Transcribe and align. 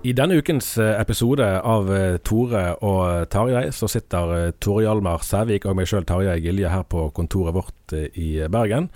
I 0.00 0.14
denne 0.16 0.38
ukens 0.40 0.78
eh, 0.80 0.94
episode 0.96 1.44
av 1.44 1.90
eh, 1.92 2.14
Tore 2.24 2.62
og 2.88 3.26
Tarjei 3.28 3.66
så 3.76 3.84
sitter 3.90 4.30
eh, 4.32 4.52
Tore 4.56 4.86
Hjalmar 4.86 5.20
Sævik 5.26 5.66
og 5.68 5.76
meg 5.76 5.90
sjøl 5.90 6.06
Tarjei 6.08 6.38
Gilje 6.40 6.70
her 6.72 6.86
på 6.88 7.10
kontoret 7.12 7.52
vårt 7.52 7.92
i 8.16 8.40
Bergen. 8.48 8.88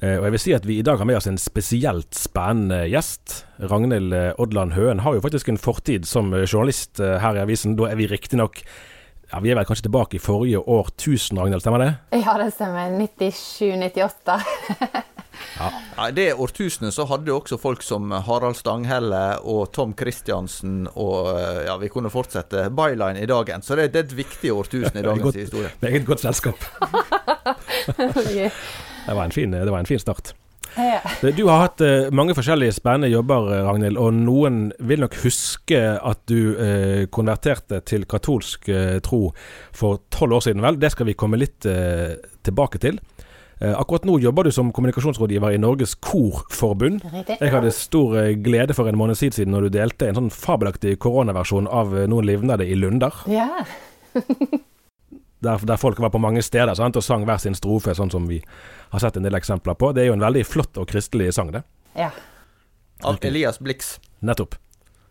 Og 0.00 0.24
jeg 0.24 0.32
vil 0.32 0.40
si 0.40 0.52
at 0.56 0.64
vi 0.64 0.78
i 0.80 0.84
dag 0.84 0.96
har 0.96 1.04
med 1.04 1.18
oss 1.18 1.26
en 1.28 1.36
spesielt 1.36 2.16
spennende 2.16 2.86
gjest. 2.88 3.42
Ragnhild 3.60 4.14
Odland 4.40 4.72
Høen 4.72 5.02
har 5.04 5.16
jo 5.16 5.20
faktisk 5.20 5.50
en 5.52 5.60
fortid 5.60 6.08
som 6.08 6.32
journalist 6.32 7.00
her 7.00 7.36
i 7.36 7.42
avisen. 7.42 7.76
Da 7.76 7.90
er 7.90 8.00
vi 8.00 8.08
riktignok 8.08 8.62
ja, 8.64 9.42
Vi 9.44 9.52
er 9.52 9.60
vel 9.60 9.68
kanskje 9.68 9.90
tilbake 9.90 10.16
i 10.16 10.24
forrige 10.24 10.64
årtusen, 10.64 11.40
Ragnhild, 11.40 11.64
stemmer 11.64 11.84
det? 11.84 11.92
Ja, 12.16 12.38
det 12.40 12.48
stemmer. 12.56 12.96
97-98. 13.20 15.19
Ja. 15.60 16.08
Det 16.16 16.32
årtusenet 16.32 16.94
så 16.96 17.04
hadde 17.10 17.34
også 17.34 17.58
folk 17.60 17.84
som 17.84 18.12
Harald 18.26 18.56
Stanghelle 18.56 19.22
og 19.44 19.70
Tom 19.76 19.92
Christiansen 19.98 20.86
og 20.94 21.30
ja, 21.66 21.76
vi 21.80 21.90
kunne 21.92 22.12
fortsette 22.12 22.68
Byline 22.76 23.20
i 23.20 23.28
dagen. 23.28 23.62
Så 23.62 23.76
det, 23.76 23.90
det 23.94 24.04
er 24.04 24.08
et 24.08 24.18
viktig 24.22 24.54
årtusen 24.54 24.96
i 24.96 25.04
dagens 25.08 25.26
godt, 25.28 25.40
historie. 25.42 25.72
Meget 25.84 26.06
godt 26.08 26.24
selskap. 26.24 26.64
det, 27.96 28.50
var 29.06 29.24
en 29.24 29.36
fin, 29.36 29.52
det 29.52 29.70
var 29.70 29.82
en 29.82 29.90
fin 29.90 30.00
start. 30.00 30.32
Du 31.36 31.42
har 31.48 31.64
hatt 31.64 31.82
uh, 31.82 32.12
mange 32.14 32.34
forskjellige 32.38 32.76
spennende 32.76 33.10
jobber, 33.10 33.48
Ragnhild. 33.66 33.98
Og 33.98 34.14
noen 34.14 34.68
vil 34.86 35.02
nok 35.02 35.16
huske 35.24 35.80
at 35.98 36.20
du 36.30 36.54
konverterte 37.12 37.82
til 37.84 38.06
katolsk 38.08 38.70
tro 39.04 39.24
for 39.74 40.04
tolv 40.14 40.38
år 40.38 40.46
siden, 40.46 40.62
vel. 40.64 40.78
Det 40.80 40.92
skal 40.94 41.10
vi 41.10 41.18
komme 41.18 41.40
litt 41.42 41.66
tilbake 41.66 42.80
til. 42.80 43.02
Akkurat 43.60 44.06
nå 44.08 44.14
jobber 44.22 44.46
du 44.48 44.52
som 44.56 44.70
kommunikasjonsrådgiver 44.72 45.52
i 45.52 45.58
Norges 45.60 45.92
Korforbund. 46.00 47.02
Jeg 47.28 47.52
hadde 47.52 47.72
stor 47.76 48.16
glede 48.40 48.72
for 48.76 48.88
en 48.88 48.96
måned 48.96 49.18
siden 49.20 49.52
når 49.52 49.66
du 49.66 49.74
delte 49.74 50.08
en 50.08 50.16
sånn 50.16 50.32
fabelaktig 50.32 50.94
koronaversjon 51.04 51.68
av 51.68 51.92
Noen 52.08 52.28
livnede 52.30 52.64
i 52.64 52.78
Lunder. 52.78 53.20
Ja. 53.28 53.66
der, 55.44 55.58
der, 55.58 55.76
folk 55.76 56.00
var 56.00 56.12
på 56.14 56.22
mange 56.22 56.42
steder 56.42 56.72
sant, 56.78 56.96
og 56.96 57.04
sang 57.04 57.28
hver 57.28 57.40
sin 57.42 57.56
strofe, 57.56 57.94
sånn 57.96 58.12
som 58.12 58.28
vi 58.30 58.40
har 58.90 59.04
sett 59.04 59.20
en 59.20 59.28
del 59.28 59.36
eksempler 59.36 59.76
på. 59.76 59.92
Det 59.92 60.04
er 60.04 60.10
jo 60.10 60.16
en 60.16 60.24
veldig 60.24 60.46
flott 60.48 60.80
og 60.80 60.88
kristelig 60.90 61.32
sang, 61.36 61.52
det. 61.52 61.64
Ja. 61.98 62.10
Av 63.04 63.20
Elias 63.24 63.60
Blix. 63.60 63.98
Nettopp. 64.24 64.56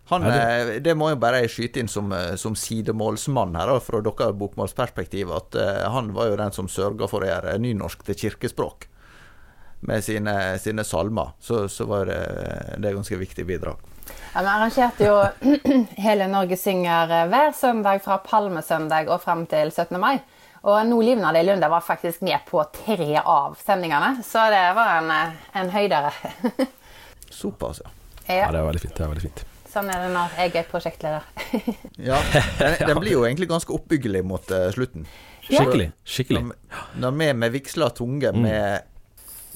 Han, 0.09 0.25
det 0.81 0.96
må 0.97 1.12
jeg 1.12 1.20
bare 1.22 1.44
skyte 1.52 1.84
inn 1.84 1.90
som, 1.92 2.09
som 2.40 2.56
sidemålsmann 2.58 3.53
her, 3.59 3.75
fra 3.86 4.02
deres 4.06 4.38
bokmålsperspektiv, 4.40 5.30
at 5.36 5.58
uh, 5.59 5.84
han 5.94 6.09
var 6.16 6.31
jo 6.31 6.40
den 6.40 6.56
som 6.56 6.70
sørga 6.72 7.09
for 7.12 7.25
å 7.25 7.30
gjøre 7.30 7.59
nynorsk 7.62 8.02
til 8.08 8.18
kirkespråk. 8.24 8.88
Med 9.86 10.03
sine, 10.03 10.34
sine 10.59 10.84
salmer. 10.84 11.36
Så, 11.40 11.68
så 11.72 11.86
var 11.88 12.09
det, 12.09 12.19
det 12.81 12.96
ganske 12.98 13.19
viktig 13.22 13.46
bidrag. 13.48 13.86
Ja, 14.34 14.42
Vi 14.42 14.48
arrangerte 14.48 15.06
jo 15.06 15.16
Hele 16.06 16.28
Norge 16.28 16.58
synger 16.58 17.14
hver 17.30 17.53
søndag 17.56 18.02
fra 18.03 18.18
palmesøndag 18.25 19.08
og 19.14 19.22
frem 19.24 19.46
til 19.50 19.72
17. 19.72 19.96
mai. 20.02 20.18
Og 20.68 20.81
No 20.90 21.00
livna 21.02 21.31
det 21.31 21.46
i 21.46 21.48
Lunde 21.48 21.69
var 21.72 21.86
faktisk 21.86 22.22
med 22.28 22.44
på 22.50 22.64
tre 22.75 23.22
av 23.22 23.56
sendingene, 23.64 24.18
så 24.28 24.50
det 24.52 24.66
var 24.75 24.98
en, 24.98 25.38
en 25.56 25.72
høydere. 25.72 26.12
Såpass, 27.40 27.80
ja. 27.86 27.94
ja. 28.28 28.42
Ja, 28.42 28.52
det 28.52 28.59
var 28.59 28.68
veldig 28.74 28.84
fint. 28.84 28.96
Det 28.98 29.06
var 29.06 29.14
veldig 29.14 29.28
fint. 29.30 29.46
Sånn 29.69 29.90
er 29.94 30.02
det 30.02 30.13
når 30.16 30.38
jeg 30.40 30.56
er 30.57 30.69
prosjektleder. 30.69 31.25
ja, 32.09 32.19
den, 32.57 32.78
den, 32.88 33.02
blir 33.03 33.13
jo 33.13 33.25
egentlig 33.28 33.50
ganske 33.52 33.74
oppbyggelig 33.75 34.24
mot 34.25 34.53
uh, 34.53 34.69
slutten. 34.74 35.06
Skikkelig. 35.46 35.91
skikkelig. 36.06 36.41
Når, 37.02 37.13
vi 37.19 37.28
med 37.38 37.53
vigsla 37.53 37.90
tunge 37.94 38.31
mm. 38.34 38.41
med 38.46 38.90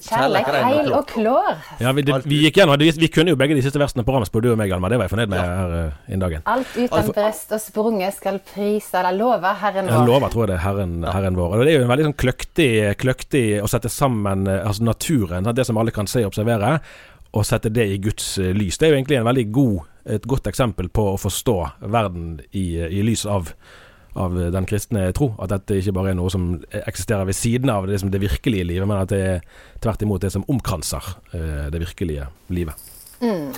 Kjærlighet, 0.03 0.56
heil 0.66 0.90
og 0.97 1.06
klår. 1.07 1.59
Ja, 1.79 1.94
vi, 1.96 2.03
det, 2.03 2.16
vi, 2.28 2.41
gikk 2.44 2.57
gjennom, 2.59 2.75
vi, 2.81 2.90
vi, 3.00 3.07
kunne 3.13 3.31
jo 3.31 3.38
begge 3.40 3.56
de 3.56 3.62
siste 3.63 3.79
versene 3.79 4.03
på 4.03 4.12
Ramsborg, 4.12 4.44
du 4.44 4.50
og 4.51 4.57
meg, 4.59 4.74
Alma. 4.75 4.90
Det 4.91 5.00
var 5.00 5.07
jeg 5.07 5.13
fornøyd 5.13 5.31
med 5.31 5.40
ja. 5.40 5.53
her 5.62 5.75
uh, 5.75 6.01
innen 6.09 6.25
dagen. 6.25 6.44
Alt 6.53 6.75
uten 6.75 7.13
brest 7.16 7.56
og 7.56 7.63
sprunget 7.63 8.18
skal 8.18 8.41
prise 8.44 9.00
eller 9.00 9.16
love 9.16 9.53
Herren 9.62 9.88
vår. 9.88 9.95
Jeg 9.95 10.09
lover, 10.09 10.34
tror 10.34 10.44
jeg 10.44 10.51
det 10.51 10.57
er 10.57 10.63
Herren, 10.66 10.97
herren 11.07 11.40
vår. 11.40 11.56
Og 11.56 11.63
Det 11.63 11.72
er 11.72 11.80
jo 11.80 11.85
en 11.85 11.94
veldig 11.94 12.09
sånn 12.09 12.19
kløktig, 12.25 12.69
kløktig 13.00 13.45
å 13.63 13.72
sette 13.72 13.91
sammen 13.94 14.44
uh, 14.50 14.59
altså 14.59 14.90
naturen, 14.90 15.50
det 15.56 15.68
som 15.69 15.80
alle 15.80 15.95
kan 15.95 16.09
se 16.09 16.25
og 16.25 16.34
observere, 16.34 16.75
og 17.34 17.47
sette 17.47 17.72
det 17.74 17.88
i 17.95 18.01
Guds 18.03 18.35
lys. 18.44 18.78
Det 18.78 18.90
er 18.90 18.94
jo 18.94 19.00
egentlig 19.00 19.22
en 19.22 19.30
veldig 19.30 19.47
god, 19.56 19.90
et 20.06 20.28
godt 20.28 20.50
eksempel 20.52 20.90
på 20.91 21.14
å 21.14 21.19
forstå 21.22 21.58
verden 21.88 22.38
i, 22.52 22.68
i 22.84 23.03
lys 23.06 23.25
av 23.30 23.53
av 24.14 24.36
den 24.52 24.66
kristne 24.66 25.08
tro. 25.16 25.31
At 25.41 25.53
dette 25.53 25.80
ikke 25.80 25.96
bare 25.96 26.14
er 26.14 26.18
noe 26.18 26.31
som 26.34 26.52
eksisterer 26.84 27.28
ved 27.30 27.38
siden 27.38 27.72
av 27.74 27.88
det, 27.90 28.02
det 28.13 28.22
virkelige 28.22 28.68
livet, 28.69 28.90
men 28.90 29.02
at 29.02 29.13
det 29.13 29.24
er 29.25 29.47
tvert 29.84 30.06
imot 30.06 30.24
det 30.24 30.34
som 30.34 30.46
omkranser 30.50 31.16
uh, 31.34 31.66
det 31.74 31.81
virkelige 31.81 32.30
livet. 32.53 32.92
Mm. 33.24 33.50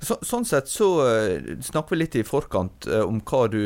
Så, 0.00 0.16
sånn 0.24 0.46
sett 0.48 0.70
så 0.72 0.88
uh, 1.04 1.54
snakker 1.62 1.94
vi 1.94 2.00
litt 2.00 2.16
i 2.18 2.24
forkant 2.26 2.88
uh, 2.90 3.02
om 3.04 3.20
hva 3.22 3.44
du 3.52 3.60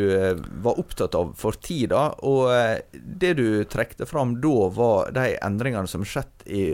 var 0.65 0.81
opptatt 0.83 1.17
av 1.19 1.33
for 1.41 1.57
tida. 1.57 2.11
Og 2.27 2.51
det 2.93 3.37
du 3.41 3.47
trekte 3.71 4.09
fram 4.11 4.37
da, 4.45 4.69
var 4.75 5.15
de 5.15 5.31
endringene 5.39 5.91
som 5.91 6.05
skjedde 6.05 6.13
skjedd 6.45 6.45
i 6.45 6.65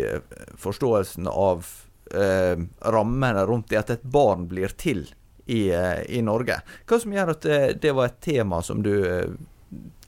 forståelsen 0.58 1.28
av 1.30 1.68
rammene 2.10 3.44
rundt 3.46 3.68
det 3.70 3.78
at 3.78 3.90
et 3.94 4.02
barn 4.02 4.48
blir 4.50 4.72
til 4.74 5.04
i, 5.50 5.70
eh, 5.72 6.02
i, 6.08 6.22
Norge. 6.22 6.60
Hva 6.86 6.98
som 7.00 7.12
gjør 7.14 7.34
at 7.34 7.42
det, 7.42 7.58
eh, 7.62 7.74
det 7.82 7.92
var 7.96 8.10
et 8.10 8.20
tema 8.22 8.62
som 8.62 8.82
du 8.82 8.92
eh, 9.02 9.32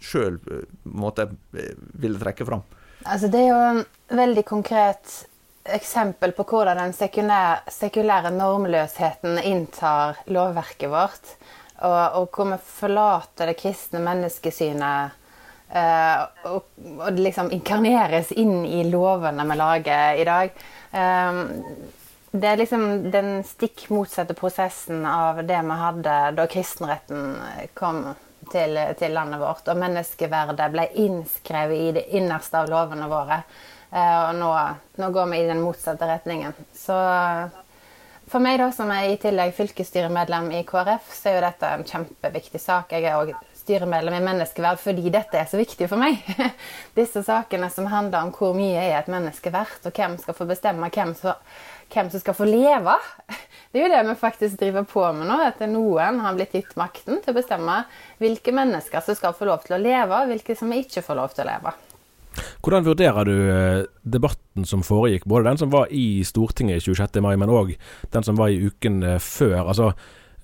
sjøl 0.02 0.38
ville 0.82 2.20
trekke 2.20 2.46
fram? 2.46 2.62
Altså, 3.02 3.26
det 3.30 3.40
er 3.42 3.48
jo 3.50 3.60
en 3.70 3.82
veldig 4.22 4.44
konkret 4.46 5.16
eksempel 5.62 6.34
på 6.36 6.46
hvordan 6.46 6.78
den 6.78 6.94
sekulære, 6.94 7.72
sekulære 7.74 8.30
normløsheten 8.34 9.38
inntar 9.42 10.22
lovverket 10.30 10.90
vårt. 10.90 11.34
Og, 11.82 11.98
og 12.20 12.30
hvor 12.30 12.52
vi 12.52 12.60
forlater 12.62 13.50
det 13.50 13.58
kristne 13.58 14.02
menneskesynet 14.02 15.18
og, 15.72 16.66
og, 16.84 17.06
liksom 17.16 17.48
inkarneres 17.56 18.32
inn 18.36 18.66
i 18.68 18.82
lovene 18.84 19.46
vi 19.48 19.56
lager 19.56 20.20
i 20.20 20.26
dag. 20.28 20.62
Um, 20.92 21.40
det 22.32 22.48
er 22.48 22.60
liksom 22.60 22.84
den 23.12 23.42
stikk 23.44 23.86
motsatte 23.92 24.34
prosessen 24.36 25.04
av 25.08 25.42
det 25.44 25.58
vi 25.64 25.78
hadde 25.82 26.14
da 26.36 26.46
kristenretten 26.48 27.34
kom 27.76 28.06
til, 28.50 28.78
til, 28.98 29.12
landet 29.12 29.40
vårt. 29.40 29.68
Og 29.68 29.80
menneskeverdet 29.80 30.70
ble 30.72 30.86
innskrevet 31.04 31.76
i 31.76 31.90
det 31.98 32.06
innerste 32.16 32.62
av 32.62 32.70
lovene 32.72 33.08
våre. 33.10 33.42
Eh, 33.92 34.20
og 34.30 34.38
nå, 34.40 34.52
nå, 34.96 35.10
går 35.12 35.28
vi 35.32 35.42
i 35.42 35.50
den 35.50 35.60
motsatte 35.60 36.08
retningen. 36.08 36.56
Så 36.72 36.96
for 38.32 38.40
meg, 38.40 38.56
da, 38.62 38.70
som 38.72 38.90
er 38.94 39.10
i 39.10 39.20
tillegg 39.20 39.52
fylkesstyremedlem 39.58 40.48
i 40.56 40.64
KrF, 40.64 41.12
så 41.12 41.28
er 41.28 41.36
jo 41.36 41.46
dette 41.50 41.72
en 41.76 41.88
kjempeviktig 41.88 42.62
sak. 42.62 42.96
Jeg 42.96 43.10
er 43.10 43.20
òg 43.20 43.34
styremedlem 43.62 44.18
i 44.18 44.24
Menneskeverd 44.26 44.80
fordi 44.82 45.12
dette 45.14 45.38
er 45.40 45.48
så 45.50 45.60
viktig 45.60 45.88
for 45.90 46.00
meg. 46.02 46.18
Disse 46.98 47.22
sakene 47.26 47.70
som 47.72 47.88
handler 47.92 48.26
om 48.26 48.32
hvor 48.36 48.56
mye 48.56 48.80
er 48.80 48.98
et 48.98 49.10
menneske 49.12 49.52
verdt, 49.54 49.86
og 49.88 49.96
hvem 49.96 50.18
skal 50.20 50.36
få 50.36 50.46
bestemme 50.50 50.90
hvem 50.92 51.14
som, 51.18 51.38
hvem 51.94 52.10
som 52.12 52.22
skal 52.22 52.36
få 52.38 52.48
leve. 52.50 52.98
Det 53.72 53.80
er 53.80 53.86
jo 53.86 53.92
det 53.94 54.02
vi 54.04 54.14
faktisk 54.20 54.58
driver 54.60 54.84
på 54.84 55.04
med 55.16 55.30
nå. 55.30 55.38
At 55.46 55.62
noen 55.64 56.18
har 56.20 56.34
blitt 56.36 56.52
gitt 56.52 56.74
makten 56.76 57.22
til 57.22 57.32
å 57.32 57.38
bestemme 57.38 57.78
hvilke 58.20 58.52
mennesker 58.52 59.00
som 59.00 59.16
skal 59.16 59.32
få 59.38 59.48
lov 59.48 59.64
til 59.64 59.78
å 59.78 59.80
leve, 59.80 60.12
og 60.12 60.28
hvilke 60.28 60.58
som 60.58 60.74
ikke 60.76 61.00
får 61.06 61.16
lov 61.16 61.32
til 61.32 61.46
å 61.46 61.48
leve. 61.54 61.72
Hvordan 62.62 62.84
vurderer 62.86 63.28
du 63.28 63.36
eh, 63.52 63.84
debatten 64.04 64.66
som 64.68 64.84
foregikk, 64.86 65.24
både 65.28 65.50
den 65.50 65.62
som 65.62 65.72
var 65.72 65.88
i 65.92 66.22
Stortinget 66.24 66.84
26. 66.84 67.20
mai, 67.24 67.34
men 67.40 67.52
òg 67.52 67.72
den 68.12 68.26
som 68.26 68.36
var 68.36 68.52
i 68.52 68.60
uken 68.68 69.00
eh, 69.02 69.18
før? 69.22 69.58
Altså, 69.64 69.92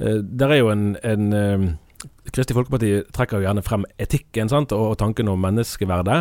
eh, 0.01 0.19
der 0.25 0.55
er 0.57 0.63
jo 0.63 0.73
en, 0.73 0.89
en 1.05 1.79
Kristelig 2.29 2.57
Folkeparti 2.57 2.91
trekker 3.15 3.41
jo 3.41 3.47
gjerne 3.47 3.65
frem 3.65 3.85
etikken 3.99 4.51
sant? 4.51 4.73
og 4.77 4.97
tanken 5.01 5.31
om 5.33 5.41
menneskeverdet. 5.43 6.19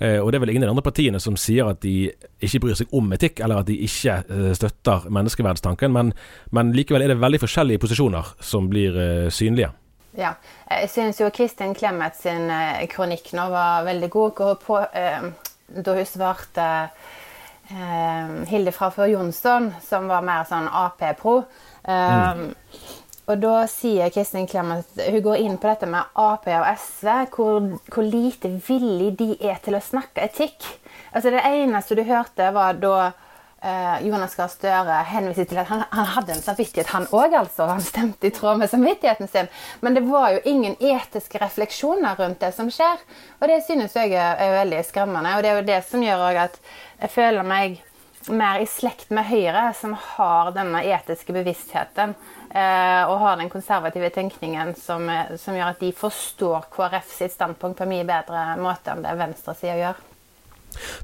Eh, 0.00 0.18
og 0.18 0.30
det 0.30 0.38
er 0.38 0.44
vel 0.44 0.52
ingen 0.54 0.64
av 0.64 0.70
de 0.70 0.74
andre 0.74 0.86
partiene 0.86 1.20
som 1.22 1.36
sier 1.38 1.68
at 1.70 1.82
de 1.84 2.10
ikke 2.40 2.62
bryr 2.64 2.78
seg 2.78 2.94
om 2.96 3.12
etikk, 3.14 3.42
eller 3.44 3.60
at 3.60 3.68
de 3.68 3.76
ikke 3.86 4.16
eh, 4.24 4.50
støtter 4.56 5.06
menneskeverdstanken, 5.12 5.92
men, 5.92 6.14
men, 6.56 6.72
likevel 6.76 7.04
er 7.04 7.12
det 7.12 7.20
veldig 7.20 7.42
forskjellige 7.42 7.82
posisjoner 7.84 8.34
som 8.40 8.70
blir 8.72 8.96
eh, 8.96 9.28
synlige. 9.34 9.70
Ja, 10.18 10.34
jeg 10.66 10.90
syns 10.90 11.20
jo 11.20 11.28
Kristin 11.30 11.76
Clemet 11.78 12.16
sin 12.18 12.48
kronikk 12.90 13.28
nå 13.36 13.44
var 13.52 13.84
veldig 13.86 14.08
god. 14.10 14.40
På, 14.64 14.80
da 15.70 15.94
hun 15.94 16.08
svarte 16.08 16.64
eh, 17.70 18.32
Hilde 18.50 18.72
fra 18.74 18.90
før 18.94 19.12
Jonsson, 19.12 19.70
som 19.86 20.08
var 20.10 20.24
mer 20.26 20.48
sånn 20.48 20.66
Ap-pro. 20.66 21.42
Mm. 21.86 22.50
Og 23.30 23.38
da 23.38 23.62
sier 23.70 24.10
Kristin 24.10 24.48
Clemet 24.50 24.98
Hun 24.98 25.22
går 25.22 25.42
inn 25.44 25.56
på 25.60 25.70
dette 25.70 25.88
med 25.90 26.18
Ap 26.18 26.48
og 26.50 26.68
SV, 26.74 27.08
hvor, 27.34 27.66
hvor, 27.86 28.06
lite 28.06 28.50
villig 28.66 29.14
de 29.20 29.32
er 29.38 29.60
til 29.62 29.78
å 29.78 29.82
snakke 29.84 30.24
etikk. 30.26 30.66
Altså 31.14 31.30
Det 31.34 31.42
eneste 31.46 31.98
du 31.98 32.02
hørte, 32.06 32.48
var 32.54 32.78
da 32.82 32.94
eh, 33.62 34.06
Jonas 34.08 34.34
Gahr 34.38 34.50
Støre 34.50 34.96
henviste 35.12 35.46
til 35.52 35.60
at 35.62 35.70
han, 35.70 35.84
han 35.94 36.08
hadde 36.16 36.34
en 36.34 36.42
samvittighet, 36.42 36.90
han 36.90 37.06
òg, 37.14 37.36
altså. 37.38 37.68
Han 37.70 37.84
stemte 37.84 38.30
i 38.30 38.34
tråd 38.34 38.58
med 38.62 38.72
samvittigheten 38.72 39.30
sin. 39.30 39.50
Men 39.84 39.98
det 39.98 40.02
var 40.08 40.34
jo 40.34 40.42
ingen 40.50 40.74
etiske 40.80 41.42
refleksjoner 41.42 42.18
rundt 42.18 42.42
det 42.42 42.50
som 42.56 42.72
skjer. 42.72 42.98
Og 43.38 43.46
det 43.52 43.60
synes 43.68 43.94
jeg 43.94 44.16
er, 44.16 44.40
er 44.42 44.58
veldig 44.62 44.82
skremmende. 44.90 45.36
Og 45.36 45.46
det 45.46 45.52
er 45.52 45.62
jo 45.62 45.70
det 45.70 45.80
som 45.86 46.02
gjør 46.02 46.42
at 46.48 46.58
jeg 46.98 47.14
føler 47.14 47.46
meg 47.46 47.78
mer 48.28 48.60
i 48.60 48.66
slekt 48.68 49.10
med 49.14 49.24
Høyre, 49.30 49.70
som 49.76 49.94
har 49.96 50.52
denne 50.56 50.82
etiske 50.84 51.32
bevisstheten. 51.34 52.12
Eh, 52.50 53.02
og 53.06 53.20
har 53.22 53.36
den 53.38 53.50
konservative 53.50 54.10
tenkningen 54.10 54.74
som, 54.74 55.06
som, 55.38 55.54
gjør 55.54 55.70
at 55.70 55.82
de 55.82 55.92
forstår 55.94 56.66
KrF 56.74 57.12
sitt 57.14 57.34
standpunkt 57.36 57.78
på 57.78 57.86
en 57.86 57.92
mye 57.92 58.06
bedre 58.08 58.56
måte 58.58 58.90
enn 58.90 59.04
det 59.06 59.14
venstresida 59.20 59.76
gjør. 59.78 60.00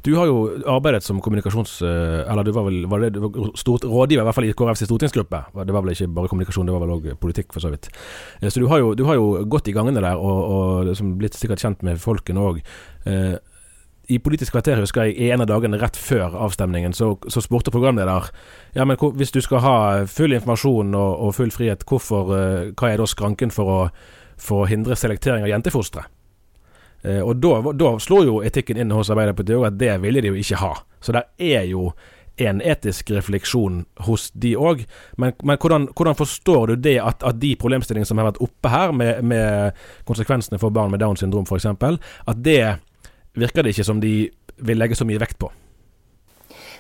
Du 0.02 0.12
har 0.14 0.26
jo 0.26 0.36
arbeidet 0.70 1.02
som 1.06 1.20
kommunikasjons... 1.22 1.80
Eh, 1.86 2.20
eller 2.26 2.46
du 2.46 2.52
var 2.54 2.66
vel 2.68 2.86
var 2.90 3.02
det, 3.02 3.22
stort 3.58 3.86
rådgiver, 3.86 4.22
i 4.22 4.26
hvert 4.26 4.38
fall 4.38 4.48
i 4.48 4.54
KrFs 4.58 4.86
stortingsgruppe. 4.88 5.42
Det 5.62 5.74
var 5.74 5.86
vel 5.86 5.94
ikke 5.94 6.10
bare 6.18 6.30
kommunikasjon, 6.32 6.66
det 6.66 6.74
var 6.74 6.84
vel 6.84 6.94
òg 6.96 7.08
politikk, 7.22 7.52
for 7.54 7.62
så 7.62 7.70
vidt. 7.74 7.90
Eh, 8.40 8.50
så 8.50 8.62
du 8.62 8.68
har 8.70 8.82
jo, 8.82 8.94
du 8.98 9.06
har 9.08 9.18
jo 9.18 9.44
gått 9.50 9.70
i 9.70 9.76
gangene 9.76 10.02
der, 10.02 10.18
og, 10.18 10.38
og 10.56 10.90
liksom 10.90 11.16
blitt 11.20 11.38
sikkert 11.38 11.62
kjent 11.62 11.86
med 11.86 12.02
folkene 12.02 12.42
òg 12.50 12.64
i 14.06 14.18
Politisk 14.22 14.54
kvarter 14.54 14.78
husker 14.80 15.08
jeg 15.08 15.30
en 15.32 15.42
av 15.42 15.48
dagene 15.50 15.78
rett 15.80 15.96
før 15.98 16.34
avstemningen, 16.46 16.94
så, 16.94 17.14
så 17.28 17.42
spurte 17.42 17.72
programleder 17.74 18.28
ja, 18.76 18.84
men 18.84 18.98
hvis 19.18 19.34
du 19.34 19.40
skal 19.42 19.62
ha 19.64 19.78
full 20.10 20.36
informasjon 20.36 20.94
og, 20.94 21.22
og 21.26 21.34
full 21.34 21.50
frihet, 21.54 21.82
hvorfor, 21.88 22.30
uh, 22.30 22.74
hva 22.76 22.92
er 22.92 23.02
da 23.02 23.08
skranken 23.10 23.54
for 23.54 23.72
å, 23.72 23.78
for 24.38 24.64
å 24.64 24.68
hindre 24.70 24.98
selektering 24.98 25.46
av 25.46 25.50
jentefostre? 25.50 26.06
Uh, 27.02 27.22
og 27.22 27.40
da, 27.42 27.58
da 27.74 27.96
slo 28.02 28.22
jo 28.26 28.42
etikken 28.46 28.78
inn 28.78 28.94
hos 28.94 29.10
Arbeiderpartiet 29.14 29.70
at 29.70 29.80
det 29.80 29.96
ville 30.04 30.22
de 30.22 30.34
jo 30.34 30.38
ikke 30.42 30.60
ha. 30.62 30.74
Så 31.02 31.16
der 31.16 31.30
er 31.42 31.66
jo 31.70 31.90
en 32.36 32.60
etisk 32.60 33.10
refleksjon 33.16 33.84
hos 34.06 34.28
de 34.36 34.52
òg. 34.60 34.82
Men, 35.16 35.32
men 35.42 35.58
hvordan, 35.60 35.88
hvordan, 35.96 36.18
forstår 36.18 36.66
du 36.72 36.74
det 36.88 36.98
at, 37.00 37.24
at, 37.24 37.38
de 37.40 37.54
problemstillingene 37.56 38.08
som 38.08 38.20
har 38.20 38.28
vært 38.28 38.42
oppe 38.44 38.72
her, 38.72 38.92
med, 38.92 39.22
med 39.24 39.78
konsekvensene 40.08 40.60
for 40.60 40.74
barn 40.74 40.92
med 40.92 41.00
Downs 41.00 41.24
syndrom 41.24 41.48
f.eks., 41.48 41.66
at 41.66 42.44
det 42.44 42.60
virker 43.36 43.64
det 43.64 43.74
ikke 43.74 43.86
som 43.86 44.00
de 44.02 44.16
vil 44.66 44.80
legge 44.80 44.98
så 44.98 45.06
mye 45.08 45.20
vekt 45.20 45.38
på. 45.40 45.50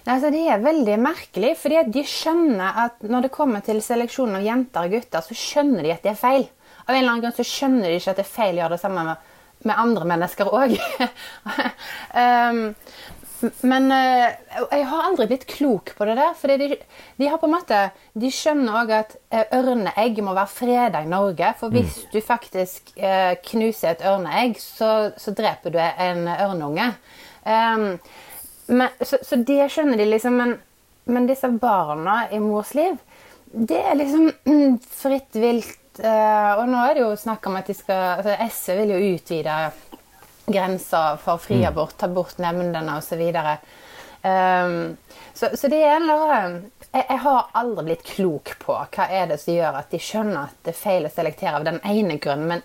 Nei, 0.06 0.14
altså 0.14 0.30
Det 0.30 0.42
er 0.46 0.62
veldig 0.62 0.96
merkelig, 1.02 1.56
fordi 1.58 1.80
de 1.96 2.02
skjønner 2.06 2.82
at 2.84 3.06
når 3.10 3.26
det 3.26 3.34
kommer 3.34 3.64
til 3.66 3.80
seleksjon 3.82 4.36
av 4.38 4.44
jenter 4.46 4.86
og 4.86 4.94
gutter, 4.94 5.24
så 5.24 5.34
skjønner 5.34 5.82
de 5.82 5.94
at 5.96 6.04
det 6.06 6.12
er 6.12 6.20
feil. 6.20 6.46
Av 6.86 6.94
en 6.94 7.00
eller 7.00 7.10
annen 7.10 7.24
grunn 7.24 7.34
så 7.34 7.46
skjønner 7.46 7.90
de 7.90 7.96
ikke 7.98 8.12
at 8.14 8.20
det 8.20 8.26
er 8.26 8.36
feil 8.36 8.54
å 8.54 8.62
gjøre 8.62 8.76
det 8.76 8.82
samme 8.84 9.02
med, 9.08 9.32
med 9.66 9.80
andre 9.82 10.06
mennesker 10.12 10.52
òg. 10.54 10.76
um, 12.22 12.62
men 13.40 13.90
uh, 13.92 14.32
jeg 14.72 14.84
har 14.88 15.06
aldri 15.10 15.26
blitt 15.28 15.46
klok 15.50 15.92
på 15.96 16.06
det 16.08 16.16
der. 16.18 16.32
For 16.38 16.52
de, 16.60 16.76
de, 17.18 17.28
har 17.28 17.40
på 17.40 17.48
en 17.48 17.54
måte, 17.56 17.80
de 18.16 18.30
skjønner 18.32 18.78
òg 18.80 18.92
at 18.96 19.16
uh, 19.34 19.42
ørneegg 19.58 20.22
må 20.24 20.34
være 20.36 20.52
freda 20.52 21.02
i 21.04 21.10
Norge. 21.10 21.52
For 21.60 21.74
hvis 21.74 21.98
mm. 22.06 22.06
du 22.14 22.20
faktisk 22.24 22.94
uh, 22.96 23.34
knuser 23.50 23.92
et 23.92 24.06
ørneegg, 24.08 24.56
så, 24.62 24.92
så, 25.20 25.34
dreper 25.36 25.74
du 25.74 25.80
en 25.82 26.30
ørneunge. 26.32 26.92
Um, 27.44 27.90
men, 28.72 28.88
så, 29.02 29.20
så, 29.22 29.38
det 29.38 29.68
skjønner 29.74 30.00
de 30.00 30.08
liksom. 30.14 30.40
Men, 30.40 30.56
men, 31.12 31.28
disse 31.28 31.50
barna 31.60 32.24
i 32.34 32.40
mors 32.42 32.72
liv, 32.74 32.96
det 33.52 33.82
er 33.84 34.00
liksom 34.00 34.30
fritt 35.02 35.36
vilt. 35.36 35.82
og 35.96 36.66
nå 36.68 36.80
er 36.84 36.90
det 36.92 37.04
jo 37.06 37.12
snakk 37.16 37.46
om 37.48 37.54
at 37.56 37.70
de 37.70 37.72
skal 37.72 38.18
altså 38.18 38.34
SV 38.52 38.74
vil 38.82 38.90
jo 38.92 39.14
utvide 39.14 39.54
grenser 40.46 41.18
for 41.22 41.42
fri 41.42 41.60
mm. 41.62 41.68
abort, 41.68 41.96
ta 41.98 42.08
bort 42.08 42.38
nemndene 42.42 42.98
osv. 42.98 43.22
Um, 43.22 43.50
ehm, 44.30 44.96
så, 45.34 45.50
så 45.58 45.68
det 45.72 45.82
er 45.84 45.98
en 45.98 46.08
jeg, 46.96 47.04
jeg 47.08 47.18
har 47.26 47.50
aldri 47.60 47.84
blitt 47.90 48.06
klok 48.08 48.54
på 48.62 48.76
hva 48.78 49.08
er 49.12 49.28
det 49.30 49.40
som 49.42 49.56
gjør 49.56 49.80
at 49.82 49.90
de 49.92 50.00
skjønner 50.00 50.46
at 50.46 50.60
det 50.64 50.72
er 50.72 50.78
feil 50.80 51.08
å 51.08 51.12
selektere 51.12 51.58
av 51.58 51.66
den 51.66 51.80
ene 51.84 52.18
grunnen, 52.22 52.54
men 52.54 52.64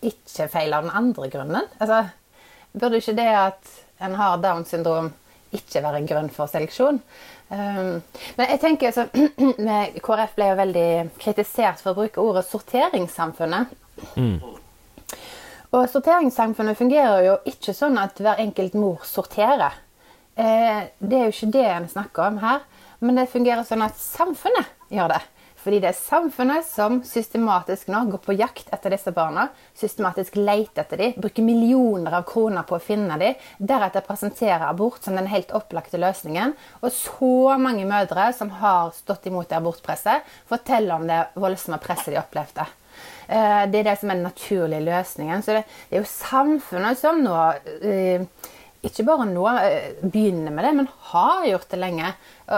ikke 0.00 0.48
feil 0.50 0.74
av 0.74 0.86
den 0.86 0.96
andre 0.96 1.28
grunnen. 1.32 1.68
Altså, 1.78 2.04
burde 2.72 3.00
ikke 3.00 3.18
det 3.18 3.30
at 3.36 3.74
en 4.00 4.16
har 4.16 4.40
Downs 4.40 4.72
syndrom, 4.72 5.12
ikke 5.52 5.82
være 5.82 6.00
en 6.00 6.08
grunn 6.08 6.32
for 6.32 6.50
seleksjon? 6.50 7.00
Um, 7.50 8.00
men 8.38 8.52
jeg 8.52 8.60
tenker 8.62 8.92
altså, 8.92 9.08
KrF 10.06 10.36
ble 10.36 10.50
jo 10.52 10.58
veldig 10.60 10.90
kritisert 11.18 11.82
for 11.82 11.92
å 11.92 11.98
bruke 11.98 12.22
ordet 12.22 12.46
sorteringssamfunnet. 12.46 13.74
Mm. 14.14 14.38
Og 15.70 15.86
sorteringssamfunnet 15.86 16.78
fungerer 16.78 17.24
jo 17.28 17.36
ikke 17.46 17.74
sånn 17.76 17.98
at 18.02 18.18
hver 18.18 18.40
enkelt 18.42 18.74
mor 18.74 19.04
sorterer. 19.06 19.76
Eh, 20.34 20.88
det 20.98 21.18
er 21.18 21.28
jo 21.28 21.34
ikke 21.34 21.52
det 21.54 21.66
en 21.70 21.90
snakker 21.92 22.26
om 22.26 22.40
her. 22.42 22.64
Men 23.00 23.20
det 23.20 23.30
fungerer 23.30 23.62
sånn 23.64 23.84
at 23.86 24.00
samfunnet 24.00 24.72
gjør 24.90 25.14
det. 25.14 25.20
Fordi 25.60 25.78
det 25.82 25.90
er 25.90 25.96
samfunnet 25.96 26.64
som 26.64 26.98
systematisk 27.04 27.90
nå 27.92 28.00
går 28.10 28.22
på 28.24 28.34
jakt 28.38 28.72
etter 28.72 28.96
disse 28.96 29.12
barna. 29.14 29.46
Systematisk 29.76 30.40
leter 30.40 30.82
etter 30.82 31.02
dem, 31.04 31.14
bruker 31.20 31.44
millioner 31.44 32.16
av 32.18 32.26
kroner 32.28 32.66
på 32.66 32.78
å 32.78 32.82
finne 32.82 33.20
dem. 33.20 33.38
Deretter 33.60 34.02
presenterer 34.06 34.66
abort 34.72 35.04
som 35.04 35.20
den 35.20 35.30
helt 35.30 35.52
opplagte 35.56 36.00
løsningen. 36.00 36.56
Og 36.80 36.90
så 36.96 37.60
mange 37.60 37.86
mødre 37.86 38.30
som 38.36 38.50
har 38.58 38.90
stått 38.96 39.30
imot 39.30 39.52
det 39.52 39.60
abortpresset, 39.60 40.26
forteller 40.48 40.96
om 40.96 41.08
det 41.12 41.22
voldsomme 41.38 41.78
presset 41.84 42.14
de 42.16 42.22
opplevde. 42.24 42.66
Eh, 43.30 43.64
det 43.70 43.82
er 43.82 43.90
det 43.92 43.98
som 44.00 44.10
er 44.10 44.18
den 44.18 44.26
naturlige 44.26 44.86
løsningen. 44.88 45.44
Så 45.46 45.54
det, 45.58 45.64
er 45.90 46.02
jo 46.02 46.10
samfunnet 46.10 46.98
som 46.98 47.22
nå 47.22 47.36
eh, 47.86 48.26
ikke 48.82 49.06
bare 49.06 49.28
nå 49.30 49.46
eh, 49.54 49.90
begynner 50.02 50.54
med 50.54 50.66
det, 50.66 50.76
men 50.80 50.92
har 51.12 51.46
gjort 51.46 51.70
det 51.70 51.80
lenge. 51.80 52.14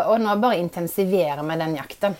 Og 0.07 0.17
nå 0.23 0.37
bare 0.41 0.61
intensiverer 0.63 1.45
med 1.45 1.61
den 1.61 1.77
jakten. 1.77 2.17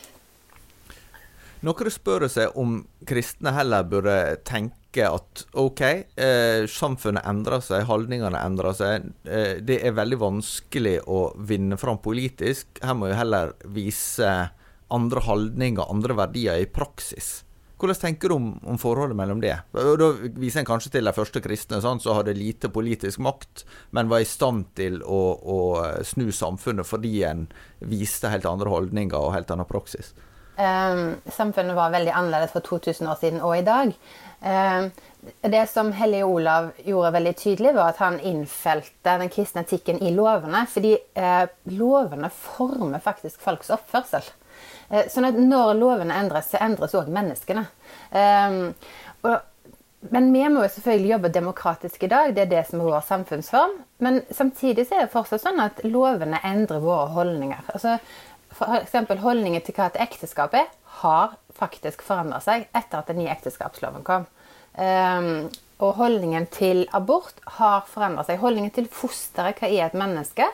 Noen 1.63 1.93
spør 1.95 2.27
seg 2.27 2.57
om 2.59 2.81
kristne 3.07 3.53
heller 3.55 3.87
burde 3.87 4.17
tenke 4.43 5.05
at 5.07 5.45
OK, 5.63 5.83
eh, 6.19 6.65
samfunnet 6.67 7.23
endrer 7.31 7.63
seg, 7.63 7.87
holdningene 7.87 8.41
endrer 8.43 8.75
seg. 8.75 9.07
Eh, 9.23 9.63
det 9.63 9.79
er 9.87 9.95
veldig 9.95 10.19
vanskelig 10.19 10.97
å 11.07 11.21
vinne 11.39 11.79
fram 11.79 12.03
politisk. 12.03 12.83
Her 12.83 12.99
må 12.99 13.13
vi 13.13 13.21
heller 13.21 13.55
vise 13.71 14.35
andre 14.93 15.23
holdninger, 15.23 15.87
andre 15.87 16.19
verdier 16.19 16.59
i 16.59 16.67
praksis. 16.67 17.45
Hvordan 17.83 17.99
tenker 17.99 18.31
du 18.31 18.35
om, 18.37 18.45
om, 18.63 18.77
forholdet 18.79 19.19
mellom 19.19 19.41
det? 19.43 19.57
Da 19.75 20.09
viser 20.39 20.61
en 20.61 20.69
kanskje 20.69 20.93
til 20.95 21.09
de 21.09 21.13
første 21.17 21.41
kristne 21.43 21.81
som 21.83 21.99
hadde 22.15 22.37
lite 22.37 22.69
politisk 22.71 23.19
makt, 23.27 23.65
men 23.91 24.11
var 24.13 24.23
i 24.23 24.29
stand 24.29 24.69
til 24.79 25.01
å, 25.03 25.23
å, 25.43 25.57
snu 26.07 26.29
samfunnet 26.31 26.87
fordi 26.87 27.25
en 27.27 27.49
viste 27.91 28.31
helt 28.31 28.47
andre 28.47 28.71
holdninger 28.71 29.19
og 29.19 29.35
helt 29.35 29.51
annen 29.51 29.67
praksis. 29.67 30.13
Um, 30.53 31.17
samfunnet 31.27 31.75
var 31.75 31.91
veldig 31.91 32.13
annerledes 32.15 32.53
for 32.55 32.63
2000 32.63 33.09
år 33.11 33.19
siden 33.19 33.43
og 33.43 33.57
i 33.57 33.65
dag. 33.67 33.91
Um, 34.47 34.91
det 35.51 35.65
som 35.73 35.91
Hellige 35.97 36.29
Olav 36.29 36.71
gjorde 36.87 37.15
veldig 37.17 37.33
tydelig, 37.41 37.73
var 37.75 37.91
at 37.91 38.03
han 38.05 38.21
innfelte 38.21 39.17
den 39.25 39.33
kristne 39.33 39.65
etikken 39.67 39.99
i 39.99 40.15
lovene. 40.15 40.63
Fordi 40.71 40.95
uh, 41.19 41.51
lovene 41.75 42.31
former 42.31 43.03
faktisk 43.03 43.43
folks 43.43 43.75
oppførsel. 43.75 44.31
Eh, 44.93 45.09
sånn 45.11 45.27
at 45.27 45.39
når 45.41 45.73
lovene 45.81 46.19
endres, 46.21 46.53
så 46.53 46.61
endres 46.63 46.95
òg 46.99 47.09
menneskene. 47.13 47.65
Og, 48.13 49.35
men 50.11 50.33
vi 50.35 50.43
må 50.51 50.65
jo 50.65 50.73
selvfølgelig 50.75 51.11
jobbe 51.13 51.31
demokratisk 51.37 52.05
i 52.05 52.11
dag, 52.11 52.35
det 52.35 52.45
er 52.45 52.51
det 52.51 52.63
som 52.69 52.81
er 52.81 52.91
vår 52.91 53.05
samfunnsform. 53.07 53.75
Men 54.03 54.21
samtidig 54.35 54.89
er 54.91 55.05
det 55.05 55.13
fortsatt 55.15 55.45
sånn 55.45 55.63
at 55.63 55.83
lovene 55.87 56.41
endrer 56.45 56.83
våre 56.83 57.09
holdninger. 57.15 57.71
Altså, 57.75 57.97
F.eks. 58.53 58.97
holdningen 59.23 59.63
til 59.65 59.77
hva 59.77 59.89
et 59.89 60.01
ekteskap 60.03 60.55
er, 60.59 60.67
har 61.01 61.37
faktisk 61.57 62.03
forandra 62.05 62.41
seg 62.43 62.67
etter 62.75 62.99
at 62.99 63.11
den 63.11 63.23
nye 63.23 63.33
ekteskapsloven 63.33 64.05
kom. 64.07 64.27
Um, 64.77 65.49
og 65.83 65.97
holdningen 65.99 66.47
til 66.53 66.85
abort 66.95 67.41
har 67.59 67.87
forandra 67.91 68.25
seg. 68.27 68.41
Holdningen 68.43 68.75
til 68.75 68.91
fosteret, 68.93 69.59
hva 69.59 69.71
er 69.71 69.87
et 69.87 69.97
menneske, 69.99 70.47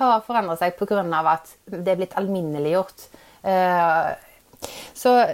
har 0.00 0.26
forandra 0.26 0.58
seg 0.60 0.76
pga. 0.78 1.00
at 1.32 1.54
det 1.66 1.94
er 1.94 2.02
blitt 2.02 2.18
alminneliggjort. 2.18 3.08
Uh, 3.46 4.14
så 4.94 5.26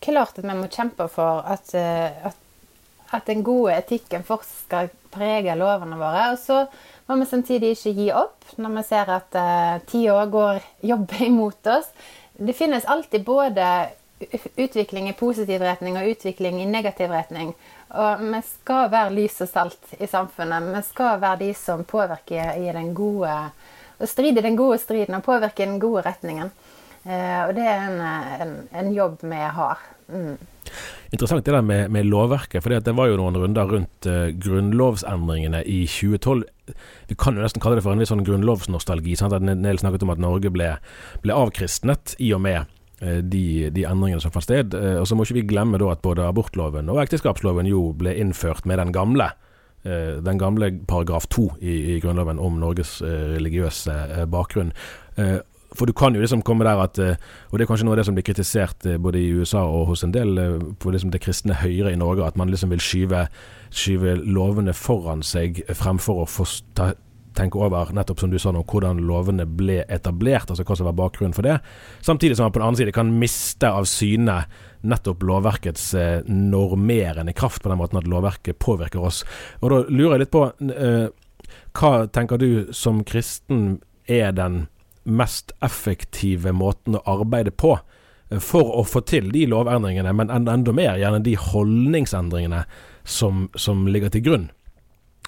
klart 0.00 0.38
at 0.38 0.44
vi 0.44 0.56
må 0.56 0.68
kjempe 0.72 1.06
for 1.12 1.44
at, 1.44 1.74
uh, 1.76 2.30
at, 2.30 2.38
at, 3.10 3.26
den 3.26 3.44
gode 3.44 3.74
etikken 3.76 4.24
fortsatt 4.24 4.64
skal 4.64 4.90
prege 5.12 5.56
lovene 5.58 5.98
våre. 6.00 6.30
Og 6.32 6.40
så 6.40 6.64
må 7.08 7.18
vi 7.20 7.28
samtidig 7.28 7.74
ikke 7.76 7.94
gi 7.98 8.10
opp 8.16 8.54
når 8.56 8.76
vi 8.78 8.86
ser 8.88 9.12
at 9.18 9.36
uh, 9.36 9.80
tida 9.90 10.24
går 10.32 10.62
jobber 10.92 11.24
imot 11.30 11.72
oss. 11.74 11.90
Det 12.40 12.56
finnes 12.56 12.88
alltid 12.88 13.26
både 13.26 13.66
utvikling 14.60 15.08
i 15.08 15.16
positiv 15.16 15.62
retning 15.64 15.96
og 15.96 16.08
utvikling 16.12 16.60
i 16.60 16.68
negativ 16.68 17.12
retning. 17.12 17.52
Og 17.96 18.22
vi 18.22 18.40
skal 18.46 18.90
være 18.92 19.12
lys 19.16 19.40
og 19.44 19.48
salt 19.50 19.94
i 19.98 20.08
samfunnet. 20.08 20.68
Vi 20.76 20.82
skal 20.88 21.20
være 21.20 21.40
de 21.44 21.52
som 21.56 21.84
påvirker 21.88 22.60
i 22.60 22.72
den 22.72 22.92
gode 22.94 23.34
og 24.00 24.08
strider 24.08 24.44
den 24.44 24.56
gode 24.56 24.78
striden 24.80 25.18
og 25.18 25.24
påvirker 25.26 25.64
i 25.64 25.68
den 25.68 25.80
gode 25.80 26.02
retningen. 26.06 26.50
Eh, 27.04 27.42
og 27.46 27.54
det 27.56 27.66
er 27.66 27.86
en, 27.88 28.00
en, 28.44 28.56
en 28.76 28.90
jobb 28.94 29.22
vi 29.24 29.42
har. 29.58 29.84
Mm. 30.10 30.34
Interessant 31.10 31.46
det 31.46 31.54
der 31.54 31.64
med, 31.66 31.90
med 31.90 32.06
lovverket. 32.06 32.62
for 32.62 32.70
det 32.70 32.96
var 32.96 33.08
jo 33.10 33.18
noen 33.18 33.38
runder 33.40 33.66
rundt 33.66 34.06
uh, 34.06 34.28
grunnlovsendringene 34.30 35.64
i 35.66 35.80
2012. 35.86 36.44
Vi 37.08 37.16
kan 37.18 37.34
jo 37.34 37.42
nesten 37.42 37.62
kalle 37.62 37.78
det 37.78 37.86
for 37.86 37.94
en 37.94 38.02
litt 38.02 38.10
sånn 38.10 38.26
grunnlovsnostalgi. 38.26 39.16
Sant? 39.18 39.34
At 39.34 39.42
Nel 39.42 39.80
snakket 39.80 40.04
om 40.06 40.12
at 40.14 40.22
Norge 40.22 40.52
ble, 40.54 40.76
ble 41.24 41.34
avkristnet 41.34 42.14
i 42.22 42.30
og 42.36 42.44
med 42.46 42.68
Eh, 43.00 43.22
de, 43.24 43.70
de, 43.72 43.86
endringene 43.88 44.20
som 44.20 44.32
fant 44.32 44.44
sted. 44.44 44.74
Eh, 44.76 44.98
og 45.00 45.06
så 45.08 45.16
må 45.16 45.24
ikke 45.24 45.38
vi 45.38 45.46
glemme 45.54 45.80
da 45.80 45.88
at 45.94 46.02
både 46.04 46.26
abortloven 46.28 46.90
og 46.92 47.00
ekteskapsloven 47.00 47.68
jo 47.68 47.90
ble 47.96 48.12
innført 48.20 48.66
med 48.68 48.80
den 48.82 48.92
gamle. 48.92 49.30
Eh, 49.88 50.18
den 50.20 50.40
gamle 50.40 50.68
paragraf 50.88 51.24
to 51.32 51.48
i, 51.60 51.94
i 51.94 52.00
Grunnloven 52.02 52.40
om 52.42 52.60
Norges 52.60 52.98
religiøse 53.00 54.26
bakgrunn. 54.30 54.74
For 55.76 55.86
du 55.86 55.94
kan 55.94 56.14
jo 56.14 56.22
liksom 56.22 56.42
komme 56.42 56.66
der 56.66 56.80
at 56.82 56.98
Og 56.98 57.52
det 57.54 57.62
er 57.62 57.68
kanskje 57.70 57.86
noe 57.86 57.94
av 57.94 58.00
det 58.00 58.06
som 58.08 58.16
blir 58.16 58.26
kritisert 58.26 58.86
både 58.98 59.20
i 59.20 59.30
USA 59.30 59.62
og 59.62 59.86
hos 59.92 60.02
en 60.04 60.14
del 60.14 60.40
på 60.82 60.90
liksom 60.90 61.12
det 61.14 61.22
kristne 61.22 61.54
høyre 61.60 61.92
i 61.92 62.00
Norge, 62.00 62.26
at 62.26 62.36
man 62.36 62.50
liksom 62.50 62.72
vil 62.74 62.82
skyve, 62.82 63.26
skyve 63.70 64.16
lovene 64.24 64.74
foran 64.74 65.22
seg 65.26 65.62
fremfor 65.78 66.24
å 66.24 66.26
ta, 66.74 66.92
tenke 67.36 67.60
over, 67.60 67.92
nettopp 67.94 68.20
som 68.22 68.32
du 68.32 68.38
sa 68.40 68.52
nå, 68.54 68.62
hvordan 68.68 69.02
lovene 69.06 69.46
ble 69.46 69.80
etablert, 69.88 70.50
altså 70.50 70.64
hva 70.66 70.76
som 70.78 70.88
var 70.88 70.98
bakgrunnen 70.98 71.36
for 71.36 71.46
det. 71.46 71.58
Samtidig 72.06 72.36
som 72.36 72.46
man 72.46 72.54
på 72.54 72.60
den 72.60 72.68
annen 72.68 72.80
side 72.80 72.94
kan 72.96 73.12
miste 73.20 73.70
av 73.70 73.86
syne 73.90 74.42
nettopp 74.80 75.22
lovverkets 75.28 75.86
eh, 75.98 76.26
normerende 76.26 77.34
kraft, 77.36 77.62
på 77.62 77.72
den 77.72 77.80
måten 77.80 78.00
at 78.00 78.08
lovverket 78.10 78.60
påvirker 78.62 79.04
oss. 79.04 79.22
Og 79.60 79.70
Da 79.70 79.80
lurer 79.88 80.16
jeg 80.16 80.24
litt 80.24 80.34
på, 80.34 80.46
eh, 80.72 81.08
hva 81.76 81.92
tenker 82.10 82.40
du 82.40 82.72
som 82.76 83.04
kristen 83.04 83.80
er 84.08 84.32
den 84.34 84.66
mest 85.04 85.52
effektive 85.64 86.52
måten 86.52 86.98
å 86.98 87.04
arbeide 87.18 87.54
på? 87.54 87.76
Eh, 88.30 88.38
for 88.38 88.76
å 88.78 88.84
få 88.86 89.02
til 89.06 89.30
de 89.34 89.46
lovendringene, 89.50 90.14
men 90.16 90.30
enda 90.30 90.72
mer 90.72 90.98
gjerne 91.00 91.22
de 91.24 91.36
holdningsendringene 91.38 92.64
som, 93.04 93.48
som 93.58 93.86
ligger 93.90 94.12
til 94.14 94.26
grunn. 94.26 94.48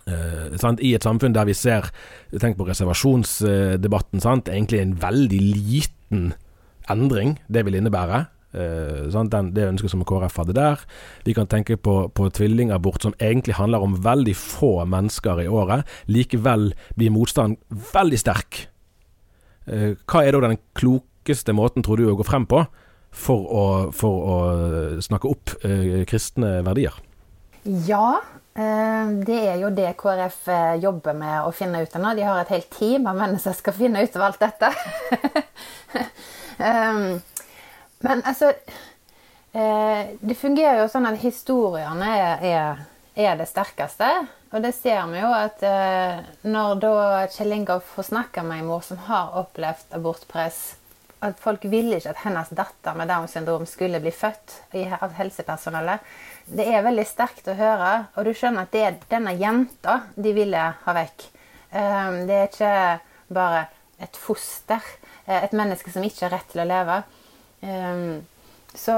Uh, 0.02 0.50
I 0.82 0.96
et 0.96 1.04
samfunn 1.06 1.30
der 1.30 1.46
vi 1.46 1.54
ser 1.54 1.86
Tenk 2.42 2.56
på 2.58 2.64
reservasjonsdebatten. 2.66 4.18
Sant? 4.18 4.48
Egentlig 4.50 4.80
en 4.82 4.96
veldig 4.98 5.38
liten 5.38 6.32
endring 6.90 7.36
det 7.46 7.62
vil 7.68 7.78
innebære. 7.78 8.24
Uh, 8.52 9.06
Den, 9.30 9.52
det 9.54 9.68
ønsket 9.68 9.92
som 9.94 10.02
KrF 10.02 10.40
hadde 10.42 10.56
der. 10.58 10.82
Vi 11.24 11.36
kan 11.38 11.46
tenke 11.46 11.76
på, 11.76 12.10
på 12.10 12.28
tvillingabort, 12.34 13.02
som 13.02 13.14
egentlig 13.20 13.54
handler 13.60 13.84
om 13.84 13.94
veldig 14.02 14.34
få 14.36 14.84
mennesker 14.84 15.44
i 15.44 15.46
året. 15.46 15.86
Likevel 16.10 16.72
blir 16.96 17.14
motstanden 17.14 17.62
veldig 17.94 18.18
sterk. 18.18 18.66
Uh, 19.69 19.92
hva 20.11 20.25
er 20.25 20.35
da 20.35 20.49
den 20.49 20.61
klokeste 20.78 21.54
måten, 21.57 21.85
tror 21.87 22.00
du, 22.00 22.09
å 22.11 22.19
gå 22.19 22.26
frem 22.26 22.49
på 22.50 22.64
for 23.12 23.45
å, 23.45 23.64
for 23.92 24.23
å 24.25 24.37
snakke 25.04 25.28
opp 25.28 25.50
kristne 26.09 26.62
verdier? 26.64 26.95
Ja, 27.85 28.23
Eh, 28.54 29.11
det 29.25 29.38
er 29.49 29.54
jo 29.62 29.71
det 29.73 29.95
KrF 29.97 30.49
eh, 30.52 30.75
jobber 30.83 31.16
med 31.16 31.47
å 31.47 31.52
finne 31.57 31.81
ut 31.81 31.95
av 31.97 32.02
nå. 32.04 32.12
De 32.19 32.26
har 32.26 32.42
et 32.42 32.52
helt 32.52 32.69
team 32.75 33.07
av 33.09 33.16
mennesker 33.16 33.54
som 33.54 33.61
skal 33.62 33.76
finne 33.78 34.02
ut 34.04 34.16
av 34.19 34.26
alt 34.26 34.42
dette. 34.42 34.73
Men 38.02 38.21
altså 38.28 38.50
eh, 39.57 40.12
Det 40.21 40.37
fungerer 40.37 40.83
jo 40.83 40.90
sånn 40.92 41.09
at 41.09 41.23
historiene 41.23 42.11
er, 42.45 42.85
er 43.16 43.40
det 43.40 43.49
sterkeste. 43.49 44.11
Og 44.52 44.61
det 44.61 44.75
ser 44.76 45.00
vi 45.09 45.23
jo 45.23 45.30
at 45.32 45.62
når 46.44 46.80
da 46.82 46.94
Kjell 47.32 47.54
Ingolf 47.56 47.87
får 47.94 48.11
snakke 48.11 48.44
med 48.44 48.61
en 48.61 48.68
mor 48.68 48.82
som 48.85 49.00
har 49.06 49.32
opplevd 49.40 49.94
abortpress 49.97 50.59
At 51.25 51.40
folk 51.40 51.64
ville 51.73 51.97
ikke 51.97 52.12
at 52.12 52.21
hennes 52.26 52.50
datter 52.52 52.99
med 52.99 53.09
Downs 53.09 53.32
syndrom 53.32 53.64
skulle 53.71 54.02
bli 54.02 54.12
født 54.12 54.59
av 54.99 55.16
helsepersonellet 55.16 56.04
det 56.50 56.66
er 56.66 56.82
veldig 56.85 57.04
sterkt 57.06 57.49
å 57.49 57.56
høre, 57.56 57.90
og 58.16 58.26
du 58.26 58.32
skjønner 58.35 58.66
at 58.66 58.75
det 58.75 58.82
er 58.85 58.99
denne 59.11 59.35
jenta 59.38 60.00
de 60.16 60.32
ville 60.35 60.62
ha 60.85 60.94
vekk. 60.97 61.26
Ehm, 61.78 62.18
det 62.28 62.38
er 62.38 62.50
ikke 62.50 62.73
bare 63.32 63.62
et 64.02 64.18
foster, 64.18 64.82
eh, 65.26 65.44
et 65.44 65.54
menneske 65.56 65.92
som 65.92 66.04
ikke 66.04 66.26
har 66.26 66.35
rett 66.37 66.50
til 66.52 66.64
å 66.64 66.68
leve. 66.68 67.02
Ehm, 67.62 68.26
så, 68.75 68.97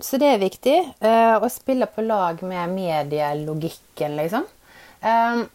så 0.00 0.18
det 0.20 0.32
er 0.32 0.42
viktig 0.42 0.76
uh, 1.02 1.36
å 1.42 1.48
spille 1.50 1.88
på 1.90 2.04
lag 2.06 2.42
med 2.46 2.74
medielogikken, 2.74 4.16
liksom. 4.18 4.46
Um, 5.02 5.46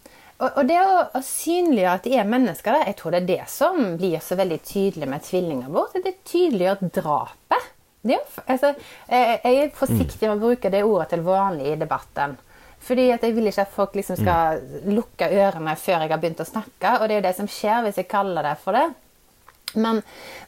og, 0.43 0.63
det 0.67 0.79
å, 0.81 0.95
å, 1.15 1.21
synliggjøre 1.23 1.93
at 1.99 2.07
de 2.07 2.15
er 2.19 2.27
mennesker, 2.27 2.79
jeg 2.83 2.97
tror 2.99 3.13
det 3.13 3.21
er 3.21 3.29
det 3.29 3.43
som 3.51 3.79
blir 3.99 4.17
så 4.23 4.35
veldig 4.39 4.59
tydelig 4.65 5.07
med 5.07 5.23
tvillingabort. 5.23 5.95
Det 6.03 6.17
tydeliggjør 6.27 6.89
drapet. 6.99 7.69
Ja, 8.03 8.17
altså, 8.51 8.73
jeg 9.07 9.59
er 9.61 9.69
forsiktig 9.77 10.27
med 10.27 10.35
å 10.35 10.41
bruke 10.41 10.67
det 10.73 10.81
ordet 10.83 11.13
til 11.13 11.23
vanlig 11.23 11.69
i 11.71 11.77
debatten. 11.79 12.35
Fordi 12.83 13.05
at 13.15 13.23
Jeg 13.23 13.35
vil 13.37 13.47
ikke 13.47 13.63
at 13.63 13.71
folk 13.71 13.93
liksom 13.95 14.17
skal 14.19 14.59
lukke 14.91 15.29
ørene 15.31 15.75
før 15.79 16.03
jeg 16.03 16.11
har 16.11 16.19
begynt 16.19 16.43
å 16.43 16.47
snakke. 16.49 16.97
Og 16.99 17.07
det 17.07 17.15
er 17.15 17.21
jo 17.21 17.27
det 17.29 17.37
som 17.37 17.47
skjer 17.47 17.85
hvis 17.85 18.01
jeg 18.01 18.11
kaller 18.11 18.43
det 18.43 18.57
for 18.59 18.75
det. 18.75 18.89
Men, 19.75 20.03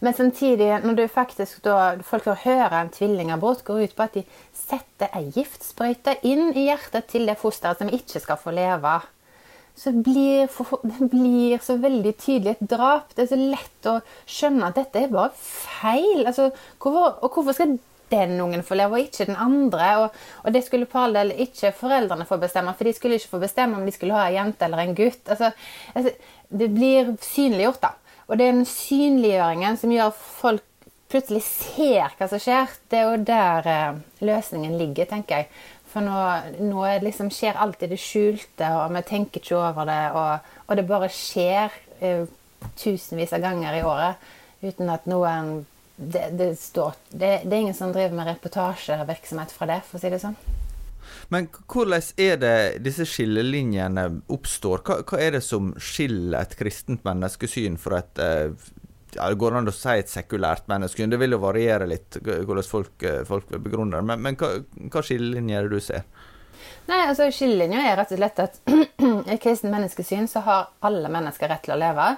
men 0.05 0.13
samtidig, 0.13 0.69
når 0.83 0.99
du 0.99 1.03
faktisk 1.11 1.63
da, 1.65 1.95
folk 2.05 2.27
får 2.27 2.43
høre 2.43 2.83
en 2.83 2.93
tvillingabort, 2.93 3.63
går 3.65 3.87
ut 3.87 3.97
på 3.97 4.05
at 4.05 4.19
de 4.19 4.25
setter 4.55 5.11
ei 5.17 5.27
giftsprøyte 5.35 6.19
inn 6.27 6.51
i 6.53 6.67
hjertet 6.69 7.09
til 7.11 7.25
det 7.29 7.39
fosteret 7.41 7.81
som 7.81 7.91
ikke 7.93 8.21
skal 8.23 8.41
få 8.41 8.53
leve 8.55 8.99
så 9.75 9.91
blir 9.91 10.47
det 10.47 11.09
blir 11.11 11.59
så 11.63 11.75
veldig 11.77 12.13
tydelig 12.17 12.55
et 12.55 12.69
drap. 12.71 13.11
Det 13.15 13.25
er 13.25 13.33
så 13.33 13.39
lett 13.39 13.89
å 13.91 13.97
skjønne 14.23 14.69
at 14.69 14.79
dette 14.79 15.01
er 15.03 15.11
bare 15.11 15.33
feil. 15.35 16.23
Altså, 16.23 16.49
hvorfor, 16.79 17.17
og 17.19 17.35
hvorfor 17.35 17.57
skal 17.57 17.75
den 18.11 18.39
ungen 18.39 18.63
få 18.63 18.77
leve, 18.79 18.95
og 18.95 19.09
ikke 19.09 19.27
den 19.27 19.39
andre? 19.41 19.89
Og, 20.03 20.21
og 20.45 20.55
det 20.55 20.63
skulle 20.63 20.87
på 20.87 21.01
all 21.01 21.17
del 21.17 21.33
ikke 21.45 21.73
foreldrene 21.75 22.27
få 22.29 22.39
bestemme, 22.39 22.73
for 22.77 22.87
de 22.87 22.95
skulle 22.95 23.19
ikke 23.19 23.33
få 23.35 23.43
bestemme 23.43 23.75
om 23.75 23.85
de 23.85 23.95
skulle 23.95 24.15
ha 24.15 24.29
en 24.29 24.37
jente 24.39 24.67
eller 24.67 24.85
en 24.85 24.95
gutt. 24.95 25.23
Altså, 25.27 25.51
altså, 25.93 26.15
det 26.63 26.71
blir 26.71 27.15
synliggjort, 27.25 27.83
da. 27.83 27.93
Og 28.25 28.39
den 28.41 28.63
synliggjøringen 28.65 29.77
som 29.77 29.93
gjør 29.93 30.15
folk 30.15 30.63
plutselig 31.11 31.43
ser 31.45 32.15
hva 32.17 32.27
som 32.29 32.41
skjer. 32.41 32.71
Det 32.89 32.99
er 32.99 33.09
jo 33.09 33.25
der 33.27 33.69
eh, 33.69 33.99
løsningen 34.25 34.77
ligger, 34.79 35.07
tenker 35.09 35.43
jeg. 35.43 35.49
For 35.91 36.03
nå, 36.03 36.23
nå 36.65 36.87
liksom 37.05 37.29
skjer 37.31 37.59
alt 37.61 37.85
i 37.85 37.91
det 37.91 37.99
skjulte, 38.01 38.71
og 38.81 38.89
vi 38.97 39.03
tenker 39.07 39.43
ikke 39.43 39.59
over 39.61 39.87
det. 39.87 40.01
Og, 40.17 40.49
og 40.65 40.79
det 40.79 40.87
bare 40.89 41.11
skjer 41.13 41.77
eh, 42.01 42.25
tusenvis 42.81 43.35
av 43.37 43.45
ganger 43.45 43.77
i 43.77 43.85
året 43.85 44.33
uten 44.65 44.89
at 44.89 45.05
noen 45.05 45.57
det, 45.95 46.25
det, 46.35 46.49
står, 46.59 46.97
det, 47.09 47.29
det, 47.45 47.53
er 47.53 47.61
ingen 47.61 47.77
som 47.77 47.93
driver 47.95 48.17
med 48.17 48.27
reportasjevirksomhet 48.33 49.53
fra 49.55 49.69
det, 49.69 49.79
for 49.87 49.95
å 49.95 50.03
si 50.03 50.11
det 50.11 50.19
sånn. 50.19 50.35
Men 51.33 51.49
hvordan 51.71 52.05
er 52.21 52.39
det 52.41 52.55
disse 52.85 53.07
skillelinjene 53.09 54.07
oppstår? 54.31 54.83
Hva, 54.85 54.99
hva 55.07 55.21
er 55.21 55.37
det 55.37 55.43
som 55.45 55.73
skiller 55.81 56.41
et 56.41 56.55
kristent 56.59 57.05
menneskesyn 57.07 57.79
fra 57.81 58.03
et 58.03 58.21
uh, 58.21 58.69
ja, 59.15 59.29
Det 59.29 59.39
går 59.39 59.57
an 59.57 59.71
å 59.71 59.75
si 59.75 59.95
et 59.95 60.11
sekulært 60.11 60.69
menneskesyn. 60.71 61.11
Det 61.11 61.19
vil 61.21 61.37
jo 61.37 61.43
variere 61.43 61.87
litt 61.87 62.19
hvordan 62.21 62.67
folk, 62.67 63.09
folk 63.27 63.51
begrunner 63.55 64.01
det. 64.01 64.07
Men, 64.11 64.23
men 64.25 64.39
hva, 64.39 64.57
hva 64.91 65.03
skillelinjer 65.05 65.61
er 65.61 65.69
det 65.69 65.79
du 65.79 65.85
ser? 65.85 66.07
Nei, 66.85 67.01
altså 67.09 67.27
Skillelinja 67.33 67.81
er 67.81 67.97
rett 67.97 68.13
og 68.13 68.19
slett 68.19 68.41
at 68.43 68.59
i 69.33 69.37
kristent 69.41 69.73
menneskesyn 69.73 70.27
så 70.29 70.43
har 70.45 70.67
alle 70.85 71.09
mennesker 71.11 71.49
rett 71.49 71.65
til 71.65 71.75
å 71.75 71.79
leve. 71.81 72.09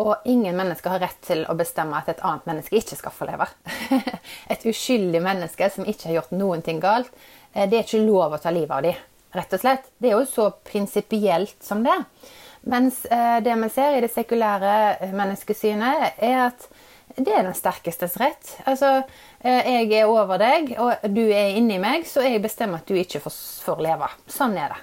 Og 0.00 0.28
ingen 0.28 0.56
mennesker 0.56 0.92
har 0.92 1.00
rett 1.00 1.20
til 1.24 1.42
å 1.48 1.56
bestemme 1.56 1.96
at 1.96 2.08
et 2.12 2.20
annet 2.24 2.48
menneske 2.48 2.76
ikke 2.76 2.98
skal 2.98 3.14
få 3.16 3.28
leve. 3.28 3.46
et 4.52 4.66
uskyldig 4.68 5.22
menneske 5.24 5.70
som 5.72 5.88
ikke 5.88 6.10
har 6.10 6.18
gjort 6.18 6.34
noen 6.36 6.64
ting 6.64 6.82
galt, 6.82 7.08
eh, 7.08 7.45
det 7.64 7.78
er 7.78 7.86
ikke 7.86 8.04
lov 8.04 8.36
å 8.36 8.40
ta 8.42 8.52
livet 8.52 8.74
av 8.76 8.84
dem. 8.84 9.04
Rett 9.36 9.54
og 9.56 9.62
slett. 9.62 9.88
Det 9.98 10.10
er 10.10 10.16
jo 10.16 10.26
så 10.28 10.50
prinsipielt 10.64 11.56
som 11.64 11.82
det. 11.84 11.96
Mens 12.66 13.04
eh, 13.04 13.38
det 13.44 13.54
vi 13.62 13.70
ser 13.72 13.96
i 13.96 14.02
det 14.04 14.10
sekulære 14.12 14.74
eh, 15.00 15.14
menneskesynet, 15.16 16.20
er 16.24 16.38
at 16.48 16.68
det 17.16 17.32
er 17.32 17.46
den 17.46 17.56
sterkestes 17.56 18.16
rett. 18.20 18.48
Altså, 18.68 18.90
jeg 19.40 19.86
er 19.94 20.10
over 20.10 20.36
deg, 20.42 20.72
og 20.82 21.04
du 21.14 21.22
er 21.22 21.54
inni 21.56 21.78
meg, 21.80 22.04
så 22.04 22.24
jeg 22.26 22.42
bestemmer 22.44 22.82
at 22.82 22.90
du 22.90 22.98
ikke 22.98 23.22
får, 23.24 23.78
leve. 23.80 24.08
Sånn 24.28 24.56
er 24.58 24.74
det. 24.74 24.80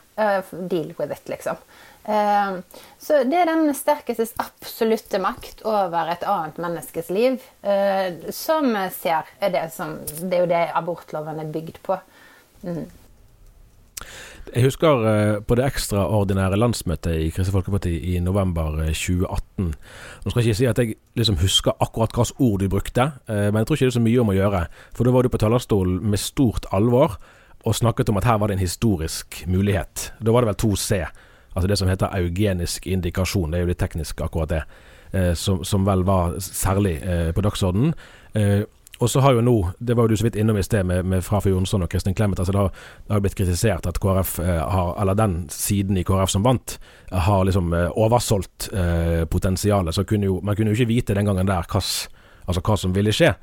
Deal 0.71 0.95
with 0.97 1.13
it, 1.13 1.27
liksom. 1.29 1.59
Så 2.03 3.19
det 3.27 3.37
er 3.37 3.51
den 3.51 3.69
sterkestes 3.75 4.33
absolutte 4.41 5.19
makt 5.21 5.61
over 5.67 6.09
et 6.11 6.25
annet 6.27 6.57
menneskes 6.63 7.11
liv 7.13 7.43
eh, 7.61 8.31
som 8.35 8.67
vi 8.71 8.83
ser 8.95 9.29
er 9.43 9.53
det 9.53 9.63
som 9.75 9.97
Det 10.03 10.37
er 10.37 10.43
jo 10.43 10.51
det 10.51 10.63
abortloven 10.79 11.39
er 11.43 11.51
bygd 11.53 11.81
på. 11.85 11.99
Mm. 12.63 12.85
Jeg 14.53 14.65
husker 14.67 15.03
uh, 15.05 15.41
på 15.47 15.55
det 15.55 15.65
ekstraordinære 15.65 16.59
landsmøtet 16.59 17.15
i 17.15 17.29
Kristelig 17.33 17.55
Folkeparti 17.55 17.93
i 18.13 18.19
november 18.21 18.75
2018. 18.91 19.69
Eh, 19.69 19.77
Nå 20.23 20.29
skal 20.31 20.41
jeg 20.41 20.51
ikke 20.51 20.59
si 20.59 20.67
at 20.69 20.81
jeg 20.81 20.95
liksom 21.17 21.39
husker 21.41 21.77
akkurat 21.81 22.13
hvilke 22.13 22.35
ord 22.43 22.59
du 22.61 22.69
brukte, 22.69 23.07
uh, 23.29 23.47
men 23.49 23.61
jeg 23.61 23.67
tror 23.67 23.79
ikke 23.79 23.87
det 23.87 23.93
er 23.93 23.99
så 23.99 24.03
mye 24.03 24.21
om 24.21 24.33
å 24.33 24.37
gjøre. 24.37 24.65
For 24.93 25.07
da 25.07 25.15
var 25.15 25.23
du 25.23 25.31
på 25.33 25.41
talerstolen 25.41 26.01
med 26.03 26.21
stort 26.21 26.67
alvor 26.75 27.17
og 27.63 27.75
snakket 27.75 28.11
om 28.11 28.19
at 28.19 28.27
her 28.27 28.41
var 28.41 28.51
det 28.51 28.59
en 28.59 28.65
historisk 28.65 29.45
mulighet. 29.47 30.11
Da 30.19 30.35
var 30.35 30.43
det 30.43 30.51
vel 30.51 30.61
2C 30.67 31.05
altså 31.53 31.67
det 31.67 31.77
som 31.77 31.87
heter 31.87 32.13
eugenisk 32.17 32.87
indikasjon. 32.87 33.51
Det 33.51 33.59
er 33.59 33.65
jo 33.65 33.71
litt 33.71 33.81
teknisk, 33.81 34.21
akkurat 34.25 34.49
det. 34.49 34.61
Eh, 35.13 35.33
som, 35.37 35.63
som, 35.65 35.85
vel 35.85 36.03
var 36.07 36.39
særlig 36.41 36.95
eh, 37.01 37.29
på 37.33 37.43
dagsordenen. 37.45 37.93
Eh, 39.03 39.05
og 39.05 39.09
så 39.09 39.19
har 39.19 39.33
jo 39.33 39.41
nå, 39.43 39.57
det 39.79 39.95
var 39.97 40.07
jo 40.07 40.13
du 40.13 40.17
så 40.17 40.27
vidt 40.29 40.39
innom 40.39 40.57
i 40.57 40.63
sted 40.63 40.85
med, 40.85 41.05
med 41.05 41.23
Frafjord 41.23 41.57
Jonsson 41.57 41.83
og 41.83 41.91
Kristin 41.91 42.15
Clemet, 42.15 42.39
altså 42.39 42.53
det 42.53 42.61
har, 42.61 42.71
det 43.07 43.13
har 43.13 43.23
blitt 43.23 43.35
kritisert 43.35 43.87
at 43.89 43.99
KrF 43.99 44.39
eh, 44.39 44.63
har, 44.75 44.95
eller 45.01 45.17
den 45.19 45.37
siden 45.51 45.97
i 45.97 46.05
KrF 46.07 46.31
som 46.31 46.43
vant, 46.43 46.79
har 47.11 47.45
liksom 47.45 47.73
eh, 47.73 47.91
oversolgt 47.99 48.69
eh, 48.73 49.25
potensialet. 49.25 49.95
Så 49.95 50.05
kunne 50.07 50.29
jo, 50.29 50.39
man 50.43 50.55
kunne 50.55 50.71
jo 50.71 50.79
ikke 50.79 50.93
vite 50.93 51.17
den 51.17 51.27
gangen 51.27 51.49
der 51.49 51.67
hva, 51.67 51.83
altså 51.83 52.63
hva 52.63 52.79
som 52.79 52.95
ville 52.95 53.13
skje. 53.13 53.33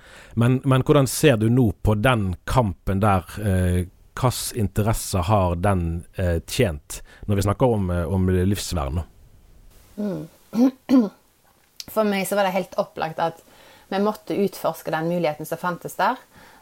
Men, 0.41 0.61
men, 0.65 0.85
hvordan 0.87 1.09
ser 1.11 1.37
du 1.41 1.49
nå 1.53 1.71
på 1.83 1.97
den 2.01 2.35
kampen 2.49 3.03
der? 3.05 3.29
Eh, 3.41 3.81
hvilke 4.21 4.59
interesser 4.59 5.23
har 5.25 5.55
den 5.57 6.05
eh, 6.21 6.43
tjent, 6.45 6.99
når 7.29 7.39
vi 7.39 7.45
snakker 7.47 7.77
om, 7.77 7.91
eh, 7.95 8.05
om 8.05 8.29
livsvern? 8.29 9.01
Mm. 9.97 10.27
For 11.95 12.07
meg 12.07 12.27
så 12.29 12.37
var 12.37 12.47
det 12.47 12.55
helt 12.55 12.77
opplagt 12.79 13.23
at 13.23 13.41
vi 13.91 14.01
måtte 14.03 14.39
utforske 14.39 14.93
den 14.95 15.11
muligheten 15.11 15.49
som 15.49 15.61
fantes 15.61 15.99
der. 15.99 16.19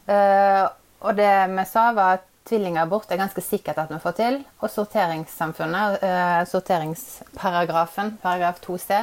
Uh, 0.08 0.66
og 1.04 1.16
det 1.18 1.30
vi 1.52 1.64
sa, 1.68 1.90
var 1.96 2.18
at 2.18 2.26
tvillingabort 2.48 3.10
er 3.12 3.20
ganske 3.20 3.44
sikkert 3.44 3.78
at 3.78 3.92
vi 3.92 4.00
får 4.02 4.16
til. 4.18 4.38
Og 4.60 4.72
sorteringssamfunnet, 4.72 6.02
uh, 6.02 6.42
sorteringsparagrafen, 6.48 8.16
paragraf 8.22 8.62
2c, 8.64 9.02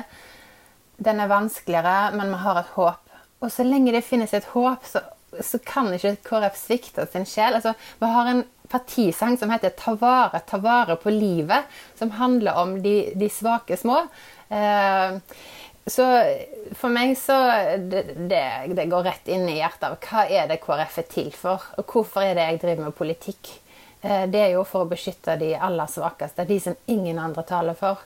den 1.05 1.19
er 1.19 1.31
vanskeligere, 1.31 2.15
men 2.15 2.31
vi 2.33 2.41
har 2.45 2.61
et 2.61 2.73
håp. 2.77 3.19
Og 3.43 3.51
så 3.51 3.65
lenge 3.67 3.93
det 3.93 4.05
finnes 4.07 4.33
et 4.33 4.47
håp, 4.55 4.87
så 4.87 5.03
så 5.43 5.59
kan 5.65 5.89
ikke 5.93 6.15
KrF 6.25 6.57
svikte 6.59 7.05
sin 7.11 7.25
sjel. 7.27 7.57
Altså, 7.57 7.73
vi 7.99 8.11
har 8.11 8.29
en 8.31 8.43
partisang 8.71 9.37
som 9.37 9.49
heter 9.49 9.69
'Ta 9.69 9.95
vare, 9.95 10.41
ta 10.47 10.57
vare 10.57 10.95
på 10.95 11.09
livet', 11.09 11.65
som 11.95 12.11
handler 12.11 12.53
om 12.53 12.81
de, 12.81 13.13
de 13.15 13.29
svake 13.29 13.77
små. 13.77 14.07
Eh, 14.49 15.19
så 15.85 16.05
for 16.73 16.89
meg 16.89 17.13
så 17.19 17.35
det, 17.77 18.15
det, 18.17 18.41
det, 18.73 18.87
går 18.89 19.05
rett 19.05 19.27
inn 19.29 19.45
i 19.51 19.59
hjertet 19.59 19.85
av 19.91 19.99
hva 20.01 20.23
er 20.25 20.49
det 20.49 20.57
KrF 20.63 20.97
er 21.03 21.07
til 21.11 21.29
for, 21.35 21.67
og 21.77 21.85
hvorfor 21.91 22.25
er 22.25 22.33
det 22.37 22.47
jeg 22.49 22.61
driver 22.63 22.87
med 22.87 22.97
politikk? 22.97 23.51
Eh, 24.01 24.25
det 24.29 24.41
er 24.41 24.51
jo 24.55 24.65
for 24.65 24.85
å 24.85 24.89
beskytte 24.89 25.37
de 25.41 25.53
aller 25.53 25.89
svakeste, 25.89 26.47
de 26.49 26.59
som 26.61 26.77
ingen 26.89 27.21
andre 27.21 27.45
taler 27.45 27.77
for. 27.77 28.01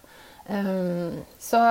Um, 0.49 1.21
så 1.39 1.61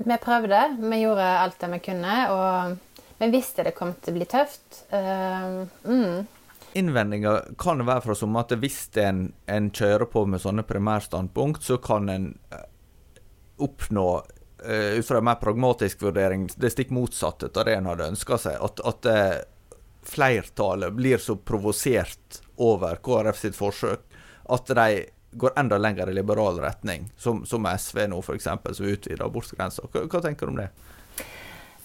vi 0.00 0.16
prøvde. 0.22 0.60
Vi 0.80 1.00
gjorde 1.02 1.30
alt 1.44 1.58
det 1.60 1.70
vi 1.74 1.80
kunne. 1.90 2.18
og 2.32 2.76
vi 3.20 3.28
visste 3.28 3.66
det 3.66 3.74
kom 3.76 3.92
til 4.00 4.14
å 4.14 4.16
bli 4.16 4.26
tøft. 4.26 4.84
Uh, 4.88 5.66
mm. 5.84 6.26
Innvendinger 6.80 7.50
kan 7.60 7.82
være 7.84 8.06
fra 8.06 8.16
som 8.16 8.38
at 8.40 8.54
hvis 8.62 8.86
en, 9.02 9.26
en, 9.50 9.70
kjører 9.74 10.08
på 10.08 10.22
med 10.24 10.40
sånne 10.40 10.64
primærstandpunkt, 10.64 11.66
så 11.66 11.76
kan 11.82 12.08
en 12.08 12.28
eh, 12.54 12.64
oppnå 13.60 14.06
ut 14.64 15.06
fra 15.06 15.18
en 15.18 15.24
mer 15.24 15.38
pragmatisk 15.40 16.02
vurdering 16.02 16.48
det 16.56 16.72
stikk 16.74 16.90
motsatte 16.94 17.48
av 17.54 17.64
det 17.68 17.78
en 17.78 17.88
hadde 17.90 18.10
ønska 18.12 18.38
seg. 18.38 18.58
At, 18.60 18.82
at 18.86 19.08
uh, 19.08 19.38
flertallet 20.02 20.92
blir 20.92 21.18
så 21.18 21.36
provosert 21.36 22.42
over 22.60 23.00
KrF 23.04 23.40
sitt 23.40 23.56
forsøk 23.56 24.04
at 24.50 24.72
de 24.76 25.04
går 25.30 25.52
enda 25.56 25.78
lenger 25.78 26.10
i 26.10 26.14
liberal 26.14 26.58
retning, 26.60 27.10
som, 27.16 27.44
som 27.46 27.66
SV 27.66 28.06
nå 28.10 28.18
f.eks., 28.18 28.48
som 28.76 28.86
utvider 28.86 29.24
abortgrensa. 29.24 29.86
Hva, 29.92 30.06
hva 30.10 30.22
tenker 30.24 30.46
du 30.48 30.54
om 30.54 30.58
det? 30.58 30.70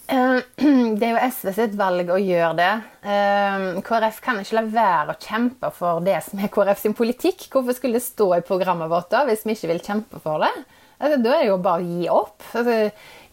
Eh, 0.08 0.40
det 0.98 1.08
er 1.08 1.14
jo 1.14 1.28
SV 1.30 1.52
sitt 1.54 1.76
valg 1.78 2.10
å 2.10 2.18
gjøre 2.22 2.56
det. 2.58 2.72
Eh, 3.06 3.68
KrF 3.86 4.22
kan 4.26 4.42
ikke 4.42 4.60
la 4.60 4.66
være 4.70 5.14
å 5.14 5.22
kjempe 5.22 5.72
for 5.76 6.02
det 6.06 6.18
som 6.26 6.42
er 6.42 6.52
KrF 6.54 6.82
sin 6.82 6.98
politikk. 6.98 7.48
Hvorfor 7.54 7.78
skulle 7.78 8.00
det 8.00 8.08
stå 8.08 8.32
i 8.38 8.44
programmet 8.46 8.92
vårt 8.92 9.12
da, 9.14 9.24
hvis 9.30 9.46
vi 9.46 9.58
ikke 9.58 9.72
vil 9.76 9.86
kjempe 9.86 10.22
for 10.24 10.46
det? 10.46 10.54
Altså, 10.98 11.20
da 11.20 11.36
er 11.36 11.44
det 11.44 11.50
jo 11.50 11.62
bare 11.64 11.84
å 11.84 11.86
gi 11.86 12.10
opp. 12.12 12.44
Altså, 12.56 12.76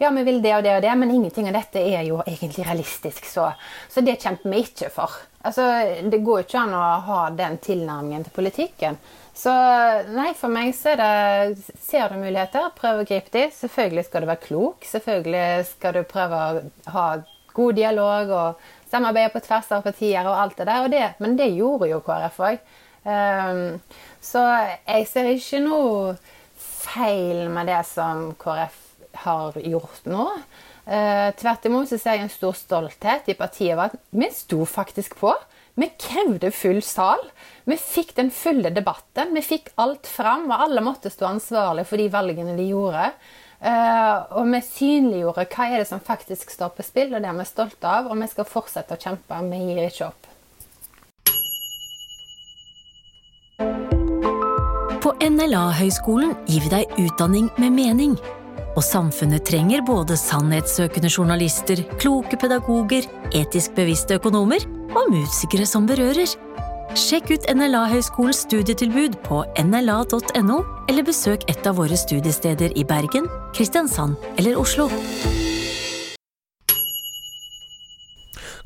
ja, 0.03 0.11
vi 0.11 0.25
vil 0.27 0.41
det 0.43 0.55
og 0.57 0.65
det 0.67 0.77
og 0.77 0.83
det, 0.83 0.95
men 0.99 1.15
ingenting 1.15 1.49
av 1.49 1.57
dette 1.61 1.83
er 1.83 2.07
jo 2.09 2.21
egentlig 2.27 2.67
realistisk, 2.67 3.27
så, 3.31 3.53
så 3.91 4.03
det 4.03 4.19
kjemper 4.23 4.51
vi 4.51 4.63
ikke 4.65 4.91
for. 4.91 5.15
Altså, 5.47 5.67
det 6.11 6.23
går 6.23 6.41
jo 6.41 6.47
ikke 6.47 6.63
an 6.63 6.75
å 6.79 6.87
ha 7.07 7.21
den 7.39 7.59
tilnærmingen 7.63 8.27
til 8.27 8.35
politikken. 8.35 8.99
Så 9.35 9.53
nei, 10.13 10.33
for 10.37 10.53
meg 10.53 10.75
så 10.77 10.93
er 10.93 11.01
det 11.01 11.73
Ser 11.81 12.13
du 12.13 12.19
muligheter, 12.21 12.69
prøv 12.77 13.01
å 13.01 13.07
gripe 13.09 13.33
de. 13.33 13.47
Selvfølgelig 13.55 14.05
skal 14.07 14.23
du 14.23 14.29
være 14.29 14.45
klok. 14.45 14.85
Selvfølgelig 14.87 15.71
skal 15.71 15.97
du 15.97 16.03
prøve 16.09 16.43
å 16.43 16.93
ha 16.95 17.07
god 17.57 17.77
dialog 17.77 18.31
og 18.37 18.69
samarbeide 18.93 19.33
på 19.33 19.43
tvers 19.45 19.73
av 19.73 19.87
partier 19.87 20.29
og 20.29 20.37
alt 20.37 20.61
det 20.61 20.69
der. 20.69 20.91
Det, 20.93 21.09
men 21.25 21.37
det 21.41 21.51
gjorde 21.57 21.91
jo 21.91 22.03
KrF 22.05 22.39
òg. 22.45 22.63
Um, 23.03 23.11
ehm, 23.11 23.65
så 24.23 24.45
jeg 24.87 25.09
ser 25.11 25.33
ikke 25.33 25.63
noe 25.65 26.15
feil 26.83 27.47
med 27.53 27.71
det 27.71 27.83
som 27.89 28.33
KrF 28.41 28.79
har 29.25 29.59
gjort 29.61 30.07
nå. 30.09 30.29
Uh, 30.83 31.31
tvert 31.39 31.67
imot 31.69 31.91
så 31.91 31.99
ser 32.01 32.19
jeg 32.19 32.27
en 32.27 32.33
stor 32.33 32.57
stolthet 32.59 33.29
i 33.31 33.39
partiet 33.39 33.77
over 33.77 33.93
at 33.93 33.99
vi 34.11 34.29
sto 34.35 34.65
faktisk 34.67 35.15
på. 35.21 35.35
Vi 35.79 35.89
krevde 36.01 36.51
full 36.53 36.83
sal. 36.85 37.23
Vi 37.65 37.79
fikk 37.81 38.17
den 38.19 38.33
fulle 38.35 38.73
debatten. 38.75 39.33
Vi 39.37 39.45
fikk 39.45 39.71
alt 39.81 40.09
fram, 40.11 40.51
og 40.51 40.67
alle 40.67 40.85
måtte 40.85 41.13
stå 41.13 41.31
ansvarlig 41.31 41.87
for 41.89 42.03
de 42.03 42.11
valgene 42.13 42.57
de 42.59 42.69
gjorde. 42.73 43.07
Uh, 43.63 44.41
og 44.41 44.51
vi 44.51 44.61
synliggjorde 44.67 45.47
hva 45.55 45.69
er 45.71 45.81
det 45.81 45.89
som 45.89 46.03
faktisk 46.03 46.51
står 46.51 46.75
på 46.77 46.85
spill, 46.85 47.15
og 47.15 47.23
det 47.23 47.31
er 47.31 47.39
vi 47.39 47.49
stolte 47.49 47.89
av. 47.89 48.11
Og 48.11 48.21
vi 48.21 48.29
skal 48.33 48.49
fortsette 48.49 48.99
å 48.99 49.01
kjempe. 49.07 49.41
Vi 49.49 49.65
gir 49.71 49.87
ikke 49.87 50.11
opp. 50.11 50.32
NLA-høgskolen 55.23 56.33
gir 56.51 56.65
vi 56.65 56.71
deg 56.73 56.97
utdanning 56.99 57.47
med 57.63 57.75
mening. 57.77 58.15
Og 58.73 58.83
samfunnet 58.83 59.45
trenger 59.47 59.85
både 59.87 60.17
sannhetssøkende 60.19 61.11
journalister, 61.13 61.83
kloke 62.03 62.39
pedagoger, 62.41 63.07
etisk 63.37 63.77
bevisste 63.77 64.19
økonomer 64.19 64.65
og 64.97 65.13
musikere 65.13 65.69
som 65.69 65.87
berører. 65.87 66.35
Sjekk 66.99 67.31
ut 67.37 67.47
NLA-høgskolens 67.55 68.43
studietilbud 68.49 69.21
på 69.29 69.45
nla.no, 69.63 70.59
eller 70.91 71.07
besøk 71.07 71.47
et 71.53 71.71
av 71.71 71.79
våre 71.79 71.97
studiesteder 71.97 72.75
i 72.75 72.85
Bergen, 72.85 73.31
Kristiansand 73.55 74.19
eller 74.37 74.59
Oslo. 74.61 74.91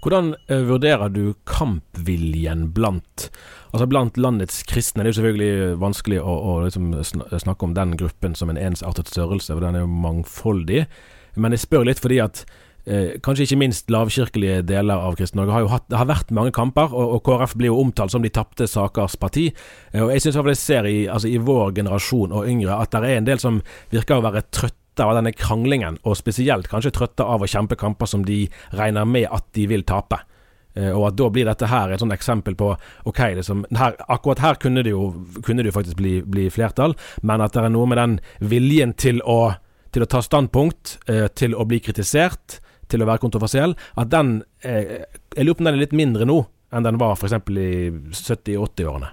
Hvordan 0.06 0.36
uh, 0.38 0.60
vurderer 0.68 1.10
du 1.10 1.32
kampviljen 1.50 2.68
blant 2.70 3.24
altså 3.74 3.88
blant 3.90 4.14
landets 4.20 4.60
kristne? 4.70 5.02
Det 5.02 5.10
er 5.10 5.10
jo 5.10 5.16
selvfølgelig 5.18 5.78
vanskelig 5.82 6.20
å, 6.22 6.36
å 6.50 6.52
liksom 6.62 6.92
snakke 7.02 7.66
om 7.66 7.74
den 7.74 7.96
gruppen 7.98 8.38
som 8.38 8.52
en 8.52 8.60
ensartet 8.60 9.10
størrelse, 9.10 9.50
for 9.50 9.66
den 9.66 9.80
er 9.80 9.82
jo 9.82 9.90
mangfoldig. 9.90 10.84
Men 11.34 11.56
jeg 11.56 11.64
spør 11.64 11.88
litt 11.90 12.00
fordi 12.00 12.20
at 12.22 12.44
eh, 12.86 13.18
kanskje 13.18 13.48
ikke 13.48 13.60
minst 13.60 13.90
lavkirkelige 13.92 14.62
deler 14.70 15.02
av 15.08 15.18
Kristen-Norge 15.18 15.56
har 15.56 15.66
jo 15.66 15.72
hatt 15.74 15.98
har 15.98 16.08
vært 16.08 16.32
mange 16.38 16.54
kamper, 16.54 16.94
og, 16.94 17.18
og 17.18 17.26
KrF 17.26 17.56
blir 17.58 17.72
jo 17.72 17.82
omtalt 17.82 18.14
som 18.14 18.24
de 18.24 18.32
tapte 18.32 18.70
sakers 18.70 19.18
parti. 19.20 19.48
Eh, 19.90 20.06
og 20.06 20.14
jeg 20.14 20.24
syns 20.24 20.38
jeg 20.38 20.62
ser 20.62 20.88
i, 20.88 20.96
altså, 21.10 21.34
i 21.34 21.42
vår 21.42 21.74
generasjon 21.82 22.30
og 22.30 22.48
yngre 22.48 22.78
at 22.78 22.94
det 22.94 23.10
er 23.10 23.20
en 23.20 23.28
del 23.28 23.42
som 23.42 23.58
virker 23.90 24.20
å 24.20 24.26
være 24.30 24.46
trøtte 24.54 24.85
trøtte 24.96 25.10
av 25.10 25.16
denne 25.18 25.32
kranglingen, 25.32 25.98
og 26.04 26.16
spesielt 26.16 26.68
kanskje 26.68 26.94
trøtte 26.94 27.24
av 27.24 27.42
å 27.42 27.46
kjempe 27.46 27.76
kamper 27.76 28.06
som 28.06 28.24
de 28.24 28.48
regner 28.72 29.04
med 29.04 29.28
at 29.30 29.44
de 29.54 29.66
vil 29.66 29.84
tape. 29.84 30.18
Eh, 30.74 30.92
og 30.92 31.08
at 31.10 31.16
da 31.16 31.28
blir 31.30 31.46
dette 31.46 31.66
her 31.66 31.92
et 31.92 32.00
sånt 32.00 32.12
eksempel 32.12 32.56
på 32.56 32.76
ok, 33.04 33.20
liksom, 33.36 33.66
her, 33.76 33.96
akkurat 34.08 34.40
her 34.40 34.54
kunne 34.56 34.82
det 34.82 34.92
jo, 34.92 35.12
kunne 35.42 35.62
det 35.62 35.70
jo 35.70 35.76
faktisk 35.76 35.96
bli, 35.96 36.22
bli, 36.22 36.48
flertall, 36.50 36.96
men 37.22 37.40
at 37.40 37.52
det 37.52 37.64
er 37.64 37.72
noe 37.72 37.86
med 37.86 37.98
den 37.98 38.18
viljen 38.40 38.94
til 38.94 39.20
å, 39.22 39.54
til 39.92 40.02
å 40.02 40.08
ta 40.08 40.22
standpunkt, 40.22 40.98
eh, 41.08 41.28
til 41.34 41.54
å 41.54 41.66
bli 41.66 41.80
kritisert, 41.80 42.60
til 42.88 43.02
å 43.02 43.08
være 43.08 43.20
kontroversiell, 43.24 43.74
at 43.98 44.10
den 44.12 44.44
eh, 44.62 45.02
Jeg 45.34 45.44
lurer 45.44 45.56
på 45.56 45.64
om 45.64 45.66
den 45.66 45.74
er 45.74 45.82
litt 45.82 45.96
mindre 45.96 46.24
nå 46.24 46.44
enn 46.72 46.84
den 46.86 46.98
var 46.98 47.16
f.eks. 47.16 47.34
i 47.50 47.90
70-80-årene. 48.14 49.10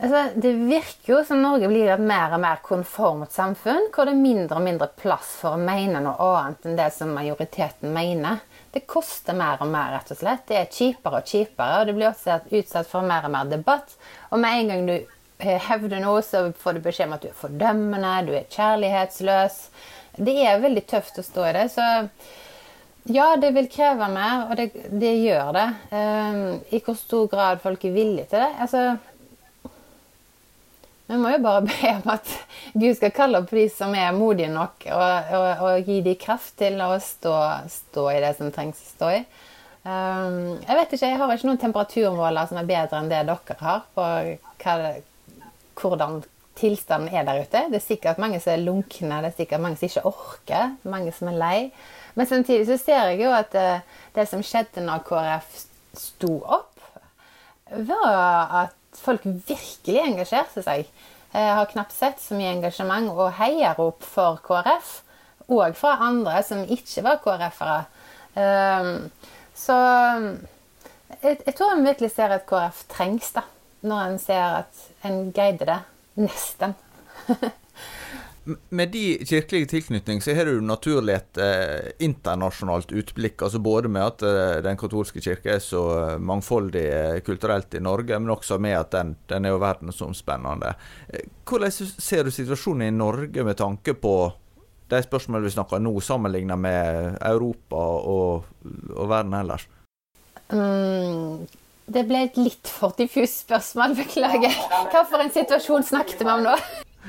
Altså, 0.00 0.40
det 0.40 0.52
virker 0.52 1.12
jo 1.12 1.18
som 1.28 1.42
Norge 1.42 1.68
blir 1.68 1.90
et 1.92 2.00
mer 2.00 2.32
og 2.32 2.40
mer 2.40 2.62
konformt 2.64 3.34
samfunn, 3.36 3.90
hvor 3.92 4.08
det 4.08 4.14
er 4.14 4.22
mindre 4.22 4.56
og 4.56 4.64
mindre 4.64 4.88
plass 4.96 5.34
for 5.42 5.58
å 5.58 5.60
mene 5.60 6.00
noe 6.00 6.28
annet 6.38 6.64
enn 6.64 6.78
det 6.78 6.86
som 6.96 7.12
majoriteten 7.12 7.92
mener. 7.92 8.40
Det 8.72 8.86
koster 8.88 9.36
mer 9.36 9.60
og 9.60 9.68
mer, 9.68 9.92
rett 9.92 10.14
og 10.14 10.20
slett. 10.22 10.46
Det 10.48 10.56
er 10.56 10.72
kjipere 10.72 11.20
og 11.20 11.28
kjipere, 11.28 11.82
og 11.82 11.90
det 11.90 11.96
blir 11.98 12.08
også 12.08 12.38
utsatt 12.48 12.88
for 12.88 13.04
mer 13.04 13.28
og 13.28 13.34
mer 13.34 13.52
debatt. 13.52 13.92
Og 14.30 14.40
med 14.40 14.62
en 14.62 14.72
gang 14.72 14.88
du 14.88 14.94
eh, 14.96 15.68
hevder 15.68 16.00
noe, 16.00 16.24
så 16.24 16.46
får 16.56 16.78
du 16.78 16.84
beskjed 16.88 17.10
om 17.10 17.16
at 17.18 17.26
du 17.26 17.32
er 17.34 17.40
fordømmende, 17.42 18.14
du 18.30 18.32
er 18.38 18.48
kjærlighetsløs. 18.56 19.64
Det 20.16 20.38
er 20.46 20.64
veldig 20.64 20.86
tøft 20.88 21.20
å 21.20 21.26
stå 21.28 21.50
i 21.50 21.56
det. 21.58 21.66
Så 21.76 21.90
ja, 23.12 23.34
det 23.40 23.52
vil 23.56 23.68
kreve 23.72 24.08
mer, 24.12 24.48
og 24.48 24.56
det, 24.56 24.70
det 24.96 25.12
gjør 25.26 25.52
det. 25.56 25.68
Um, 25.92 26.42
I 26.72 26.80
hvor 26.84 26.96
stor 26.96 27.28
grad 27.32 27.60
folk 27.60 27.84
er 27.84 27.94
villige 27.94 28.30
til 28.32 28.44
det. 28.44 28.50
Altså, 28.64 28.84
vi 31.10 31.18
må 31.18 31.32
jo 31.34 31.42
bare 31.42 31.66
be 31.66 31.92
om 31.96 32.10
at 32.14 32.32
Gud 32.72 32.94
skal 32.94 33.14
kalle 33.14 33.40
opp 33.42 33.50
de 33.54 33.66
som 33.72 33.94
er 33.98 34.14
modige 34.14 34.50
nok, 34.52 34.86
og, 34.94 35.32
og, 35.36 35.62
og 35.66 35.88
gi 35.90 36.00
dem 36.06 36.18
kraft 36.20 36.54
til 36.60 36.78
å 36.84 36.92
stå, 37.02 37.36
stå, 37.70 38.04
i 38.14 38.20
det 38.22 38.36
som 38.38 38.52
trengs 38.54 38.78
å 38.78 38.90
stå 38.94 39.12
i. 39.18 39.22
Um, 39.80 40.58
jeg 40.60 40.76
vet 40.76 40.92
ikke, 40.92 41.08
jeg 41.08 41.18
har 41.18 41.32
ikke 41.34 41.48
noen 41.48 41.62
temperaturmåler 41.62 42.50
som 42.50 42.60
er 42.60 42.68
bedre 42.68 43.00
enn 43.00 43.08
det 43.10 43.22
dere 43.26 43.56
har 43.62 43.86
på 43.96 44.06
hva, 44.60 44.74
hvordan 45.80 46.20
tilstanden 46.60 47.14
er 47.14 47.24
der 47.26 47.42
ute. 47.42 47.66
Det 47.72 47.80
er 47.80 47.86
sikkert 47.86 48.20
mange 48.20 48.40
som 48.42 48.54
er 48.54 48.64
lunkne, 48.64 49.22
det 49.24 49.32
er 49.32 49.38
sikkert 49.38 49.64
mange 49.64 49.80
som 49.80 49.88
ikke 49.88 50.06
orker, 50.10 50.74
mange 50.84 51.14
som 51.16 51.30
er 51.32 51.40
lei. 51.40 51.58
Men 52.14 52.28
samtidig 52.28 52.66
så 52.68 52.76
ser 52.78 53.12
jeg 53.12 53.22
jo 53.24 53.32
at 53.34 53.50
det, 53.54 53.68
det 54.14 54.26
som 54.28 54.44
skjedde 54.44 54.84
når 54.84 55.06
KrF 55.08 55.62
sto 55.96 56.36
opp, 56.44 56.68
var 57.70 58.54
at 58.64 58.76
folk 58.96 59.24
virkelig 59.24 60.02
engasjerte 60.02 60.64
seg. 60.64 60.88
Jeg 61.30 61.54
har 61.54 61.70
knapt 61.70 61.94
sett 61.94 62.18
så 62.22 62.34
mye 62.34 62.50
engasjement 62.56 63.12
og 63.12 63.36
heiarop 63.38 64.02
for 64.02 64.40
KrF. 64.46 65.00
Og 65.50 65.76
fra 65.78 65.96
andre 66.06 66.40
som 66.46 66.62
ikke 66.66 67.04
var 67.06 67.20
KrF-ere. 67.22 67.84
Ehm, 68.38 69.10
så 69.54 69.76
jeg, 71.22 71.54
tror 71.54 71.74
en 71.74 71.86
virkelig 71.86 72.12
ser 72.14 72.34
at 72.34 72.46
KrF 72.50 72.84
trengs, 72.90 73.32
da. 73.34 73.46
Når 73.82 74.02
en 74.06 74.18
ser 74.22 74.44
at 74.60 74.84
en 75.06 75.32
guider 75.34 75.72
det. 75.72 75.80
Nesten. 76.20 76.76
Med 78.44 78.88
de 78.88 79.18
kirkelige 79.28 79.66
tilknytning 79.66 80.22
så 80.24 80.32
har 80.34 80.48
du 80.48 80.62
naturlig 80.64 81.12
et 81.18 81.40
eh, 81.44 81.90
internasjonalt 82.06 82.92
utblikk. 82.92 83.42
altså 83.42 83.60
Både 83.60 83.90
med 83.92 84.06
at 84.06 84.24
eh, 84.24 84.62
den 84.64 84.78
katolske 84.80 85.20
kirke 85.20 85.54
er 85.58 85.60
så 85.60 85.82
mangfoldig 86.18 86.86
eh, 86.88 87.20
kulturelt 87.26 87.74
i 87.76 87.82
Norge, 87.84 88.18
men 88.18 88.32
også 88.32 88.58
med 88.58 88.78
at 88.78 88.96
den, 88.96 89.14
den 89.28 89.44
er 89.44 89.54
jo 89.54 89.60
verdensomspennende. 89.60 90.72
Eh, 91.12 91.28
hvordan 91.44 91.70
ser 91.70 92.24
du 92.24 92.32
situasjonen 92.32 92.88
i 92.88 92.96
Norge 92.96 93.44
med 93.44 93.60
tanke 93.60 93.94
på 93.94 94.14
de 94.90 95.02
spørsmålene 95.04 95.46
vi 95.46 95.54
snakker 95.54 95.84
nå, 95.84 95.94
sammenlignet 96.02 96.58
med 96.58 97.20
Europa 97.20 97.86
og, 98.16 98.48
og 98.96 99.10
verden 99.10 99.36
ellers? 99.36 99.68
Mm, 100.50 101.46
det 101.92 102.06
ble 102.08 102.24
et 102.26 102.38
litt 102.40 102.70
for 102.70 102.96
diffust 102.98 103.44
spørsmål, 103.44 103.98
beklager. 104.00 104.54
Hva 104.90 105.04
for 105.04 105.22
en 105.22 105.34
situasjon 105.34 105.86
snakket 105.92 106.24
vi 106.24 106.32
om 106.32 106.48
nå? 106.48 106.56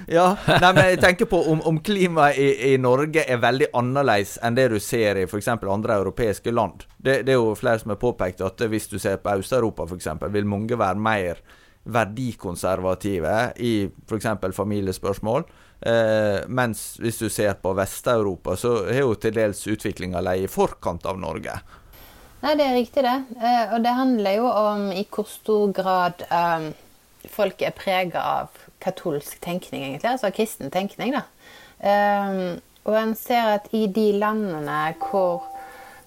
Ja, 0.07 0.25
nei, 0.47 0.71
men 0.73 0.87
jeg 0.89 0.99
tenker 1.01 1.29
på 1.29 1.41
om, 1.51 1.61
om 1.67 1.79
klimaet 1.83 2.39
i, 2.39 2.49
i, 2.71 2.77
Norge 2.81 3.25
er 3.27 3.41
veldig 3.41 3.71
annerledes 3.77 4.37
enn 4.41 4.57
det 4.57 4.69
du 4.73 4.79
ser 4.81 5.19
i 5.21 5.25
f.eks. 5.27 5.49
andre 5.61 5.97
europeiske 6.01 6.53
land. 6.53 6.85
Det, 6.97 7.21
det, 7.27 7.35
er 7.35 7.39
jo 7.39 7.55
flere 7.57 7.81
som 7.81 7.93
har 7.93 8.01
påpekt 8.01 8.43
at 8.45 8.61
hvis 8.71 8.89
du 8.91 8.97
ser 9.01 9.21
på 9.21 9.35
Øst-Europa 9.41 9.87
f.eks., 9.89 10.13
vil 10.33 10.47
mange 10.49 10.79
være 10.79 11.01
mer 11.01 11.41
verdikonservative 11.83 13.35
i 13.57 13.75
f.eks. 14.07 14.31
familiespørsmål. 14.55 15.45
Eh, 15.81 16.47
mens 16.47 16.95
hvis 17.01 17.17
du 17.17 17.29
ser 17.29 17.55
på 17.61 17.73
Vest-Europa, 17.73 18.55
så 18.55 18.75
har 18.85 19.01
jo 19.01 19.15
til 19.17 19.33
dels 19.33 19.63
utviklinga 19.67 20.21
ligget 20.21 20.49
i 20.49 20.51
forkant 20.53 21.07
av 21.09 21.17
Norge. 21.19 21.55
Nei, 22.41 22.53
det 22.57 22.65
er 22.67 22.77
riktig, 22.77 23.05
det. 23.05 23.17
Eh, 23.37 23.73
og 23.73 23.81
det 23.85 23.93
handler 23.97 24.37
jo 24.37 24.49
om 24.49 24.87
i 24.93 25.05
hvor 25.09 25.29
stor 25.29 25.73
grad 25.77 26.21
eh, 26.29 26.69
folk 27.29 27.61
er 27.65 27.73
prega 27.77 28.25
av 28.41 28.61
katolsk 28.81 29.39
tenkning, 29.43 29.85
egentlig. 29.85 30.09
Altså 30.11 30.31
kristen 30.35 30.71
tenkning, 30.73 31.15
da. 31.15 31.25
Um, 31.81 32.61
og 32.85 32.97
en 32.97 33.13
ser 33.17 33.55
at 33.57 33.69
i 33.77 33.85
de 33.93 34.11
landene 34.21 34.93
hvor, 35.01 35.45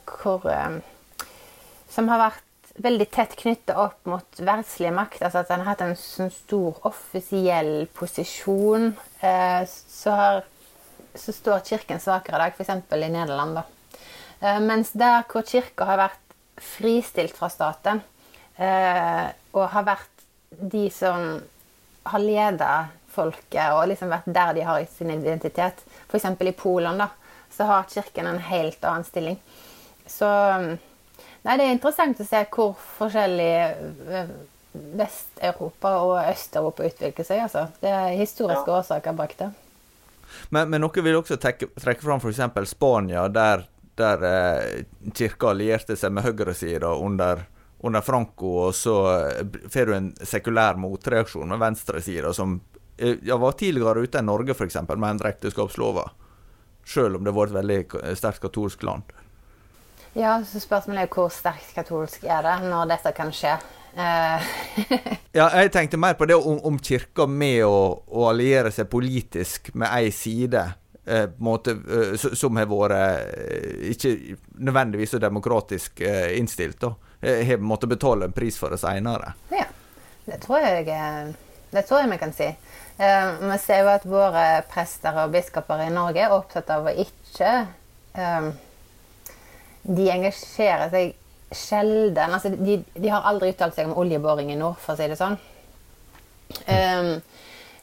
hvor 0.06 0.46
um, 0.46 0.80
Som 1.90 2.10
har 2.10 2.20
vært 2.20 2.42
veldig 2.82 3.06
tett 3.14 3.36
knytta 3.38 3.76
opp 3.78 4.08
mot 4.10 4.40
verdslige 4.42 4.90
makt, 4.94 5.22
altså 5.22 5.44
at 5.44 5.52
en 5.54 5.62
har 5.62 5.74
hatt 5.74 5.84
en 5.84 5.94
sånn 5.98 6.32
stor 6.34 6.80
offisiell 6.88 7.86
posisjon, 7.94 8.88
uh, 9.22 9.62
så, 9.70 10.16
har, 10.18 10.40
så, 11.14 11.34
står 11.36 11.62
Kirken 11.68 12.02
svakere 12.02 12.40
i 12.40 12.42
dag, 12.42 12.58
f.eks. 12.58 12.72
i 12.98 13.12
Nederland. 13.14 13.60
da. 13.60 13.64
Uh, 14.42 14.58
mens 14.66 14.90
der 14.98 15.22
hvor 15.30 15.46
Kirka 15.46 15.86
har 15.86 16.02
vært 16.02 16.36
fristilt 16.58 17.38
fra 17.38 17.50
staten, 17.52 18.02
uh, 18.58 19.26
og 19.54 19.70
har 19.70 19.86
vært 19.86 20.26
de 20.58 20.88
som 20.94 21.38
har 22.04 22.22
leda 22.22 22.70
folket 23.14 23.74
og 23.74 23.86
liksom 23.90 24.10
vært 24.12 24.32
der 24.34 24.56
de 24.56 24.64
har 24.66 24.86
sin 24.90 25.12
identitet. 25.14 25.84
F.eks. 26.08 26.26
i 26.40 26.56
Polen 26.56 26.98
da, 27.00 27.08
så 27.54 27.68
har 27.68 27.90
kirken 27.90 28.28
en 28.30 28.40
helt 28.50 28.84
annen 28.84 29.06
stilling. 29.06 29.38
Så 30.06 30.28
nei, 30.28 31.56
det 31.56 31.64
er 31.64 31.72
interessant 31.72 32.20
å 32.20 32.26
se 32.28 32.42
hvor 32.52 32.74
forskjellig 32.98 33.52
eh, 33.54 34.32
Vest-Europa 34.98 35.92
og 36.02 36.16
Øst-Europa 36.24 36.88
utvikler 36.88 37.26
seg. 37.26 37.44
Altså. 37.46 37.68
Det 37.80 37.92
er 37.92 38.18
historiske 38.18 38.66
ja. 38.66 38.80
årsaker 38.80 39.16
bak 39.16 39.36
det. 39.38 39.52
Men, 40.50 40.68
men 40.72 40.82
noe 40.82 41.04
vil 41.06 41.20
også 41.20 41.38
trekke, 41.40 41.70
trekke 41.78 42.02
fram 42.02 42.20
f.eks. 42.20 42.42
Spania, 42.72 43.28
der, 43.30 43.68
der 44.00 44.28
eh, 44.28 45.10
kirka 45.14 45.52
allierte 45.52 45.96
seg 45.98 46.14
med 46.16 46.26
høyresida 46.26 46.90
under 46.98 47.46
under 47.78 48.00
Franco, 48.00 48.52
og 48.68 48.74
så 48.74 48.96
eh, 49.12 49.58
får 49.70 49.90
du 49.90 49.94
en 49.96 50.12
sekulær 50.22 50.78
motreaksjon 50.80 51.48
med 51.48 51.60
venstresida, 51.60 52.32
som 52.32 52.58
eh, 52.96 53.18
ja, 53.22 53.36
var 53.40 53.58
tidligere 53.60 54.06
ute 54.06 54.20
enn 54.20 54.30
Norge, 54.30 54.56
f.eks., 54.56 54.80
med 54.88 55.10
en 55.10 55.26
ekteskapslova. 55.28 56.08
Selv 56.84 57.16
om 57.16 57.24
det 57.24 57.32
var 57.32 57.48
et 57.48 57.58
veldig 57.58 58.16
sterkt 58.18 58.42
katolsk 58.44 58.82
land. 58.84 59.12
Ja, 60.14 60.36
så 60.46 60.60
spørsmålet 60.62 61.08
er 61.08 61.10
hvor 61.10 61.32
sterkt 61.32 61.72
katolsk 61.74 62.26
er 62.28 62.44
det 62.46 62.58
når 62.68 62.92
dette 62.92 63.10
kan 63.16 63.32
skje? 63.34 63.56
Uh. 63.94 64.42
ja, 65.38 65.48
jeg 65.58 65.70
tenkte 65.74 65.98
mer 65.98 66.16
på 66.18 66.26
det 66.26 66.36
om, 66.38 66.58
om 66.66 66.78
kirka 66.82 67.26
med 67.30 67.64
å, 67.66 68.02
å, 68.06 68.26
alliere 68.30 68.72
seg 68.74 68.88
politisk 68.90 69.72
med 69.74 69.90
ei 69.90 70.10
side. 70.14 70.62
Eh, 71.06 71.28
måte, 71.36 71.70
eh, 71.70 72.16
som 72.16 72.56
har 72.56 72.68
vært 72.70 72.94
eh, 72.96 73.90
ikke 73.92 74.36
nødvendigvis 74.56 75.10
så 75.12 75.18
demokratisk 75.20 76.00
innstilt. 76.00 76.80
da 76.80 76.94
har 77.20 77.56
måttet 77.56 77.88
betale 77.88 78.24
en 78.24 78.32
pris 78.32 78.56
for 78.58 78.72
det 78.72 78.78
seinere. 78.80 79.32
Ja, 79.50 79.64
det 80.24 80.40
tror 80.42 80.60
jeg 80.60 80.86
det 81.70 81.82
tror 81.88 82.00
jeg 82.00 82.10
vi 82.10 82.18
kan 82.18 82.32
si. 82.32 82.48
Vi 82.96 83.58
ser 83.58 83.80
jo 83.80 83.88
at 83.88 84.04
våre 84.06 84.62
prester 84.68 85.16
og 85.22 85.32
biskoper 85.32 85.86
i 85.86 85.92
Norge 85.92 86.20
er 86.20 86.32
opptatt 86.32 86.68
av 86.70 86.86
å 86.86 86.92
ikke 86.92 87.52
De 89.82 90.10
engasjerer 90.12 90.92
seg 90.92 91.14
sjelden 91.54 92.36
altså 92.36 92.52
de, 92.52 92.78
de, 92.94 93.08
har 93.08 93.24
aldri 93.24 93.52
uttalt 93.52 93.74
seg 93.74 93.88
om 93.88 93.98
oljeboring 93.98 94.52
i 94.52 94.58
nord, 94.58 94.76
for 94.80 94.94
å 94.94 94.98
si 94.98 95.08
det 95.08 95.18
sånn. 95.18 95.36
Um, 96.68 97.10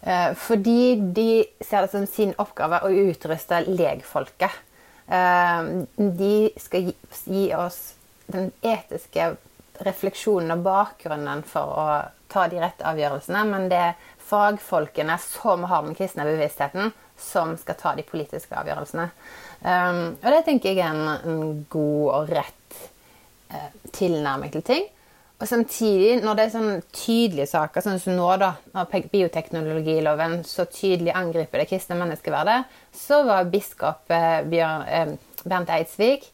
fordi 0.02 0.96
de 1.14 1.44
ser 1.62 1.86
det 1.86 1.92
som 1.92 2.06
sin 2.10 2.32
oppgave 2.42 2.80
å 2.82 2.90
utruste 2.90 3.60
legfolket. 3.68 4.56
Uh, 5.12 5.84
de 5.96 6.50
skal 6.58 6.92
gi 7.28 7.44
oss 7.54 7.94
den 8.32 8.52
etiske 8.62 9.34
refleksjonen 9.86 10.56
og 10.56 10.64
bakgrunnen 10.66 11.44
for 11.48 11.76
å 11.82 11.86
ta 12.32 12.46
de 12.48 12.62
rette 12.62 12.86
avgjørelsene, 12.88 13.44
men 13.50 13.68
det 13.72 13.80
er 13.90 13.98
fagfolkene 14.32 15.18
som 15.20 15.66
har 15.68 15.84
den 15.84 15.98
kristne 15.98 16.26
bevisstheten, 16.28 16.94
som 17.20 17.58
skal 17.60 17.78
ta 17.80 17.94
de 17.98 18.06
politiske 18.08 18.56
avgjørelsene. 18.58 19.10
Um, 19.62 20.16
og 20.16 20.30
det 20.32 20.42
tenker 20.48 20.72
jeg 20.72 20.82
er 20.86 20.96
en, 20.96 21.10
en 21.28 21.66
god 21.70 22.08
og 22.16 22.32
rett 22.32 22.80
uh, 23.52 23.70
tilnærming 23.94 24.54
til 24.56 24.66
ting. 24.66 24.88
Og 25.42 25.48
samtidig, 25.50 26.20
når 26.22 26.38
det 26.38 26.44
er 26.44 26.52
sånne 26.54 26.76
tydelige 26.94 27.50
saker, 27.50 27.82
sånn 27.82 28.02
som 28.02 28.14
nå, 28.14 28.28
da, 28.38 28.52
når 28.76 29.08
bioteknologiloven 29.10 30.44
så 30.46 30.68
tydelig 30.70 31.16
angriper 31.18 31.64
det 31.64 31.70
kristne 31.72 31.98
menneskeverdet, 31.98 32.60
så 32.94 33.24
var 33.26 33.50
biskop 33.50 34.14
eh, 34.14 34.44
Bjørn, 34.52 34.86
eh, 34.86 35.16
Bernt 35.42 35.74
Eidsvik 35.74 36.28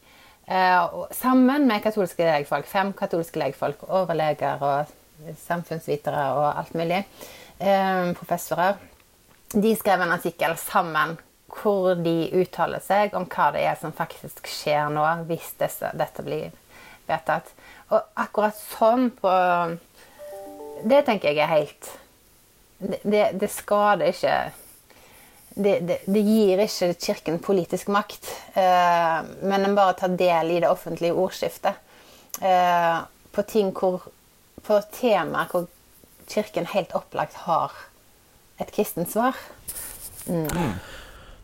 eh, 0.44 0.98
sammen 1.16 1.64
med 1.70 1.80
katolske 1.86 2.26
legfolk, 2.28 2.68
fem 2.68 2.92
katolske 2.96 3.40
legfolk, 3.40 3.86
overleger 3.88 4.60
og 4.60 5.32
samfunnsvitere 5.46 6.28
og 6.36 6.50
alt 6.50 6.76
mulig, 6.76 7.00
eh, 7.64 8.12
professorer, 8.18 8.76
de 9.56 9.72
skrev 9.80 10.04
en 10.04 10.12
artikkel 10.12 10.52
sammen 10.60 11.16
hvor 11.48 11.94
de 11.96 12.28
uttaler 12.36 12.84
seg 12.84 13.16
om 13.16 13.24
hva 13.24 13.48
det 13.54 13.64
er 13.64 13.76
som 13.80 13.96
faktisk 13.96 14.44
skjer 14.52 14.92
nå, 14.92 15.04
hvis 15.30 15.54
disse, 15.56 15.96
dette 15.96 16.24
blir 16.26 16.52
vedtatt. 17.08 17.50
Og 17.92 18.20
akkurat 18.20 18.56
sånn 18.56 19.10
på 19.16 19.34
Det 20.88 21.00
tenker 21.06 21.32
jeg 21.32 21.42
er 21.42 21.50
helt 21.50 21.88
Det, 22.78 23.00
det, 23.02 23.22
det 23.40 23.48
skader 23.50 24.12
ikke 24.12 24.34
det, 25.58 25.98
det, 26.06 26.20
gir 26.22 26.60
ikke 26.62 26.92
Kirken 27.02 27.40
politisk 27.42 27.88
makt, 27.90 28.28
eh, 28.54 29.16
men 29.42 29.64
en 29.66 29.74
bare 29.74 29.96
tar 29.98 30.12
del 30.14 30.52
i 30.54 30.60
det 30.62 30.68
offentlige 30.70 31.16
ordskiftet. 31.18 31.80
Eh, 32.38 33.00
på 33.34 33.42
ting 33.42 33.72
hvor 33.74 34.06
På 34.62 34.78
temaer 34.94 35.50
hvor 35.50 35.66
Kirken 36.28 36.66
helt 36.70 36.94
opplagt 36.94 37.34
har 37.48 37.72
et 38.60 38.70
kristent 38.74 39.10
svar. 39.10 39.34
Mm. 40.26 40.74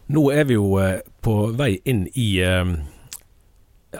Nå 0.06 0.24
er 0.30 0.44
vi 0.44 0.58
jo 0.58 0.76
eh, 0.82 1.00
på 1.24 1.34
vei 1.56 1.78
inn 1.88 2.04
i 2.12 2.28
eh, 2.44 2.74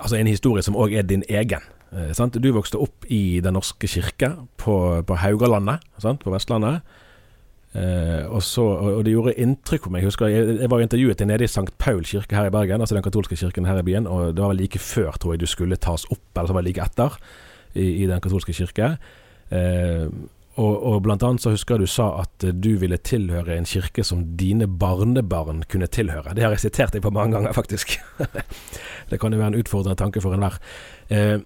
altså 0.00 0.18
en 0.18 0.30
historie 0.30 0.64
som 0.64 0.76
òg 0.76 0.94
er 0.98 1.06
din 1.08 1.24
egen. 1.28 1.64
Eh, 1.94 2.12
sant? 2.16 2.36
Du 2.42 2.50
vokste 2.54 2.80
opp 2.80 3.06
i 3.12 3.40
Den 3.44 3.54
norske 3.54 3.88
kirke 3.90 4.34
på, 4.60 4.76
på 5.06 5.18
Haugalandet, 5.22 5.84
sant? 6.02 6.22
på 6.24 6.32
Vestlandet. 6.34 6.82
Eh, 7.74 8.22
og, 8.30 8.38
så, 8.46 8.62
og, 8.62 9.00
det 9.06 9.14
gjorde 9.14 9.34
inntrykk 9.40 9.86
på 9.86 9.90
meg. 9.94 10.04
Jeg 10.04 10.12
husker 10.12 10.30
jeg, 10.30 10.58
jeg 10.62 10.70
var 10.70 10.82
intervjuet 10.84 11.24
nede 11.26 11.46
i 11.46 11.50
St. 11.50 11.66
Paul 11.78 12.04
kirke 12.06 12.38
her 12.38 12.46
i 12.46 12.54
Bergen, 12.54 12.82
altså 12.82 12.94
den 12.94 13.06
katolske 13.06 13.38
kirken 13.38 13.66
her 13.66 13.80
i 13.80 13.86
byen. 13.86 14.06
Og 14.06 14.34
det 14.34 14.42
var 14.42 14.54
vel 14.54 14.62
like 14.62 14.78
før, 14.78 15.10
tror 15.18 15.34
jeg, 15.34 15.42
du 15.42 15.50
skulle 15.50 15.78
tas 15.78 16.06
opp, 16.10 16.24
eller 16.36 16.50
så 16.50 16.56
var 16.56 16.62
det 16.62 16.70
like 16.70 16.86
etter, 16.86 17.18
i, 17.74 17.88
i 18.04 18.06
den 18.10 18.22
katolske 18.22 18.54
kirke. 18.54 18.94
Eh, 19.50 20.06
og, 20.54 20.74
og, 20.86 21.00
blant 21.02 21.22
annet 21.26 21.42
så 21.42 21.50
husker 21.54 21.74
jeg 21.74 21.88
du 21.88 21.90
sa 21.90 22.08
at 22.22 22.44
du 22.62 22.74
ville 22.78 22.98
tilhøre 23.02 23.56
en 23.56 23.66
kirke 23.66 24.04
som 24.06 24.22
dine 24.38 24.68
barnebarn 24.68 25.64
kunne 25.70 25.88
tilhøre. 25.90 26.36
Det 26.36 26.44
har 26.46 26.54
jeg 26.54 26.68
sitert 26.68 26.94
deg 26.94 27.02
på 27.02 27.10
mange 27.14 27.34
ganger, 27.34 27.56
faktisk. 27.56 27.96
det 29.10 29.18
kan 29.18 29.34
jo 29.34 29.40
være 29.40 29.54
en 29.54 29.58
utfordrende 29.64 29.98
tanke 29.98 30.22
for 30.22 30.36
enhver. 30.36 30.60
Eh, 31.10 31.42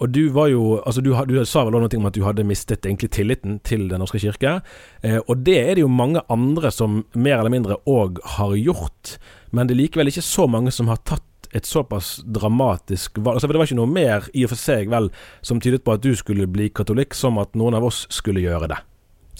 og 0.00 0.08
du 0.14 0.30
var 0.32 0.48
jo 0.48 0.78
altså 0.80 1.02
du, 1.04 1.12
du 1.28 1.36
sa 1.44 1.62
vel 1.66 1.76
noe 1.76 1.90
om 1.98 2.08
at 2.08 2.16
du 2.16 2.22
hadde 2.24 2.46
mistet 2.48 2.86
egentlig 2.88 3.10
tilliten 3.12 3.58
til 3.66 3.86
Den 3.90 4.00
norske 4.00 4.20
kirke. 4.22 4.60
Eh, 5.04 5.20
og 5.20 5.44
det 5.44 5.58
er 5.60 5.74
det 5.76 5.84
jo 5.84 5.92
mange 5.92 6.24
andre 6.32 6.72
som 6.72 7.04
mer 7.14 7.38
eller 7.38 7.52
mindre 7.52 7.80
òg 7.86 8.22
har 8.38 8.56
gjort. 8.56 9.18
Men 9.52 9.68
det 9.68 9.76
er 9.76 9.82
likevel 9.84 10.10
ikke 10.10 10.24
så 10.24 10.48
mange 10.50 10.72
som 10.74 10.88
har 10.88 11.02
tatt 11.04 11.26
et 11.52 11.66
såpass 11.66 12.20
dramatisk 12.24 13.18
valg. 13.18 13.36
Altså, 13.36 13.48
for 13.48 13.54
det 13.54 13.62
var 13.62 13.70
ikke 13.70 13.80
noe 13.80 13.90
mer 13.90 14.28
i 14.34 14.44
og 14.46 14.52
for 14.52 14.60
seg 14.60 14.90
vel 14.92 15.10
som 15.42 15.60
tydet 15.62 15.82
på 15.86 15.96
at 15.96 16.04
du 16.04 16.12
skulle 16.18 16.46
bli 16.50 16.68
katolikk, 16.74 17.16
som 17.16 17.40
at 17.42 17.56
noen 17.58 17.76
av 17.78 17.86
oss 17.88 18.04
skulle 18.12 18.44
gjøre 18.44 18.70
det. 18.70 18.78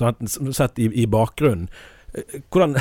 Sånn, 0.00 0.52
sett 0.56 0.80
i, 0.82 0.88
i 1.02 1.06
bakgrunnen. 1.10 1.68
Eh, 2.14 2.40
hvordan, 2.50 2.76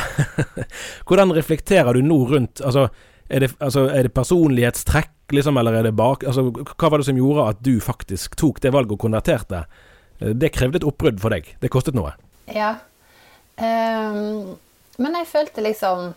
hvordan 1.09 1.35
reflekterer 1.37 1.97
du 1.97 2.05
nå 2.05 2.23
rundt 2.31 2.63
altså, 2.65 2.87
er 3.29 3.45
det, 3.45 3.51
altså, 3.61 3.85
er 3.93 4.07
det 4.07 4.15
personlighetstrekk, 4.17 5.13
liksom, 5.37 5.59
eller 5.61 5.77
er 5.77 5.89
det 5.89 5.97
bak... 5.97 6.25
Altså, 6.25 6.47
hva 6.49 6.89
var 6.89 7.01
det 7.01 7.09
som 7.11 7.19
gjorde 7.19 7.49
at 7.51 7.61
du 7.65 7.75
faktisk 7.83 8.39
tok 8.39 8.63
det 8.63 8.73
valget 8.73 8.95
og 8.97 9.03
konverterte? 9.03 9.65
Eh, 10.19 10.33
det 10.33 10.53
krevde 10.55 10.81
et 10.81 10.87
oppbrudd 10.89 11.21
for 11.21 11.35
deg. 11.35 11.53
Det 11.61 11.69
kostet 11.73 11.97
noe. 11.97 12.15
Ja. 12.49 12.79
Um, 13.59 14.55
men 14.97 15.15
jeg 15.19 15.27
følte 15.29 15.63
liksom 15.63 16.13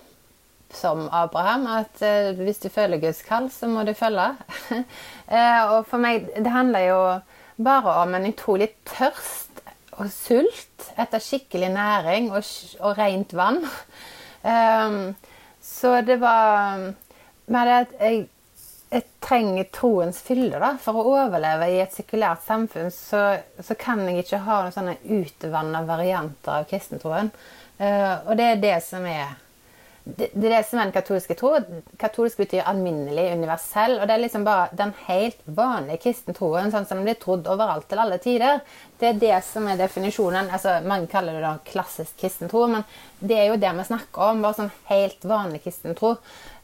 som 0.77 1.07
Abraham 1.13 1.67
at 1.71 2.03
eh, 2.05 2.33
hvis 2.39 2.63
du 2.63 2.69
føler 2.73 3.01
Guds 3.03 3.23
kall, 3.27 3.51
så 3.53 3.69
må 3.71 3.85
du 3.87 3.93
følge. 3.97 4.31
eh, 5.37 5.63
og 5.69 5.87
for 5.89 6.03
meg, 6.03 6.29
det 6.37 6.53
handler 6.53 6.87
jo 6.89 7.01
bare 7.63 7.97
om 8.03 8.15
en 8.17 8.29
utrolig 8.31 8.73
tørst 8.89 9.53
og 10.01 10.09
sult 10.13 10.91
etter 11.01 11.23
skikkelig 11.23 11.71
næring 11.75 12.31
og, 12.33 12.45
og 12.81 12.99
rent 12.99 13.35
vann. 13.37 13.61
Um, 14.43 15.15
så 15.77 16.01
det 16.07 16.19
var 16.21 16.79
med 17.53 17.69
det 17.69 17.77
at 17.85 17.93
jeg, 18.01 18.25
jeg 18.93 19.05
trenger 19.23 19.69
troens 19.75 20.21
fylde 20.25 20.61
da, 20.63 20.75
for 20.81 20.99
å 20.99 21.15
overleve 21.15 21.69
i 21.71 21.81
et 21.85 21.95
sekulært 21.95 22.45
samfunn. 22.47 22.91
Så, 22.95 23.23
så 23.61 23.77
kan 23.79 24.05
jeg 24.09 24.25
ikke 24.25 24.43
ha 24.47 24.63
noen 24.65 24.75
sånne 24.75 24.99
utvanna 25.21 25.85
varianter 25.89 26.63
av 26.63 26.69
kristentroen. 26.71 27.33
Uh, 27.79 28.29
og 28.29 28.37
det 28.39 28.49
er 28.49 28.63
det 28.63 28.77
som 28.87 29.07
er 29.09 29.37
det, 30.05 30.31
det, 30.33 30.63
som 30.67 30.81
er 30.81 30.89
den 30.89 30.95
katolske 30.97 31.35
tro. 31.39 31.53
Katolsk 32.01 32.41
betyr 32.43 32.67
alminnelig, 32.67 33.29
universell. 33.37 34.01
Og 34.01 34.09
det 34.09 34.17
er 34.17 34.23
liksom 34.25 34.47
bare 34.47 34.67
den 34.79 34.91
helt 35.07 35.39
vanlige 35.47 36.03
kristne 36.09 36.35
troen, 36.35 36.73
sånn 36.75 36.89
som 36.89 36.99
den 36.99 37.07
blir 37.07 37.21
trodd 37.23 37.47
overalt 37.51 37.87
til 37.91 38.03
alle 38.03 38.19
tider. 38.23 38.65
Det 38.99 39.13
er 39.13 39.23
det 39.23 39.39
som 39.47 39.69
er 39.71 39.79
definisjonen. 39.79 40.51
altså 40.51 40.81
Mange 40.87 41.07
kaller 41.13 41.39
det 41.39 41.45
da 41.47 41.55
klassisk 41.71 42.19
kristen 42.19 42.51
tro, 42.51 42.67
men 42.73 42.83
det 43.23 43.39
er 43.39 43.53
jo 43.53 43.61
det 43.63 43.73
vi 43.79 43.89
snakker 43.93 44.27
om. 44.33 44.43
Bare 44.43 44.59
sånn 44.59 44.75
helt 44.91 45.27
vanlig 45.27 45.63
kristen 45.69 45.99
tro. 45.99 46.17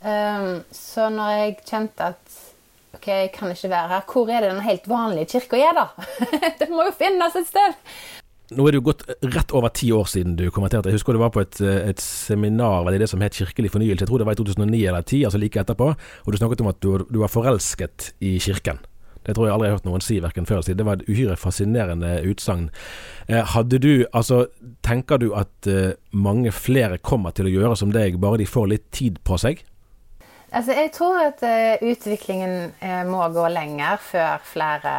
Um, 0.03 0.53
så 0.74 1.07
når 1.14 1.35
jeg 1.37 1.59
kjente 1.62 2.12
at 2.14 2.38
ok, 2.98 3.07
jeg 3.07 3.35
kan 3.35 3.55
ikke 3.55 3.70
være 3.70 3.92
her, 3.94 4.07
hvor 4.11 4.31
er 4.33 4.42
det 4.42 4.55
den 4.57 4.66
helt 4.66 4.90
vanlige 4.90 5.37
kirka 5.37 5.62
er, 5.62 5.79
da? 5.79 6.09
det 6.59 6.70
må 6.72 6.88
jo 6.88 6.96
finnes 6.98 7.38
et 7.38 7.46
sted! 7.46 7.79
Nå 8.49 8.65
er 8.65 8.73
det 8.73 8.79
jo 8.79 8.87
gått 8.87 9.03
rett 9.29 9.51
over 9.53 9.69
ti 9.77 9.91
år 9.93 10.07
siden 10.09 10.37
du 10.39 10.47
kommenterte. 10.49 10.89
Jeg 10.89 10.97
husker 10.97 11.13
du 11.13 11.21
var 11.21 11.33
på 11.35 11.43
et, 11.43 11.59
eh, 11.61 11.91
et 11.91 12.01
seminar 12.01 12.85
var 12.85 12.93
det 12.93 13.03
det 13.03 13.11
som 13.11 13.21
het 13.21 13.37
Kirkelig 13.37 13.71
fornyelse. 13.75 14.01
Jeg 14.01 14.09
tror 14.09 14.19
det 14.19 14.27
var 14.27 14.33
i 14.33 14.41
2009 14.41 14.87
eller 14.89 15.03
2010, 15.03 15.25
altså 15.25 15.39
like 15.39 15.61
etterpå. 15.61 15.89
Og 16.25 16.33
du 16.33 16.37
snakket 16.39 16.61
om 16.65 16.71
at 16.73 16.81
du, 16.81 17.05
du 17.13 17.19
var 17.21 17.29
forelsket 17.29 18.15
i 18.21 18.39
kirken. 18.39 18.79
Det 19.27 19.35
tror 19.35 19.45
jeg 19.45 19.53
aldri 19.53 19.67
jeg 19.67 19.75
har 19.75 19.79
hørt 19.79 19.85
noen 19.85 20.01
si, 20.01 20.17
verken 20.25 20.47
før 20.47 20.55
eller 20.55 20.65
siden. 20.65 20.79
Det 20.79 20.87
var 20.87 20.97
et 20.97 21.09
uhyre 21.11 21.37
fascinerende 21.37 22.13
utsagn. 22.25 22.71
Eh, 23.29 23.45
hadde 23.45 23.79
du, 23.79 24.07
altså, 24.17 24.47
tenker 24.81 25.21
du 25.21 25.35
at 25.37 25.69
eh, 25.69 25.99
mange 26.13 26.51
flere 26.51 26.97
kommer 26.97 27.37
til 27.37 27.51
å 27.51 27.53
gjøre 27.53 27.77
som 27.77 27.93
deg, 27.93 28.17
bare 28.17 28.41
de 28.41 28.47
får 28.49 28.71
litt 28.73 28.89
tid 28.97 29.19
på 29.29 29.37
seg? 29.37 29.61
Altså, 30.57 30.73
jeg 30.73 30.95
tror 30.97 31.21
at 31.21 31.45
utviklingen 31.85 32.73
må 33.05 33.21
gå 33.29 33.45
lenger 33.53 34.01
før 34.01 34.41
flere 34.49 34.95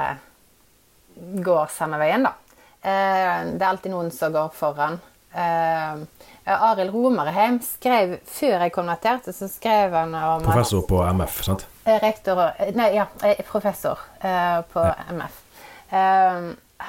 går 1.18 1.74
samme 1.74 1.98
veien, 1.98 2.30
da. 2.30 2.36
Uh, 2.80 3.52
det 3.54 3.60
er 3.60 3.68
alltid 3.70 3.94
noen 3.94 4.12
som 4.16 4.34
går 4.36 4.54
foran. 4.56 5.00
Arild 6.50 6.90
Romerheim 6.90 7.60
skrev 7.62 8.16
før 8.26 8.64
jeg 8.64 8.74
konverterte, 8.74 9.30
så 9.36 9.46
skrev 9.46 9.94
han 9.94 10.16
om 10.18 10.42
Professor 10.42 10.82
på 10.90 11.04
MF, 11.06 11.36
sant? 11.46 11.68
Rektor 11.86 12.42
Nei, 12.74 12.88
ja, 12.96 13.06
professor 13.46 14.02
på 14.74 14.88
ja. 14.88 14.96
MF. 15.14 15.38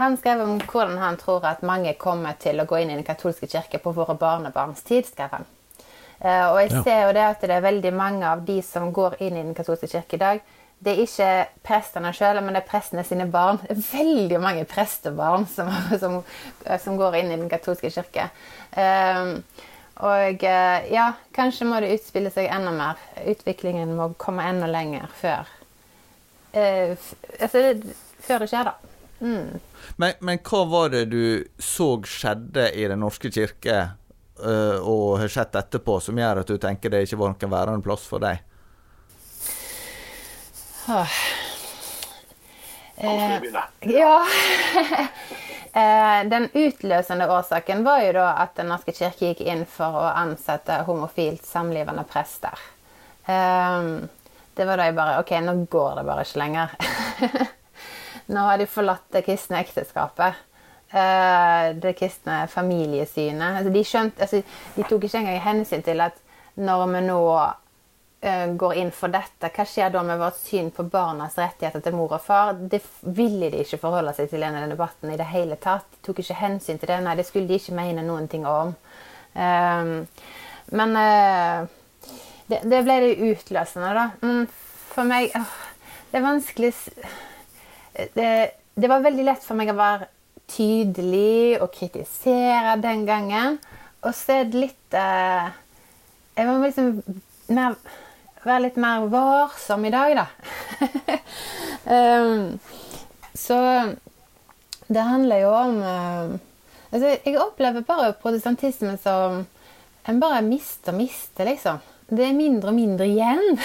han 0.01 0.17
skrev 0.17 0.41
om 0.47 0.57
hvordan 0.65 0.97
han 1.05 1.21
tror 1.21 1.45
at 1.53 1.61
mange 1.61 1.93
kommer 2.01 2.41
til 2.41 2.65
å 2.65 2.69
gå 2.71 2.81
inn 2.81 2.95
i 2.95 2.97
Den 2.97 3.05
katolske 3.05 3.51
kirke 3.51 3.83
på 3.85 3.93
våre 3.93 4.17
barnebarns 4.17 4.81
tid, 4.89 5.05
skrev 5.05 5.37
han. 5.37 5.45
Eh, 6.21 6.47
og 6.53 6.59
jeg 6.61 6.83
ser 6.85 7.07
jo 7.07 7.13
det 7.17 7.23
at 7.25 7.45
det 7.49 7.55
er 7.55 7.65
veldig 7.65 7.93
mange 7.97 8.29
av 8.29 8.43
de 8.45 8.59
som 8.65 8.91
går 8.93 9.17
inn 9.25 9.39
i 9.39 9.45
Den 9.45 9.55
katolske 9.57 9.89
kirke 9.89 10.19
i 10.19 10.21
dag, 10.21 10.43
det 10.81 10.93
er 10.95 11.03
ikke 11.05 11.31
prestene 11.67 12.13
sjøl, 12.17 12.41
men 12.41 12.57
det 12.57 12.63
er 12.63 12.71
prestene 12.71 13.05
sine 13.05 13.27
barn. 13.31 13.61
Det 13.63 13.75
er 13.75 13.83
veldig 13.85 14.39
mange 14.41 14.65
prestebarn 14.69 15.45
som, 15.51 15.69
som, 16.03 16.21
som 16.81 16.97
går 17.01 17.21
inn 17.21 17.35
i 17.35 17.37
Den 17.37 17.51
katolske 17.53 17.93
kirke. 17.93 18.31
Um, 18.73 19.43
og 20.01 20.45
eh, 20.49 20.87
ja, 20.95 21.11
kanskje 21.37 21.67
må 21.69 21.81
det 21.85 21.93
utspille 21.99 22.33
seg 22.33 22.49
enda 22.49 22.73
mer. 22.73 23.01
Utviklingen 23.29 23.93
må 23.99 24.13
komme 24.21 24.47
enda 24.49 24.71
lenger 24.71 25.11
før 25.21 25.51
uh, 26.57 26.95
altså, 27.37 27.65
før 28.25 28.45
det 28.45 28.49
skjer, 28.49 28.71
da. 28.71 28.97
Mm. 29.21 29.61
Men, 30.01 30.15
men, 30.25 30.41
hva 30.49 30.63
var 30.71 30.93
det 30.95 31.05
du 31.13 31.45
så 31.61 31.93
skjedde 32.09 32.71
i 32.73 32.87
Den 32.89 33.03
norske 33.05 33.29
kirke 33.33 33.77
uh, 34.41 34.79
og 34.81 35.19
har 35.21 35.33
sett 35.33 35.61
etterpå, 35.61 35.99
som 36.01 36.17
gjør 36.17 36.41
at 36.41 36.49
du 36.49 36.57
tenker 36.61 36.93
det 36.93 37.05
ikke 37.05 37.21
var 37.21 37.35
noen 37.35 37.53
værende 37.53 37.85
plass 37.85 38.09
for 38.09 38.25
deg? 38.25 38.41
Eh, 42.97 43.43
ja 43.81 44.27
eh, 45.73 46.29
Den 46.29 46.49
utløsende 46.53 47.31
årsaken 47.33 47.85
var 47.85 48.03
jo 48.05 48.13
da 48.19 48.27
at 48.43 48.57
Den 48.57 48.69
norske 48.73 48.93
kirke 48.93 49.31
gikk 49.31 49.41
inn 49.45 49.65
for 49.69 49.97
å 49.97 50.07
ansette 50.11 50.83
homofilt 50.89 51.47
samlivende 51.47 52.05
prester. 52.09 52.57
Eh, 53.25 53.81
det 54.57 54.67
var 54.69 54.77
da 54.77 54.91
jeg 54.91 54.99
bare 54.99 55.19
Ok, 55.23 55.33
nå 55.41 55.57
går 55.73 56.01
det 56.01 56.07
bare 56.11 56.27
ikke 56.27 56.43
lenger. 56.43 56.77
nå 58.35 58.47
har 58.47 58.61
de 58.61 58.69
forlatt 58.69 59.07
det 59.15 59.25
kristne 59.27 59.63
ekteskapet. 59.65 60.47
Uh, 60.91 61.71
det 61.79 61.93
kristne 61.95 62.49
familiesynet. 62.51 63.61
Altså, 63.61 63.71
de, 63.71 63.83
skjønte, 63.87 64.27
altså, 64.27 64.41
de 64.75 64.87
tok 64.91 65.05
ikke 65.07 65.21
engang 65.21 65.39
hensyn 65.45 65.85
til 65.87 66.03
at 66.03 66.17
når 66.59 66.83
vi 66.91 67.03
nå 67.07 67.21
går 68.61 68.75
inn 68.77 68.91
for 68.93 69.09
dette, 69.09 69.49
hva 69.49 69.65
skjer 69.65 69.93
da 69.95 70.03
med 70.05 70.19
vårt 70.21 70.37
syn 70.37 70.67
på 70.77 70.85
barnas 70.93 71.39
rettigheter 71.41 71.81
til 71.81 71.95
mor 71.97 72.13
og 72.13 72.21
far? 72.21 72.53
Det 72.53 72.83
ville 73.17 73.49
de 73.49 73.63
ikke 73.65 73.79
forholde 73.81 74.13
seg 74.17 74.29
til 74.29 74.43
i 74.43 74.45
denne 74.45 74.69
debatten 74.69 75.09
i 75.09 75.17
det 75.17 75.29
hele 75.31 75.57
tatt. 75.57 75.87
De 75.95 76.03
tok 76.05 76.21
ikke 76.21 76.37
hensyn 76.43 76.77
til 76.77 76.93
det. 76.93 76.99
Nei, 77.07 77.17
det 77.17 77.25
skulle 77.29 77.49
de 77.49 77.57
ikke 77.57 77.79
mene 77.79 78.05
noen 78.05 78.29
ting 78.29 78.45
om. 78.45 78.75
Um, 79.33 79.95
men 80.77 80.93
uh, 81.01 81.65
det, 82.53 82.83
ble 82.85 83.01
det 83.07 83.17
utløsende, 83.31 83.95
da. 83.97 84.07
For 84.91 85.09
meg 85.09 85.33
Det 86.11 86.19
er 86.19 86.27
vanskelig 86.27 86.75
det 88.81 88.89
var 88.89 89.03
veldig 89.05 89.25
lett 89.27 89.45
for 89.45 89.59
meg 89.59 89.73
å 89.73 89.79
være 89.79 90.09
tydelig 90.51 91.61
og 91.61 91.71
kritisere 91.75 92.77
den 92.83 93.05
gangen. 93.09 93.59
Og 94.01 94.15
så 94.17 94.41
er 94.41 94.47
det 94.49 94.63
litt 94.63 94.97
eh, 94.97 95.51
Jeg 96.39 96.49
var 96.49 96.63
liksom 96.63 97.03
mer, 97.53 97.75
være 98.47 98.65
litt 98.67 98.79
mer 98.81 99.07
varsom 99.13 99.85
i 99.85 99.93
dag, 99.93 100.17
da. 100.17 100.27
um, 101.85 102.59
så 103.47 103.59
det 104.91 105.07
handler 105.07 105.45
jo 105.45 105.51
om 105.55 105.77
uh, 105.85 106.33
altså 106.91 107.13
Jeg 107.15 107.37
opplever 107.39 107.87
bare 107.87 108.15
protestantisme 108.19 108.97
som 109.03 109.45
en 110.09 110.21
bare 110.21 110.43
mister 110.43 110.97
mister, 110.97 111.45
liksom. 111.47 111.79
Det 112.11 112.25
er 112.27 112.35
mindre 112.35 112.73
og 112.73 112.75
mindre 112.75 113.07
igjen. 113.07 113.61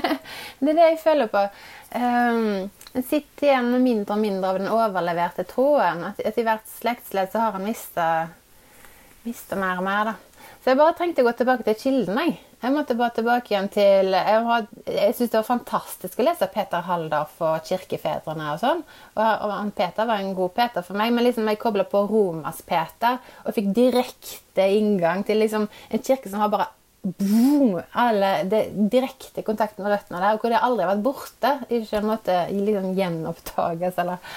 det 0.60 0.72
er 0.72 0.76
det 0.76 0.88
jeg 0.90 0.98
føler 1.00 1.30
på. 1.32 1.46
Um, 1.94 2.66
en 2.92 3.04
sitter 3.06 3.48
igjen 3.48 3.70
med 3.72 3.84
mindre 3.86 4.16
og 4.16 4.20
mindre 4.20 4.50
av 4.50 4.58
den 4.60 4.68
overleverte 4.72 5.46
troen. 5.48 6.02
At, 6.10 6.20
at 6.20 6.36
i 6.36 6.44
hvert 6.44 6.66
slektsledd 6.68 7.32
så 7.32 7.46
har 7.46 7.56
han 7.56 7.64
mista 7.64 9.56
mer 9.56 9.80
og 9.80 9.86
mer. 9.86 10.10
da. 10.10 10.35
Så 10.66 10.72
jeg 10.72 10.80
bare 10.80 10.94
trengte 10.98 11.22
å 11.22 11.26
gå 11.28 11.30
tilbake 11.38 11.62
til 11.62 11.76
kilden. 11.78 12.16
Jeg 12.18 12.38
Jeg 12.64 12.72
måtte 12.74 12.96
bare 12.98 13.14
tilbake 13.14 13.52
igjen 13.52 13.68
til 13.70 14.08
Jeg, 14.10 14.38
har, 14.42 14.64
jeg 14.90 15.14
syns 15.14 15.30
det 15.30 15.38
var 15.38 15.44
fantastisk 15.46 16.18
å 16.18 16.24
lese 16.26 16.48
Peter 16.50 16.82
Haldorf 16.82 17.36
og 17.38 17.68
kirkefedrene 17.68 18.48
og 18.50 18.58
sånn. 18.58 18.80
Og, 19.14 19.44
og 19.46 19.70
Peter 19.78 20.08
var 20.08 20.24
en 20.24 20.34
god 20.34 20.56
Peter 20.56 20.82
for 20.82 20.98
meg, 20.98 21.12
men 21.14 21.22
liksom 21.22 21.46
jeg 21.46 21.60
kobla 21.62 21.84
på 21.86 22.00
Romas 22.10 22.64
Peter 22.66 23.20
og 23.44 23.54
fikk 23.54 23.68
direkte 23.76 24.66
inngang 24.80 25.22
til 25.28 25.38
liksom 25.38 25.68
en 25.70 26.02
kirke 26.02 26.32
som 26.32 26.42
har 26.42 26.50
bare 26.50 26.66
boom, 27.06 27.78
alle, 27.94 28.32
det, 28.50 28.64
direkte 28.90 29.46
kontakt 29.46 29.78
med 29.78 29.92
røttene 29.92 30.24
der, 30.24 30.42
hvor 30.42 30.50
det 30.50 30.64
aldri 30.66 30.82
har 30.82 30.96
vært 30.96 31.06
borte. 31.06 31.54
Ikke 31.70 32.00
en 32.00 32.10
måte 32.10 32.40
liksom 32.50 32.90
gjenopptages 32.98 34.02
eller 34.02 34.34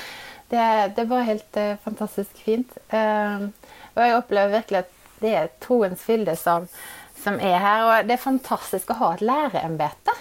det, 0.54 0.70
det 0.94 1.10
var 1.10 1.26
helt 1.26 1.58
uh, 1.58 1.74
fantastisk 1.82 2.46
fint. 2.46 2.78
Uh, 2.94 3.50
og 3.96 4.06
jeg 4.06 4.22
opplever 4.22 4.60
virkelig 4.60 4.84
at 4.84 4.96
det 5.22 5.36
er 5.36 5.52
troens 5.64 6.02
fylde 6.06 6.36
som, 6.40 6.68
som, 7.24 7.40
er 7.40 7.60
her. 7.64 7.86
Og 7.88 8.10
det 8.10 8.18
er 8.18 8.24
fantastisk 8.24 8.94
å 8.94 9.00
ha 9.02 9.14
et 9.16 9.26
lærerembete 9.26 10.16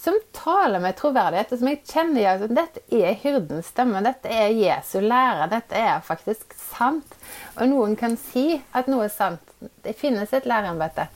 som 0.00 0.16
taler 0.32 0.80
med 0.80 0.96
troverdighet, 0.96 1.50
og 1.52 1.60
som 1.60 1.68
jeg 1.68 1.80
kjenner 1.84 2.28
at 2.30 2.52
dette 2.56 2.80
er 2.96 3.18
hyrdens 3.20 3.68
stemme. 3.68 4.00
Dette 4.00 4.32
er 4.32 4.54
Jesu 4.56 5.02
lære. 5.04 5.50
Dette 5.52 5.76
er 5.76 5.98
faktisk 6.06 6.54
sant. 6.56 7.18
Og 7.58 7.68
noen 7.68 7.98
kan 8.00 8.16
si 8.16 8.54
at 8.72 8.88
noe 8.88 9.10
er 9.10 9.12
sant. 9.12 9.52
Det 9.84 9.92
finnes 9.98 10.32
et 10.32 10.48
lærerembete. 10.48 11.10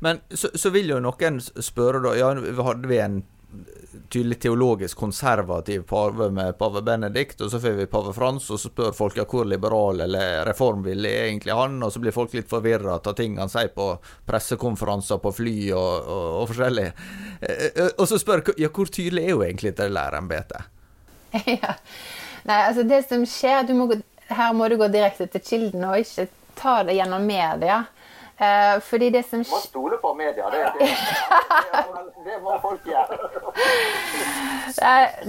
Men 0.00 0.22
så, 0.32 0.48
så, 0.56 0.72
vil 0.72 0.88
jo 0.88 1.02
noen 1.04 1.36
spørre, 1.40 2.00
da 2.06 2.14
Ja, 2.16 2.32
hadde 2.32 2.88
vi 2.88 3.02
en 3.04 3.20
tydelig 4.10 4.40
teologisk 4.42 4.98
konservativ 4.98 5.82
pave 5.82 6.30
med 6.30 6.58
pave 6.58 6.82
Benedikt, 6.82 7.40
og 7.40 7.50
så 7.50 7.60
får 7.60 7.76
vi 7.78 7.86
pave 7.86 8.12
Frans, 8.12 8.48
og 8.50 8.60
så 8.60 8.70
spør 8.70 8.92
folk 8.96 9.18
ja, 9.20 9.26
hvor 9.28 9.46
liberal 9.46 10.02
eller 10.06 10.42
reformvillig 10.48 11.10
er 11.10 11.28
egentlig 11.28 11.54
han, 11.54 11.76
og 11.82 11.92
så 11.92 12.02
blir 12.02 12.14
folk 12.14 12.34
litt 12.34 12.50
forvirra 12.50 12.98
av 12.98 13.14
ting 13.18 13.38
han 13.38 13.52
sier 13.52 13.70
på 13.74 13.92
pressekonferanser 14.26 15.22
på 15.22 15.32
fly 15.36 15.54
og, 15.78 16.10
og, 16.16 16.26
og 16.40 16.50
forskjellig. 16.50 16.88
Eh, 17.40 17.64
eh, 17.70 17.92
og 17.92 18.08
så 18.10 18.18
spør 18.18 18.44
ja, 18.58 18.72
hvor 18.74 18.90
tydelig 18.90 19.28
er 19.28 19.34
jo 19.36 19.44
egentlig 19.46 19.76
det 19.78 19.88
lærerembetet? 19.94 20.66
ja. 21.62 21.76
Nei, 22.48 22.60
altså 22.66 22.82
det 22.88 23.04
som 23.06 23.22
skjer 23.28 23.68
må, 23.76 23.92
Her 24.30 24.52
må 24.56 24.66
du 24.72 24.78
gå 24.80 24.88
direkte 24.90 25.28
til 25.30 25.44
kilden 25.44 25.84
og 25.86 26.00
ikke 26.02 26.26
ta 26.58 26.80
det 26.86 26.98
gjennom 26.98 27.22
media. 27.26 27.84
Uh, 28.40 28.80
fordi 28.80 29.10
det 29.12 29.24
som 29.28 29.42
Du 29.44 29.50
må 29.52 29.60
stole 29.60 29.98
på 30.00 30.14
media. 30.16 30.48
Det, 30.50 30.64
det, 30.78 30.88
det, 30.88 31.84
det 32.30 32.38
må 32.40 32.56
folk 32.62 32.86
gjøre. 32.88 33.18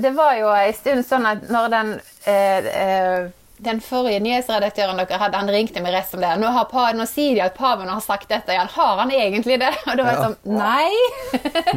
det 0.02 0.12
var 0.16 0.34
jo 0.40 0.54
en 0.56 0.74
stund 0.80 1.06
sånn 1.10 1.28
at 1.28 1.44
når 1.52 1.72
den 1.76 1.94
uh, 2.00 2.72
uh, 2.72 3.30
den 3.62 3.82
forrige 3.82 4.22
nyhetsredaktøren 4.26 4.98
dere 4.98 5.20
hadde, 5.22 5.38
han 5.38 5.52
ringte 5.54 5.84
meg 5.86 5.94
rett 5.94 6.10
som 6.10 6.22
det. 6.24 6.32
Nå, 6.42 6.50
har, 6.56 6.96
nå 6.98 7.06
sier 7.10 7.36
de 7.38 7.44
at 7.46 7.58
paven 7.58 7.90
har 7.92 8.02
sagt 8.02 8.32
dette 8.32 8.56
igjen. 8.56 8.72
Har 8.74 8.98
han 9.04 9.14
egentlig 9.14 9.60
det? 9.62 9.70
Og 9.86 10.00
da 10.00 10.08
var 10.08 10.16
jeg 10.16 10.24
sånn 10.26 10.38
Nei! 10.58 10.92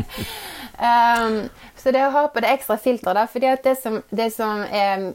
um, 0.88 1.36
så 1.76 1.92
det 1.92 2.06
å 2.06 2.12
ha 2.14 2.22
på 2.32 2.40
det 2.40 2.54
ekstra 2.54 2.78
filteret, 2.80 3.18
da, 3.18 3.26
fordi 3.28 3.50
det 3.66 3.74
som, 3.76 3.98
det 4.08 4.30
som, 4.32 4.62
er, 4.64 5.10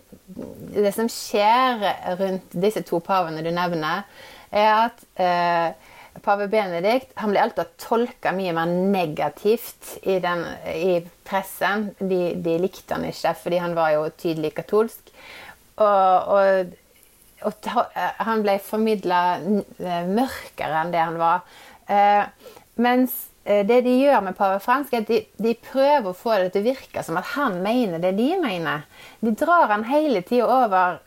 det 0.75 0.93
som 0.93 1.09
skjer 1.09 1.87
rundt 2.19 2.53
disse 2.53 2.85
to 2.85 3.01
pavene 3.01 3.41
du 3.41 3.49
nevner, 3.49 4.05
er 4.53 4.69
at 4.75 5.01
uh, 5.17 5.88
pave 6.29 6.49
Benedikt 6.51 7.15
han 7.19 7.33
ble 7.33 7.41
alltid 7.41 7.71
tolka 7.81 8.33
mye 8.35 8.53
mer 8.53 8.69
negativt 8.69 9.95
i, 10.03 10.19
den, 10.21 10.45
i 10.69 10.99
pressen. 11.25 11.89
De, 11.97 12.35
de, 12.37 12.57
likte 12.61 12.97
han 12.97 13.07
ikke 13.09 13.33
fordi 13.43 13.63
han 13.63 13.73
var 13.77 13.95
jo 13.95 14.05
tydelig 14.19 14.53
katolsk. 14.59 15.09
Og, 15.79 16.35
og, 16.35 16.77
og 17.47 17.71
han 18.19 18.45
ble 18.45 18.59
formidla 18.61 19.23
mørkere 19.39 20.83
enn 20.83 20.93
det 20.93 21.03
han 21.03 21.19
var. 21.19 21.43
Eh, 21.89 22.23
mens 22.83 23.15
eh, 23.43 23.65
det 23.67 23.81
de 23.87 23.95
gjør 24.01 24.21
med 24.27 24.37
pave 24.37 24.59
Fransk, 24.63 24.93
er 24.93 25.05
at 25.05 25.11
de, 25.11 25.21
de, 25.41 25.55
prøver 25.71 26.11
å 26.11 26.17
få 26.17 26.35
det 26.37 26.53
til 26.53 26.65
å 26.65 26.69
virke 26.69 27.03
som 27.05 27.17
at 27.19 27.33
han 27.33 27.61
mener 27.65 28.03
det 28.03 28.13
de 28.19 28.33
mener. 28.41 28.85
De 29.23 29.33
drar 29.39 29.71
han 29.71 29.87
hele 29.89 30.21
tida 30.27 30.49
over 30.61 30.99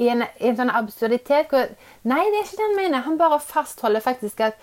i 0.00 0.08
en, 0.08 0.24
en, 0.24 0.56
sånn 0.56 0.72
absurditet 0.72 1.50
hvor 1.52 1.72
Nei, 2.08 2.22
det 2.32 2.38
er 2.38 2.46
ikke 2.46 2.58
det 2.60 2.68
han 2.68 2.78
mener. 2.78 3.04
Han 3.06 3.18
bare 3.20 3.40
fastholder 3.44 4.04
faktisk 4.04 4.40
at 4.46 4.60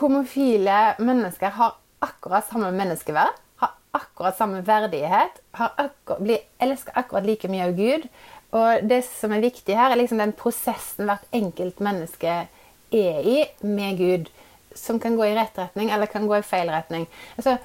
homofile 0.00 0.96
mennesker 0.98 1.54
har 1.58 1.76
akkurat 2.04 2.48
samme 2.48 2.72
menneskeverd. 2.74 3.38
Har 3.62 3.76
akkurat 3.96 4.38
samme 4.38 4.64
verdighet. 4.66 5.38
Akkurat, 5.52 6.22
blir 6.22 6.42
elsker 6.62 6.98
akkurat 6.98 7.26
like 7.28 7.50
mye 7.50 7.68
av 7.68 7.76
Gud. 7.78 8.08
Og 8.58 8.88
det 8.88 9.02
som 9.06 9.32
er 9.34 9.44
viktig 9.44 9.76
her, 9.76 9.92
er 9.92 10.00
liksom 10.00 10.20
den 10.22 10.34
prosessen 10.36 11.08
hvert 11.08 11.26
enkelt 11.36 11.82
menneske 11.84 12.40
er 12.94 13.26
i 13.28 13.42
med 13.66 14.00
Gud. 14.00 14.32
Som 14.74 14.98
kan 15.02 15.18
gå 15.18 15.26
i 15.26 15.36
rett 15.36 15.58
retning, 15.58 15.92
eller 15.92 16.10
kan 16.10 16.26
gå 16.26 16.38
i 16.38 16.46
feil 16.46 16.70
retning. 16.72 17.06
Altså, 17.36 17.58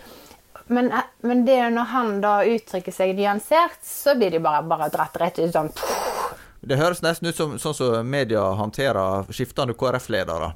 men, 0.67 0.91
men 1.21 1.43
det 1.47 1.59
når 1.73 1.89
han 1.91 2.13
da 2.23 2.37
uttrykker 2.47 2.95
seg 2.95 3.15
nyansert, 3.17 3.81
så 3.85 4.15
blir 4.19 4.33
de 4.33 4.41
bare, 4.43 4.63
bare 4.67 4.91
dratt 4.93 5.17
rett 5.21 5.41
ut 5.41 5.53
sånn 5.53 5.71
det 6.63 6.77
høres 6.79 7.01
nesten 7.03 7.27
ut 7.27 7.35
som 7.35 7.55
sånn 7.59 7.75
som 7.75 8.07
media 8.07 8.41
håndterer 8.55 9.27
skiftende 9.33 9.75
KrF-ledere. 9.75 10.53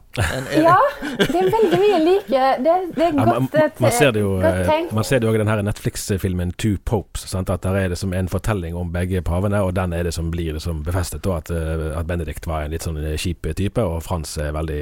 ja, 0.56 0.78
det 1.20 1.28
er 1.28 1.50
veldig 1.52 1.80
mye 1.82 2.00
like. 2.06 2.44
Det, 2.64 2.76
det 2.96 3.06
er 3.10 3.18
godt, 3.18 3.28
man, 3.28 3.50
man, 3.84 3.92
ser 3.92 4.14
det 4.16 4.24
jo, 4.24 4.38
godt 4.40 4.62
eh, 4.62 4.70
tenkt. 4.70 4.96
Man 4.96 5.08
ser 5.08 5.22
det 5.22 5.28
jo 5.28 5.36
i 5.36 5.42
denne 5.42 5.58
Netflix-filmen 5.68 6.54
'Two 6.56 6.80
Popes'. 6.88 7.28
Sant? 7.28 7.52
At 7.52 7.66
der 7.68 7.76
er 7.82 7.92
det 7.92 8.00
som 8.00 8.16
en 8.16 8.32
fortelling 8.32 8.78
om 8.80 8.94
begge 8.96 9.22
pavene, 9.22 9.60
og 9.64 9.76
den 9.76 9.94
er 9.94 10.08
det 10.08 10.16
som 10.16 10.32
blir 10.32 10.56
liksom 10.56 10.84
befestet. 10.88 11.28
Og 11.28 11.42
at, 11.42 11.52
eh, 11.52 11.92
at 12.00 12.08
Benedikt 12.08 12.48
var 12.48 12.64
en 12.64 12.76
litt 12.76 12.88
sånn 12.88 13.02
eh, 13.04 13.20
kjip 13.20 13.52
type, 13.58 13.84
og 13.84 14.00
Frans 14.08 14.38
er 14.40 14.56
veldig 14.56 14.82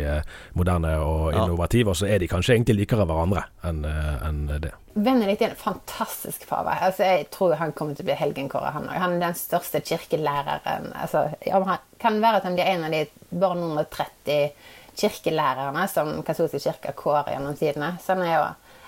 moderne 0.54 0.98
og 1.02 1.34
innovativ. 1.34 1.88
Ja. 1.88 1.96
Og 1.96 2.02
så 2.02 2.10
er 2.10 2.22
de 2.22 2.30
kanskje 2.30 2.60
egentlig 2.60 2.84
likere 2.84 3.10
hverandre 3.10 3.48
enn 3.66 3.86
en 3.86 4.42
det. 4.62 4.76
Benedikt 4.96 5.42
er 5.44 5.52
en 5.52 5.60
fantastisk 5.60 6.46
pave. 6.48 6.72
Altså, 6.88 7.04
jeg 7.04 7.26
tror 7.34 7.58
han 7.60 7.74
kommer 7.76 7.98
til 7.98 8.06
å 8.06 8.08
bli 8.08 8.16
helgenkåret, 8.16 8.72
han 8.78 8.86
òg. 8.88 8.96
Han 9.02 9.18
er 9.18 9.26
den 9.26 9.36
største 9.36 9.82
kirkelæreren. 9.84 10.88
Altså, 10.96 11.26
han 11.44 11.82
kan 12.00 12.22
være 12.24 12.40
at 12.40 12.48
han 12.48 12.56
blir 12.56 12.70
en 12.72 12.86
av 12.88 12.96
de 12.96 13.02
bare 13.36 13.58
noen 13.60 13.82
og 13.82 13.90
30 13.92 14.54
kirkelærerne 14.96 15.84
som 15.92 16.14
katolske 16.24 16.64
kirker 16.64 16.96
kårer 16.96 17.34
gjennom 17.34 17.58
tidene. 17.60 17.98
Så 18.04 18.16
er 18.16 18.38
jo 18.38 18.46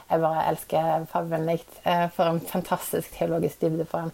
Jeg 0.08 0.22
bare 0.24 0.44
elsker 0.48 1.06
pave 1.12 1.28
Benedikt. 1.28 1.82
Eh, 1.84 2.06
for 2.16 2.32
en 2.32 2.40
fantastisk 2.40 3.12
teologisk 3.18 3.60
dybde 3.60 3.86
for 3.92 4.06
han. 4.06 4.14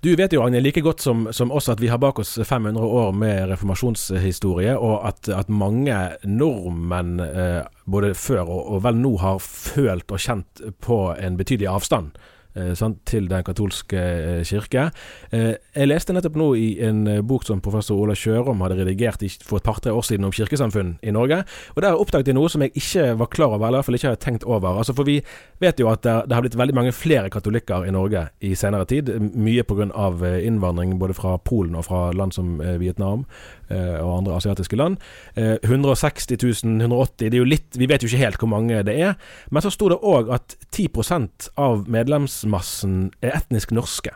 Du 0.00 0.10
vet 0.16 0.32
jo, 0.32 0.42
Agne, 0.44 0.60
like 0.60 0.80
godt 0.84 1.00
som, 1.00 1.26
som, 1.32 1.52
oss 1.52 1.68
at 1.72 1.80
vi 1.80 1.88
har 1.88 1.98
bak 2.02 2.18
oss 2.18 2.36
500 2.44 2.84
år 2.84 3.12
med 3.16 3.48
reformasjonshistorie, 3.50 4.76
og 4.76 5.06
at, 5.08 5.28
at 5.32 5.48
mange 5.48 5.96
nordmenn 6.24 7.20
eh, 7.24 7.62
både 7.86 8.12
før 8.18 8.44
og, 8.44 8.62
og 8.76 8.84
vel 8.86 9.00
nå 9.00 9.16
har 9.22 9.42
følt 9.42 10.12
og 10.12 10.22
kjent 10.22 10.64
på 10.84 11.00
en 11.16 11.38
betydelig 11.40 11.70
avstand 11.72 12.16
Eh, 12.56 12.72
til 13.04 13.28
den 13.28 13.44
katolske 13.44 14.00
eh, 14.00 14.44
kirke. 14.44 14.88
Eh, 15.30 15.56
jeg 15.76 15.88
leste 15.90 16.14
nettopp 16.16 16.38
nå 16.40 16.46
i 16.56 16.68
en 16.80 17.02
bok 17.26 17.44
som 17.44 17.60
professor 17.60 17.98
Ola 18.00 18.14
Kjørom 18.16 18.62
hadde 18.64 18.78
redigert 18.80 19.20
for 19.44 19.60
et 19.60 19.66
par-tre 19.66 19.92
år 19.92 20.06
siden 20.06 20.24
om 20.24 20.32
kirkesamfunn 20.32 20.94
i 21.02 21.12
Norge. 21.12 21.42
Og 21.74 21.82
Der 21.82 22.00
oppdaget 22.00 22.28
jeg 22.28 22.38
noe 22.38 22.48
som 22.48 22.62
jeg 22.64 22.72
ikke 22.72 23.18
var 23.20 23.28
klar 23.28 23.52
over, 23.52 23.66
eller 23.66 23.76
i 23.76 23.80
hvert 23.80 23.88
fall 23.90 23.98
ikke 23.98 24.08
hadde 24.08 24.24
tenkt 24.24 24.44
over. 24.44 24.78
Altså 24.78 24.94
For 24.96 25.04
vi 25.04 25.20
vet 25.60 25.80
jo 25.80 25.90
at 25.90 26.02
det 26.02 26.32
har 26.32 26.40
blitt 26.40 26.56
veldig 26.56 26.74
mange 26.74 26.92
flere 26.96 27.30
katolikker 27.30 27.84
i 27.84 27.92
Norge 27.92 28.28
i 28.40 28.54
senere 28.54 28.86
tid. 28.86 29.12
Mye 29.34 29.62
pga. 29.62 29.90
innvandring 30.40 30.98
både 30.98 31.14
fra 31.14 31.36
Polen 31.36 31.74
og 31.74 31.84
fra 31.84 32.10
land 32.12 32.32
som 32.32 32.56
Vietnam. 32.80 33.26
Og 33.70 34.10
andre 34.18 34.36
asiatiske 34.36 34.78
land. 34.78 34.98
160 35.36 36.28
000, 36.64 36.76
180 36.86 37.26
det 37.26 37.34
er 37.34 37.42
jo 37.42 37.48
litt, 37.48 37.76
Vi 37.76 37.88
vet 37.90 38.02
jo 38.02 38.10
ikke 38.10 38.24
helt 38.24 38.42
hvor 38.42 38.52
mange 38.52 38.82
det 38.86 38.94
er. 39.00 39.16
Men 39.50 39.64
så 39.64 39.72
sto 39.74 39.90
det 39.92 39.98
òg 40.02 40.30
at 40.34 40.56
10% 40.70 41.50
av 41.58 41.88
medlemsmassen 41.90 43.10
er 43.22 43.36
etnisk 43.40 43.74
norske. 43.76 44.14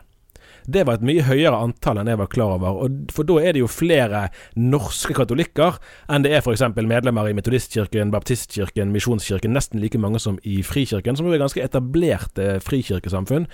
Det 0.70 0.84
var 0.86 0.98
et 0.98 1.06
mye 1.06 1.24
høyere 1.26 1.58
antall 1.58 2.00
enn 2.00 2.10
jeg 2.10 2.20
var 2.20 2.30
klar 2.32 2.54
over. 2.56 2.88
For 3.12 3.26
da 3.26 3.38
er 3.42 3.56
det 3.56 3.62
jo 3.62 3.70
flere 3.70 4.26
norske 4.58 5.14
katolikker 5.16 5.78
enn 6.10 6.24
det 6.24 6.32
er 6.36 6.44
f.eks. 6.44 6.62
medlemmer 6.78 7.30
i 7.30 7.34
Metodistkirken, 7.36 8.12
Baptistkirken, 8.14 8.92
Misjonskirken. 8.94 9.54
Nesten 9.56 9.82
like 9.82 9.98
mange 10.00 10.20
som 10.22 10.38
i 10.46 10.60
Frikirken, 10.66 11.18
som 11.18 11.28
jo 11.28 11.34
er 11.34 11.42
ganske 11.42 11.62
etablerte 11.64 12.58
frikirkesamfunn. 12.64 13.48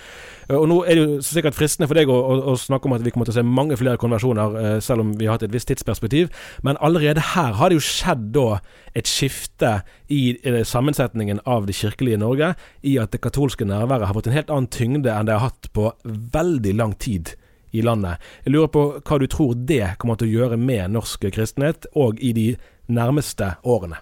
Eh, 0.49 0.57
og 0.57 0.69
nå 0.71 0.81
er 0.85 0.99
det 0.99 1.05
jo 1.05 1.21
sikkert 1.25 1.57
fristende 1.59 1.89
for 1.91 1.99
deg 1.99 2.13
å, 2.13 2.17
å, 2.17 2.39
å 2.53 2.57
snakke 2.61 2.91
om 2.91 2.97
at 2.97 3.05
vi 3.07 3.15
kommer 3.15 3.29
til 3.29 3.37
å 3.37 3.39
se 3.41 3.47
mange 3.47 3.79
flere 3.81 4.01
konversjoner, 4.01 4.59
eh, 4.63 4.79
selv 4.85 5.07
om 5.07 5.15
vi 5.17 5.29
har 5.29 5.39
hatt 5.39 5.47
et 5.49 5.55
visst 5.55 5.71
tidsperspektiv. 5.73 6.33
Men 6.67 6.81
allerede 6.85 7.25
her 7.35 7.57
har 7.61 7.73
det 7.73 7.81
jo 7.81 7.87
skjedd 7.87 8.31
da 8.37 8.49
et 8.97 9.09
skifte 9.11 9.73
i 10.09 10.21
sammensetningen 10.65 11.43
av 11.45 11.67
det 11.69 11.77
kirkelige 11.77 12.21
Norge, 12.23 12.55
i 12.81 12.97
at 13.03 13.13
det 13.13 13.21
katolske 13.25 13.67
nærværet 13.69 14.09
har 14.09 14.17
fått 14.17 14.31
en 14.31 14.37
helt 14.39 14.53
annen 14.53 14.71
tyngde 14.73 15.13
enn 15.13 15.29
det 15.29 15.37
har 15.37 15.51
hatt 15.51 15.69
på 15.77 15.91
veldig 16.07 16.73
lang 16.79 16.95
tid 16.97 17.35
i 17.77 17.83
landet. 17.85 18.23
Jeg 18.47 18.55
lurer 18.55 18.73
på 18.73 18.85
hva 19.01 19.19
du 19.21 19.27
tror 19.31 19.57
det 19.69 19.97
kommer 20.01 20.17
til 20.17 20.31
å 20.31 20.37
gjøre 20.39 20.61
med 20.61 20.95
norsk 20.97 21.29
kristenhet, 21.35 21.89
og 21.95 22.23
i 22.25 22.33
de 22.37 22.49
nærmeste 22.87 23.57
årene? 23.67 24.01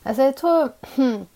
Altså, 0.00 0.30
jeg 0.30 0.36
tror 0.38 0.70
hmm, 0.94 1.26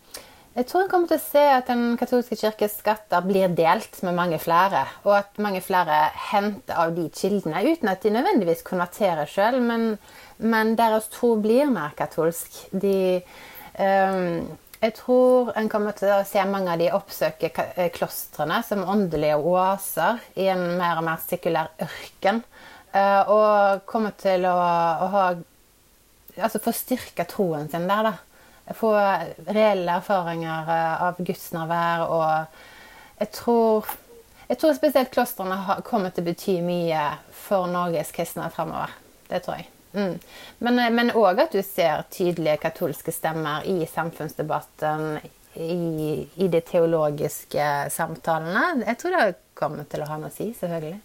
jeg 0.55 0.69
tror 0.71 0.85
en 0.85 0.91
kommer 0.91 1.11
til 1.11 1.19
å 1.19 1.25
se 1.25 1.41
at 1.51 1.67
Den 1.67 1.97
katolske 1.99 2.37
kirkes 2.39 2.77
skatter 2.79 3.25
blir 3.27 3.51
delt 3.59 3.97
med 4.07 4.15
mange 4.15 4.39
flere, 4.39 4.85
og 5.03 5.17
at 5.19 5.41
mange 5.43 5.59
flere 5.65 5.97
henter 6.31 6.79
av 6.79 6.95
de 6.95 7.09
kildene, 7.11 7.65
uten 7.67 7.91
at 7.91 8.05
de 8.07 8.13
nødvendigvis 8.15 8.63
konverterer 8.67 9.27
sjøl, 9.27 9.59
men 9.65 9.97
men 10.37 10.75
deres 10.79 11.09
tro 11.13 11.35
blir 11.41 11.71
mer 11.73 11.95
katolsk. 11.99 12.57
De 12.71 13.23
um, 13.79 14.45
Jeg 14.85 14.93
tror 14.99 15.55
en 15.57 15.71
kommer 15.73 15.97
til 15.97 16.11
å 16.13 16.25
se 16.29 16.43
mange 16.45 16.75
av 16.75 16.81
de 16.83 16.91
oppsøke 16.93 17.49
eh, 17.57 17.89
klostrene 17.95 18.59
som 18.67 18.85
åndelige 18.85 19.39
oaser 19.41 20.21
i 20.37 20.51
en 20.53 20.67
mer 20.77 21.01
og 21.01 21.07
mer 21.07 21.23
sekulær 21.25 21.73
ørken. 21.87 22.43
Uh, 22.95 23.23
og 23.33 23.85
kommer 23.91 24.15
til 24.19 24.47
å, 24.51 24.55
å 24.55 25.11
ha 25.17 25.27
Altså 26.35 26.59
få 26.59 26.73
styrka 26.75 27.23
troen 27.31 27.69
sin 27.71 27.85
der, 27.87 28.09
da. 28.09 28.73
Få 28.75 28.89
reelle 29.55 30.01
erfaringer 30.01 30.71
av 30.75 31.05
av 31.07 31.21
gudsnærvær 31.23 32.03
og 32.11 33.21
jeg 33.21 33.31
tror 33.37 33.93
jeg 34.49 34.59
tror 34.61 34.75
spesielt 34.77 35.13
klostrene 35.15 35.79
kommer 35.87 36.13
til 36.13 36.25
å 36.25 36.29
bety 36.29 36.59
mye 36.65 37.05
for 37.47 37.71
Norges 37.71 38.13
kristne 38.13 38.51
fremover. 38.53 38.93
Det 39.31 39.41
tror 39.47 39.63
jeg. 39.63 39.74
Mm. 39.95 40.19
Men 40.59 41.13
òg 41.15 41.41
at 41.45 41.55
du 41.55 41.63
ser 41.63 42.05
tydelige 42.11 42.59
katolske 42.65 43.15
stemmer 43.15 43.67
i 43.71 43.87
samfunnsdebatten, 43.87 45.19
i, 45.55 46.29
i, 46.35 46.49
de 46.49 46.61
teologiske 46.67 47.67
samtalene. 47.95 48.83
Jeg 48.89 48.99
tror 48.99 49.15
det 49.15 49.27
kommer 49.55 49.87
til 49.87 50.03
å 50.03 50.09
ha 50.09 50.17
noe 50.19 50.33
å 50.33 50.35
si, 50.35 50.49
selvfølgelig. 50.59 50.99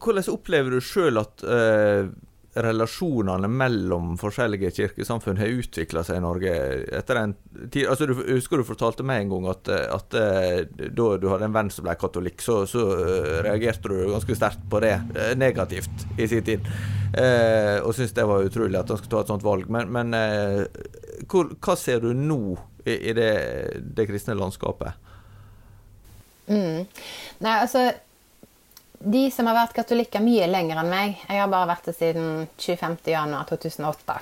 Hvordan 0.00 0.30
opplever 0.32 0.74
du 0.74 0.82
sjøl 0.82 1.20
at 1.20 1.44
uh, 1.46 2.10
relasjonene 2.54 3.46
mellom 3.48 4.16
forskjellige 4.18 4.72
kirkesamfunn 4.74 5.38
har 5.38 5.52
utvikla 5.60 6.02
seg 6.06 6.18
i 6.18 6.22
Norge 6.24 6.54
etter 6.98 7.20
en 7.20 7.34
tid 7.70 7.86
altså 7.86 8.08
du, 8.10 8.16
Husker 8.26 8.58
du 8.58 8.66
fortalte 8.66 9.06
meg 9.06 9.22
en 9.22 9.30
gang 9.34 9.46
at, 9.52 9.70
at 9.70 10.16
eh, 10.18 10.88
da 10.90 11.06
du 11.20 11.28
hadde 11.30 11.46
en 11.46 11.54
venn 11.54 11.70
som 11.70 11.86
ble 11.86 11.94
katolikk, 12.00 12.42
så, 12.42 12.64
så 12.66 12.82
uh, 12.90 13.36
reagerte 13.46 13.92
du 13.92 14.10
ganske 14.10 14.34
sterkt 14.38 14.64
på 14.70 14.80
det, 14.82 14.96
uh, 15.14 15.30
negativt, 15.38 16.06
i 16.18 16.26
sin 16.30 16.42
tid. 16.46 16.66
Eh, 17.10 17.78
og 17.82 17.94
syntes 17.94 18.14
det 18.18 18.26
var 18.26 18.46
utrolig 18.46 18.78
at 18.78 18.90
han 18.90 18.98
skulle 18.98 19.14
ta 19.14 19.22
et 19.22 19.30
sånt 19.30 19.46
valg. 19.46 19.70
Men, 19.70 19.90
men 19.94 20.14
hvor, 21.30 21.50
hva 21.62 21.78
ser 21.78 22.02
du 22.02 22.10
nå 22.14 22.40
i, 22.84 22.96
i 22.96 23.14
det, 23.16 23.32
det, 23.94 24.06
kristne 24.10 24.38
landskapet? 24.38 25.10
Mm. 26.50 26.86
Nei, 27.42 27.56
altså 27.56 27.90
de 29.00 29.30
som 29.32 29.48
har 29.48 29.56
vært 29.56 29.76
katolikker 29.78 30.20
mye 30.20 30.46
lenger 30.50 30.82
enn 30.82 30.90
meg, 30.92 31.20
jeg 31.24 31.40
har 31.40 31.48
bare 31.48 31.70
vært 31.72 31.88
det 31.88 31.96
siden 31.96 32.46
25.1.2008, 32.60 34.16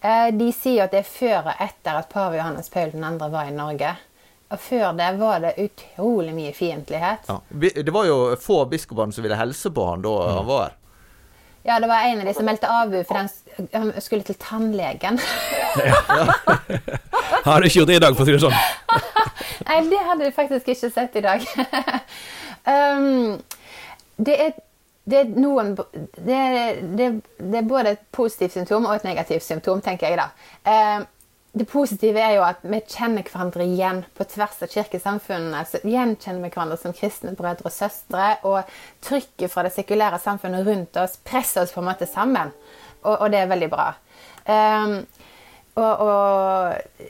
eh, 0.00 0.28
de 0.32 0.48
sier 0.56 0.86
at 0.86 0.94
det 0.94 1.02
er 1.02 1.10
før 1.10 1.50
og 1.52 1.64
etter 1.68 1.98
at 2.00 2.08
pave 2.12 2.38
Johannes 2.38 2.72
Paul 2.72 2.94
2. 2.96 3.28
var 3.28 3.50
i 3.50 3.54
Norge. 3.54 3.94
Og 4.48 4.60
før 4.64 4.94
det 4.96 5.10
var 5.20 5.42
det 5.44 5.58
utrolig 5.60 6.32
mye 6.32 6.54
fiendtlighet. 6.56 7.28
Ja. 7.28 7.40
Det 7.52 7.92
var 7.92 8.06
jo 8.08 8.16
få 8.40 8.62
av 8.62 8.70
biskopene 8.72 9.12
som 9.12 9.26
ville 9.26 9.36
helse 9.36 9.68
på 9.76 9.84
han 9.90 10.00
da 10.06 10.14
mm. 10.16 10.36
han 10.38 10.48
var 10.48 10.62
her. 10.62 10.76
Ja, 11.68 11.76
det 11.82 11.90
var 11.90 12.06
en 12.08 12.22
av 12.22 12.24
de 12.24 12.32
som 12.32 12.46
meldte 12.48 12.70
avbud 12.72 13.04
for 13.04 13.18
han 13.18 13.90
skulle 14.00 14.24
til 14.24 14.38
tannlegen. 14.40 15.20
ja. 15.84 16.24
Har 17.44 17.60
du 17.60 17.68
ikke 17.68 17.82
gjort 17.82 17.90
det 17.90 17.98
i 17.98 18.02
dag, 18.02 18.16
for 18.16 18.24
å 18.24 18.28
si 18.28 18.34
det 18.34 18.40
sånn? 18.40 18.56
Nei, 19.68 19.82
det 19.90 20.00
hadde 20.00 20.24
de 20.24 20.32
faktisk 20.32 20.70
ikke 20.72 20.90
sett 20.94 21.18
i 21.20 21.22
dag. 21.24 21.44
um, 22.72 23.36
det 24.18 24.34
er, 24.44 24.56
det 25.08 25.20
er 25.20 25.28
noen 25.38 25.76
det 25.76 26.34
er, 26.34 26.80
det, 26.82 27.12
det 27.38 27.60
er, 27.60 27.68
både 27.68 27.94
et 27.94 28.02
positivt 28.12 28.56
symptom 28.58 28.88
og 28.88 28.98
et 28.98 29.06
negativt 29.06 29.46
symptom, 29.46 29.80
tenker 29.84 30.10
jeg 30.10 30.20
da. 30.20 30.28
Eh, 30.68 31.06
det 31.58 31.64
positive 31.64 32.20
er 32.20 32.36
jo 32.36 32.44
at 32.46 32.60
vi 32.62 32.78
kjenner 32.84 33.24
hverandre 33.26 33.64
igjen 33.64 34.02
på 34.16 34.26
tvers 34.30 34.60
av 34.62 34.70
kirkesamfunnene. 34.72 35.64
så 35.66 35.80
Gjenkjenner 35.82 36.44
vi 36.44 36.50
hverandre 36.52 36.76
som 36.78 36.94
kristne 36.94 37.34
brødre 37.38 37.70
og 37.70 37.74
søstre. 37.74 38.26
Og 38.46 38.68
trykket 39.04 39.50
fra 39.52 39.64
det 39.66 39.72
sekulære 39.74 40.20
samfunnet 40.22 40.66
rundt 40.68 40.98
oss 41.00 41.16
presser 41.24 41.64
oss 41.64 41.72
på 41.74 41.82
en 41.82 41.88
måte 41.88 42.06
sammen. 42.06 42.52
Og, 43.02 43.14
og 43.14 43.30
det 43.32 43.40
er 43.40 43.50
veldig 43.50 43.70
bra. 43.72 43.88
Um, 44.48 44.94
og, 45.78 46.04
og, 46.04 47.08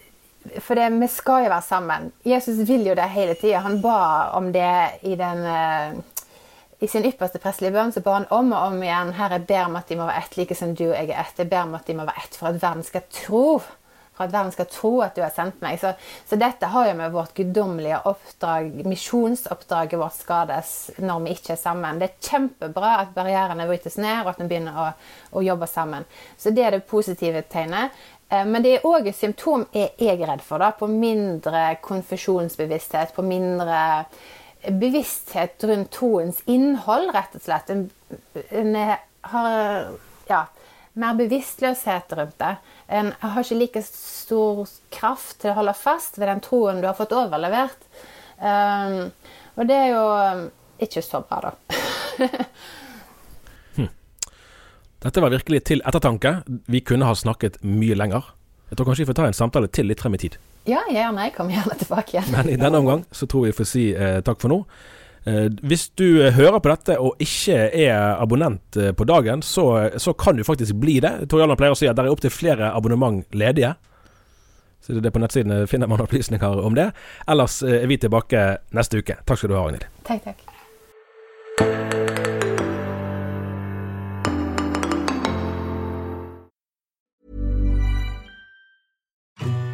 for 0.62 0.78
det, 0.78 0.88
vi 1.00 1.10
skal 1.12 1.44
jo 1.44 1.52
være 1.52 1.66
sammen. 1.66 2.12
Jesus 2.24 2.62
vil 2.68 2.86
jo 2.88 2.96
det 2.96 3.10
hele 3.12 3.34
tida. 3.40 3.64
Han 3.66 3.82
ba 3.82 3.98
om 4.38 4.52
det 4.54 5.02
i 5.02 5.18
den 5.18 5.44
uh, 5.44 5.98
i 6.78 6.88
sin 6.88 7.06
ypperste 7.08 7.40
prestelige 7.42 7.74
bønn 7.74 7.90
så 7.94 8.02
ba 8.04 8.20
han 8.20 8.28
om 8.34 8.52
og 8.54 8.70
om 8.70 8.82
igjen 8.84 9.10
Herre, 9.18 9.40
jeg 9.40 9.48
ber 9.48 9.66
om 9.66 9.76
at 9.80 9.88
de 9.90 9.98
må 9.98 10.06
være 10.06 10.22
ett, 10.22 10.38
like 10.38 10.54
som 10.54 10.76
du 10.78 10.86
og 10.86 10.94
jeg 10.94 11.10
er 11.10 11.24
ett. 11.24 11.40
Jeg 11.42 11.50
ber 11.50 11.66
om 11.66 11.74
at 11.78 11.88
de 11.88 11.96
må 11.98 12.06
være 12.06 12.22
ett 12.22 12.38
for 12.38 12.52
at 12.52 12.60
verden 12.62 12.86
skal 12.86 13.06
tro. 13.10 13.46
For 14.18 14.26
at 14.26 14.34
verden 14.34 14.54
skal 14.54 14.66
tro 14.70 14.92
at 15.02 15.14
du 15.14 15.22
har 15.22 15.32
sendt 15.34 15.60
meg. 15.62 15.78
Så, 15.82 15.92
så 16.26 16.38
dette 16.38 16.70
har 16.70 16.88
jo 16.88 16.94
med 16.98 17.14
vårt 17.14 17.34
guddommelige 17.38 17.98
oppdrag, 18.10 18.70
misjonsoppdraget 18.86 19.98
vårt, 19.98 20.18
skades 20.18 20.72
når 21.02 21.24
vi 21.26 21.34
ikke 21.34 21.54
er 21.54 21.60
sammen. 21.60 21.98
Det 21.98 22.08
er 22.12 22.30
kjempebra 22.30 22.94
at 23.02 23.12
barrierene 23.14 23.66
brytes 23.70 23.98
ned, 23.98 24.24
og 24.24 24.32
at 24.32 24.42
vi 24.42 24.48
begynner 24.50 24.78
å, 24.78 24.88
å 25.38 25.44
jobbe 25.46 25.70
sammen. 25.70 26.06
Så 26.38 26.54
det 26.54 26.66
er 26.66 26.78
det 26.78 26.86
positive 26.90 27.42
tegnet. 27.50 27.94
Eh, 28.30 28.46
men 28.46 28.62
det 28.62 28.76
er 28.76 28.88
òg 28.88 29.10
et 29.10 29.18
symptom 29.18 29.66
er 29.74 29.94
redd 29.98 30.42
for, 30.46 30.62
da, 30.62 30.70
på 30.78 30.90
mindre 30.90 31.70
konfesjonsbevissthet, 31.82 33.14
på 33.14 33.26
mindre 33.26 33.78
bevissthet 34.70 35.64
rundt 35.64 35.90
troens 35.94 36.40
innhold, 36.46 37.12
rett 37.14 37.34
og 37.38 37.44
slett. 37.44 37.70
En, 37.72 37.86
en 38.50 38.76
har 39.32 39.50
ja, 40.28 40.42
mer 40.98 41.18
bevisstløshet 41.18 42.12
rundt 42.18 42.38
det. 42.40 42.54
En 42.88 43.12
har 43.20 43.42
ikke 43.42 43.58
like 43.58 43.82
stor 43.86 44.64
kraft 44.94 45.40
til 45.42 45.52
å 45.52 45.58
holde 45.60 45.76
fast 45.78 46.18
ved 46.18 46.30
den 46.30 46.42
troen 46.44 46.82
du 46.82 46.88
har 46.88 46.96
fått 46.98 47.14
overlevert. 47.16 47.88
Um, 48.38 49.10
og 49.58 49.68
det 49.68 49.76
er 49.76 49.88
jo 49.92 50.02
um, 50.06 50.42
ikke 50.82 51.02
så 51.04 51.22
bra, 51.26 51.50
da. 51.50 52.28
hm. 53.78 53.90
Dette 55.04 55.22
var 55.24 55.34
virkelig 55.34 55.64
til 55.70 55.82
ettertanke. 55.86 56.38
Vi 56.70 56.82
kunne 56.86 57.08
ha 57.08 57.16
snakket 57.18 57.60
mye 57.66 57.98
lenger. 57.98 58.34
Jeg 58.68 58.78
tror 58.78 58.90
kanskje 58.90 59.04
vi 59.04 59.10
får 59.10 59.18
ta 59.20 59.26
en 59.28 59.40
samtale 59.42 59.70
til 59.72 59.88
litt 59.90 60.02
frem 60.02 60.16
i 60.18 60.22
tid. 60.26 60.38
Ja. 60.68 60.84
Jeg 60.92 61.34
kommer 61.36 61.56
gjerne 61.56 61.78
tilbake 61.80 62.16
igjen. 62.16 62.30
Men 62.34 62.52
i 62.52 62.60
denne 62.60 62.80
omgang 62.82 63.04
så 63.10 63.26
tror 63.26 63.46
jeg 63.46 63.54
vi 63.54 63.58
får 63.62 63.68
si 63.72 63.84
eh, 63.96 64.20
takk 64.26 64.40
for 64.42 64.52
nå. 64.52 64.62
Eh, 65.28 65.48
hvis 65.68 65.88
du 65.98 66.22
eh, 66.22 66.32
hører 66.36 66.60
på 66.62 66.70
dette 66.72 66.98
og 67.02 67.20
ikke 67.22 67.58
er 67.72 68.20
abonnent 68.20 68.78
eh, 68.78 68.92
på 68.96 69.06
dagen, 69.08 69.42
så, 69.44 69.66
så 70.00 70.14
kan 70.16 70.38
du 70.38 70.44
faktisk 70.46 70.78
bli 70.80 70.98
det. 71.04 71.28
Tor 71.28 71.42
Jarland 71.42 71.60
pleier 71.60 71.76
å 71.76 71.78
si 71.78 71.88
at 71.90 71.98
det 71.98 72.06
er 72.06 72.14
opptil 72.14 72.32
flere 72.32 72.72
abonnement 72.72 73.24
ledige. 73.36 73.74
Så 74.84 74.94
det 74.96 75.10
er 75.10 75.12
på 75.12 75.20
nettsidene 75.20 75.64
finner 75.68 75.90
man 75.90 76.00
opplysninger 76.04 76.62
om 76.64 76.76
det. 76.78 76.90
Ellers 77.28 77.60
eh, 77.66 77.82
er 77.82 77.90
vi 77.90 77.98
tilbake 78.00 78.44
neste 78.76 79.02
uke. 79.02 79.18
Takk 79.26 79.42
skal 79.42 79.52
du 79.52 79.58
ha, 79.58 79.66
Agnhild. 79.66 79.90
Takk, 80.08 80.24
takk. 80.30 80.47